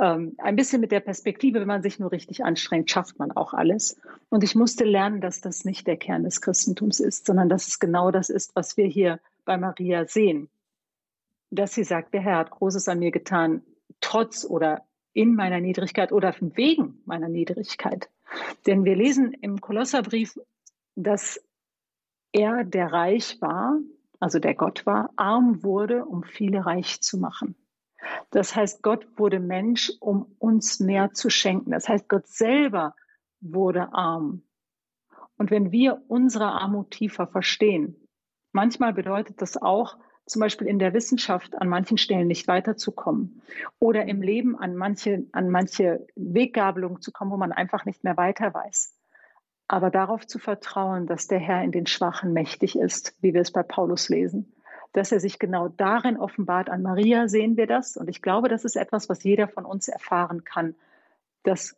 ähm, 0.00 0.34
ein 0.38 0.56
bisschen 0.56 0.80
mit 0.80 0.92
der 0.92 1.00
Perspektive, 1.00 1.60
wenn 1.60 1.68
man 1.68 1.82
sich 1.82 1.98
nur 1.98 2.10
richtig 2.10 2.44
anstrengt, 2.44 2.90
schafft 2.90 3.18
man 3.18 3.32
auch 3.32 3.54
alles. 3.54 4.00
Und 4.28 4.42
ich 4.42 4.54
musste 4.54 4.84
lernen, 4.84 5.20
dass 5.20 5.40
das 5.40 5.64
nicht 5.64 5.86
der 5.86 5.96
Kern 5.96 6.24
des 6.24 6.40
Christentums 6.40 7.00
ist, 7.00 7.26
sondern 7.26 7.48
dass 7.48 7.68
es 7.68 7.78
genau 7.78 8.10
das 8.10 8.28
ist, 8.28 8.56
was 8.56 8.76
wir 8.76 8.86
hier 8.86 9.20
bei 9.44 9.56
Maria 9.56 10.06
sehen. 10.06 10.48
Dass 11.50 11.74
sie 11.74 11.84
sagt, 11.84 12.14
der 12.14 12.22
Herr 12.22 12.38
hat 12.38 12.50
Großes 12.50 12.88
an 12.88 12.98
mir 12.98 13.12
getan, 13.12 13.62
trotz 14.00 14.44
oder 14.44 14.84
in 15.12 15.36
meiner 15.36 15.60
Niedrigkeit 15.60 16.10
oder 16.10 16.34
wegen 16.40 17.00
meiner 17.04 17.28
Niedrigkeit. 17.28 18.10
Denn 18.66 18.84
wir 18.84 18.96
lesen 18.96 19.32
im 19.32 19.60
Kolosserbrief, 19.60 20.38
dass 20.96 21.40
er, 22.32 22.64
der 22.64 22.92
reich 22.92 23.40
war, 23.40 23.78
also 24.18 24.40
der 24.40 24.54
Gott 24.54 24.86
war, 24.86 25.10
arm 25.14 25.62
wurde, 25.62 26.04
um 26.04 26.24
viele 26.24 26.66
reich 26.66 27.00
zu 27.00 27.18
machen. 27.18 27.54
Das 28.34 28.56
heißt, 28.56 28.82
Gott 28.82 29.06
wurde 29.16 29.38
Mensch, 29.38 29.92
um 30.00 30.34
uns 30.40 30.80
mehr 30.80 31.12
zu 31.12 31.30
schenken. 31.30 31.70
Das 31.70 31.88
heißt, 31.88 32.08
Gott 32.08 32.26
selber 32.26 32.96
wurde 33.40 33.92
arm. 33.92 34.42
Und 35.38 35.52
wenn 35.52 35.70
wir 35.70 36.02
unsere 36.08 36.46
Armut 36.46 36.90
tiefer 36.90 37.28
verstehen, 37.28 37.94
manchmal 38.50 38.92
bedeutet 38.92 39.40
das 39.40 39.56
auch, 39.56 39.98
zum 40.26 40.40
Beispiel 40.40 40.66
in 40.66 40.80
der 40.80 40.94
Wissenschaft 40.94 41.54
an 41.60 41.68
manchen 41.68 41.96
Stellen 41.96 42.26
nicht 42.26 42.48
weiterzukommen 42.48 43.40
oder 43.78 44.06
im 44.06 44.20
Leben 44.20 44.58
an 44.58 44.74
manche, 44.74 45.26
an 45.30 45.48
manche 45.48 46.04
Weggabelungen 46.16 47.00
zu 47.00 47.12
kommen, 47.12 47.30
wo 47.30 47.36
man 47.36 47.52
einfach 47.52 47.84
nicht 47.84 48.02
mehr 48.02 48.16
weiter 48.16 48.52
weiß. 48.52 48.98
Aber 49.68 49.90
darauf 49.90 50.26
zu 50.26 50.40
vertrauen, 50.40 51.06
dass 51.06 51.28
der 51.28 51.38
Herr 51.38 51.62
in 51.62 51.70
den 51.70 51.86
Schwachen 51.86 52.32
mächtig 52.32 52.76
ist, 52.76 53.16
wie 53.20 53.32
wir 53.32 53.42
es 53.42 53.52
bei 53.52 53.62
Paulus 53.62 54.08
lesen 54.08 54.52
dass 54.94 55.10
er 55.10 55.20
sich 55.20 55.38
genau 55.38 55.68
darin 55.68 56.16
offenbart. 56.16 56.70
An 56.70 56.80
Maria 56.80 57.28
sehen 57.28 57.56
wir 57.56 57.66
das. 57.66 57.96
Und 57.96 58.08
ich 58.08 58.22
glaube, 58.22 58.48
das 58.48 58.64
ist 58.64 58.76
etwas, 58.76 59.08
was 59.08 59.24
jeder 59.24 59.48
von 59.48 59.64
uns 59.64 59.88
erfahren 59.88 60.44
kann, 60.44 60.76
dass 61.42 61.76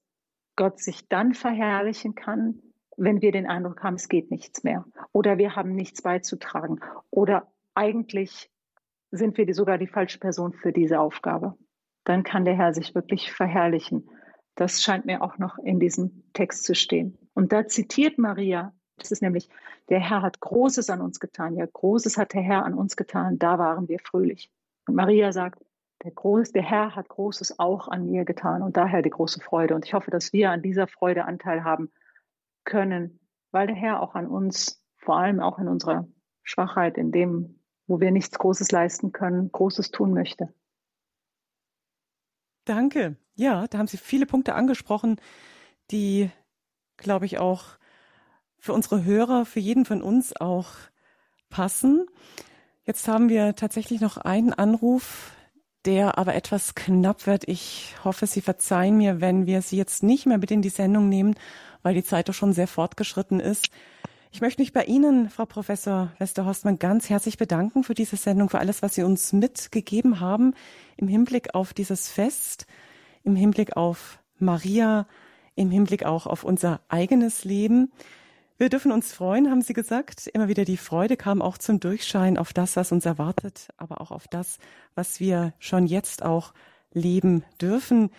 Gott 0.55 0.79
sich 0.79 1.09
dann 1.09 1.35
verherrlichen 1.35 2.15
kann, 2.15 2.63
wenn 2.97 3.23
wir 3.23 3.33
den 3.33 3.47
Eindruck 3.47 3.83
haben, 3.83 3.95
es 3.95 4.09
geht 4.09 4.31
nichts 4.31 4.65
mehr. 4.65 4.85
Oder 5.13 5.39
wir 5.39 5.57
haben 5.57 5.75
nichts 5.75 6.03
beizutragen. 6.03 6.81
Oder 7.11 7.51
eigentlich 7.75 8.51
sind 9.11 9.39
wir 9.39 9.53
sogar 9.55 9.79
die 9.79 9.87
falsche 9.87 10.19
Person 10.19 10.53
für 10.53 10.73
diese 10.73 11.01
Aufgabe. 11.01 11.57
Dann 12.05 12.23
kann 12.23 12.45
der 12.45 12.57
Herr 12.57 12.75
sich 12.75 12.95
wirklich 12.95 13.33
verherrlichen. 13.33 14.11
Das 14.57 14.83
scheint 14.83 15.07
mir 15.07 15.23
auch 15.23 15.39
noch 15.39 15.59
in 15.59 15.81
diesem 15.81 16.23
Text 16.35 16.65
zu 16.65 16.75
stehen. 16.75 17.17
Und 17.33 17.53
da 17.53 17.67
zitiert 17.67 18.19
Maria 18.19 18.75
das 18.97 19.11
ist 19.11 19.23
nämlich, 19.23 19.49
der 19.89 20.01
Herr 20.01 20.23
hat 20.23 20.41
Großes 20.41 20.91
an 20.91 21.01
uns 21.01 21.21
getan. 21.21 21.57
Ja, 21.57 21.67
Großes 21.67 22.17
hat 22.17 22.33
der 22.33 22.43
Herr 22.43 22.65
an 22.65 22.75
uns 22.75 22.97
getan. 22.97 23.39
Da 23.39 23.59
waren 23.59 23.89
wir 23.89 23.99
fröhlich. 24.01 24.51
Und 24.87 24.95
Maria 24.95 25.33
sagt, 25.33 25.65
der, 26.03 26.11
Groß, 26.13 26.53
der 26.53 26.63
Herr 26.63 26.95
hat 26.95 27.09
Großes 27.09 27.59
auch 27.59 27.89
an 27.89 28.07
mir 28.07 28.25
getan 28.25 28.63
und 28.63 28.77
daher 28.77 29.03
die 29.03 29.11
große 29.11 29.41
Freude. 29.41 29.75
Und 29.75 29.85
ich 29.85 29.95
hoffe, 29.95 30.11
dass 30.11 30.33
wir 30.33 30.51
an 30.51 30.63
dieser 30.63 30.87
Freude 30.87 31.25
Anteil 31.25 31.65
haben 31.65 31.91
können, 32.65 33.19
weil 33.51 33.67
der 33.67 33.77
Herr 33.77 34.03
auch 34.03 34.15
an 34.15 34.27
uns, 34.27 34.83
vor 34.97 35.17
allem 35.17 35.41
auch 35.41 35.59
in 35.59 35.69
unserer 35.69 36.07
Schwachheit, 36.43 36.99
in 36.99 37.13
dem, 37.13 37.61
wo 37.87 38.01
wir 38.01 38.11
nichts 38.11 38.39
Großes 38.39 38.71
leisten 38.71 39.13
können, 39.13 39.51
Großes 39.51 39.91
tun 39.91 40.13
möchte. 40.13 40.53
Danke. 42.65 43.17
Ja, 43.35 43.67
da 43.69 43.79
haben 43.79 43.87
Sie 43.87 43.97
viele 43.97 44.27
Punkte 44.27 44.55
angesprochen, 44.55 45.21
die, 45.91 46.31
glaube 46.97 47.27
ich, 47.27 47.39
auch 47.39 47.79
für 48.67 48.73
unsere 48.73 49.05
Hörer, 49.05 49.47
für 49.47 49.61
jeden 49.61 49.85
von 49.85 50.03
uns 50.03 50.37
auch 50.37 50.67
passen. 51.49 52.07
Jetzt 52.85 53.09
haben 53.09 53.29
wir 53.29 53.55
tatsächlich 53.55 54.01
noch 54.01 54.17
einen 54.17 54.53
Anruf, 54.53 55.31
der 55.85 56.19
aber 56.19 56.35
etwas 56.35 56.75
knapp 56.75 57.27
wird. 57.27 57.49
Ich 57.49 57.95
hoffe, 58.05 58.27
Sie 58.27 58.41
verzeihen 58.41 58.97
mir, 58.97 59.21
wenn 59.21 59.47
wir 59.47 59.63
Sie 59.63 59.77
jetzt 59.77 60.03
nicht 60.03 60.27
mehr 60.27 60.39
mit 60.39 60.51
in 60.51 60.63
die 60.63 60.69
Sendung 60.69 61.09
nehmen, 61.09 61.37
weil 61.83 61.95
die 61.95 62.03
Zeit 62.03 62.29
doch 62.29 62.35
schon 62.35 62.53
sehr 62.53 62.67
fortgeschritten 62.67 63.39
ist. 63.39 63.69
Ich 64.33 64.41
möchte 64.41 64.61
mich 64.61 64.73
bei 64.73 64.85
Ihnen, 64.85 65.31
Frau 65.31 65.47
Professor 65.47 66.13
Westerhorstmann, 66.19 66.81
ganz 66.81 67.09
herzlich 67.09 67.39
bedanken 67.39 67.85
für 67.85 67.95
diese 67.95 68.17
Sendung, 68.17 68.51
für 68.51 68.59
alles, 68.59 68.83
was 68.83 68.97
Sie 68.97 69.05
uns 69.05 69.33
mitgegeben 69.33 70.19
haben 70.19 70.55
im 70.97 71.07
Hinblick 71.07 71.55
auf 71.55 71.73
dieses 71.73 72.09
Fest, 72.09 72.67
im 73.23 73.37
Hinblick 73.37 73.77
auf 73.77 74.19
Maria, 74.39 75.07
im 75.55 75.71
Hinblick 75.71 76.05
auch 76.05 76.27
auf 76.27 76.45
unser 76.45 76.81
eigenes 76.89 77.45
Leben. 77.45 77.93
Wir 78.59 78.71
dürfen 78.71 78.91
uns 78.91 79.13
freuen, 79.13 79.51
haben 79.51 79.61
Sie 79.61 79.75
gesagt. 79.75 80.29
Immer 80.29 80.49
wieder 80.49 80.65
die 80.65 80.79
Freude 80.79 81.19
kam 81.19 81.43
auch 81.43 81.59
zum 81.59 81.79
Durchschein 81.79 82.39
auf 82.39 82.55
das, 82.55 82.75
was 82.77 82.91
uns 82.91 83.05
erwartet, 83.05 83.69
aber 83.77 84.01
auch 84.01 84.11
auf 84.11 84.29
das, 84.29 84.59
was 84.95 85.21
wir 85.21 85.53
schon 85.59 85.87
jetzt 85.87 86.23
auch 86.23 86.55
leben 86.91 87.45
dürfen. 87.61 88.11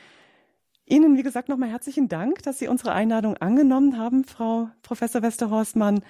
Ihnen, 0.85 1.17
wie 1.17 1.23
gesagt, 1.23 1.49
nochmal 1.49 1.69
herzlichen 1.69 2.07
Dank, 2.07 2.43
dass 2.43 2.59
Sie 2.59 2.67
unsere 2.67 2.93
Einladung 2.93 3.35
angenommen 3.37 3.97
haben, 3.97 4.25
Frau 4.25 4.69
Professor 4.83 5.23
Westerhorstmann. 5.23 6.03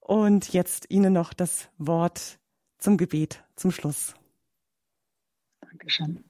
Und 0.00 0.52
jetzt 0.52 0.90
Ihnen 0.90 1.14
noch 1.14 1.32
das 1.32 1.70
Wort 1.78 2.38
zum 2.76 2.98
Gebet 2.98 3.42
zum 3.56 3.70
Schluss. 3.70 4.14
Dankeschön. 5.62 6.24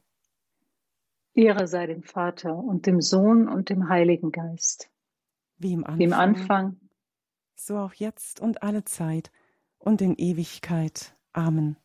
Ehre 1.35 1.67
sei 1.67 1.87
dem 1.87 2.05
Vater 2.05 2.55
und 2.55 2.87
dem 2.87 3.01
Sohn 3.01 3.49
und 3.49 3.69
dem 3.69 3.89
Heiligen 3.89 4.31
Geist. 4.31 4.91
Wie 5.59 5.73
im 5.73 5.85
Anfang, 5.85 5.99
Wie 5.99 6.05
im 6.05 6.13
Anfang 6.13 6.77
so 7.55 7.77
auch 7.79 7.95
jetzt 7.95 8.41
und 8.41 8.63
alle 8.63 8.85
Zeit 8.85 9.31
und 9.79 10.01
in 10.01 10.15
Ewigkeit. 10.17 11.15
Amen. 11.33 11.77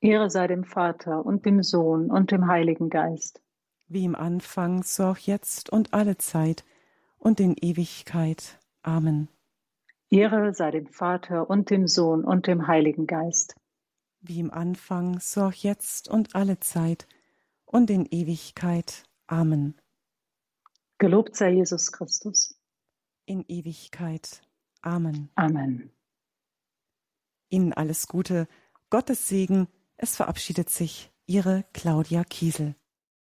Ehre 0.00 0.30
sei 0.30 0.46
dem 0.46 0.64
Vater 0.64 1.24
und 1.24 1.46
dem 1.46 1.62
Sohn 1.62 2.10
und 2.10 2.30
dem 2.30 2.46
Heiligen 2.46 2.90
Geist. 2.90 3.40
Wie 3.88 4.04
im 4.04 4.14
Anfang, 4.14 4.82
so 4.82 5.04
auch 5.04 5.18
jetzt 5.18 5.70
und 5.70 5.94
alle 5.94 6.16
Zeit 6.18 6.64
und 7.18 7.40
in 7.40 7.54
Ewigkeit. 7.54 8.58
Amen. 8.82 9.28
Ehre 10.10 10.54
sei 10.54 10.70
dem 10.70 10.86
Vater 10.86 11.48
und 11.48 11.70
dem 11.70 11.88
Sohn 11.88 12.24
und 12.24 12.46
dem 12.46 12.66
Heiligen 12.66 13.06
Geist. 13.06 13.56
Wie 14.20 14.40
im 14.40 14.50
Anfang, 14.50 15.20
so 15.20 15.42
auch 15.42 15.52
jetzt 15.52 16.08
und 16.08 16.34
alle 16.34 16.60
Zeit 16.60 17.06
und 17.64 17.90
in 17.90 18.06
Ewigkeit. 18.06 19.04
Amen. 19.26 19.74
Gelobt 20.98 21.36
sei 21.36 21.52
Jesus 21.52 21.92
Christus. 21.92 22.54
In 23.26 23.44
Ewigkeit. 23.48 24.42
Amen. 24.84 25.30
Amen. 25.34 25.90
Ihnen 27.48 27.72
alles 27.72 28.06
Gute, 28.06 28.46
Gottes 28.90 29.28
Segen. 29.28 29.68
Es 29.96 30.16
verabschiedet 30.16 30.68
sich 30.68 31.10
Ihre 31.26 31.64
Claudia 31.72 32.22
Kiesel. 32.24 32.74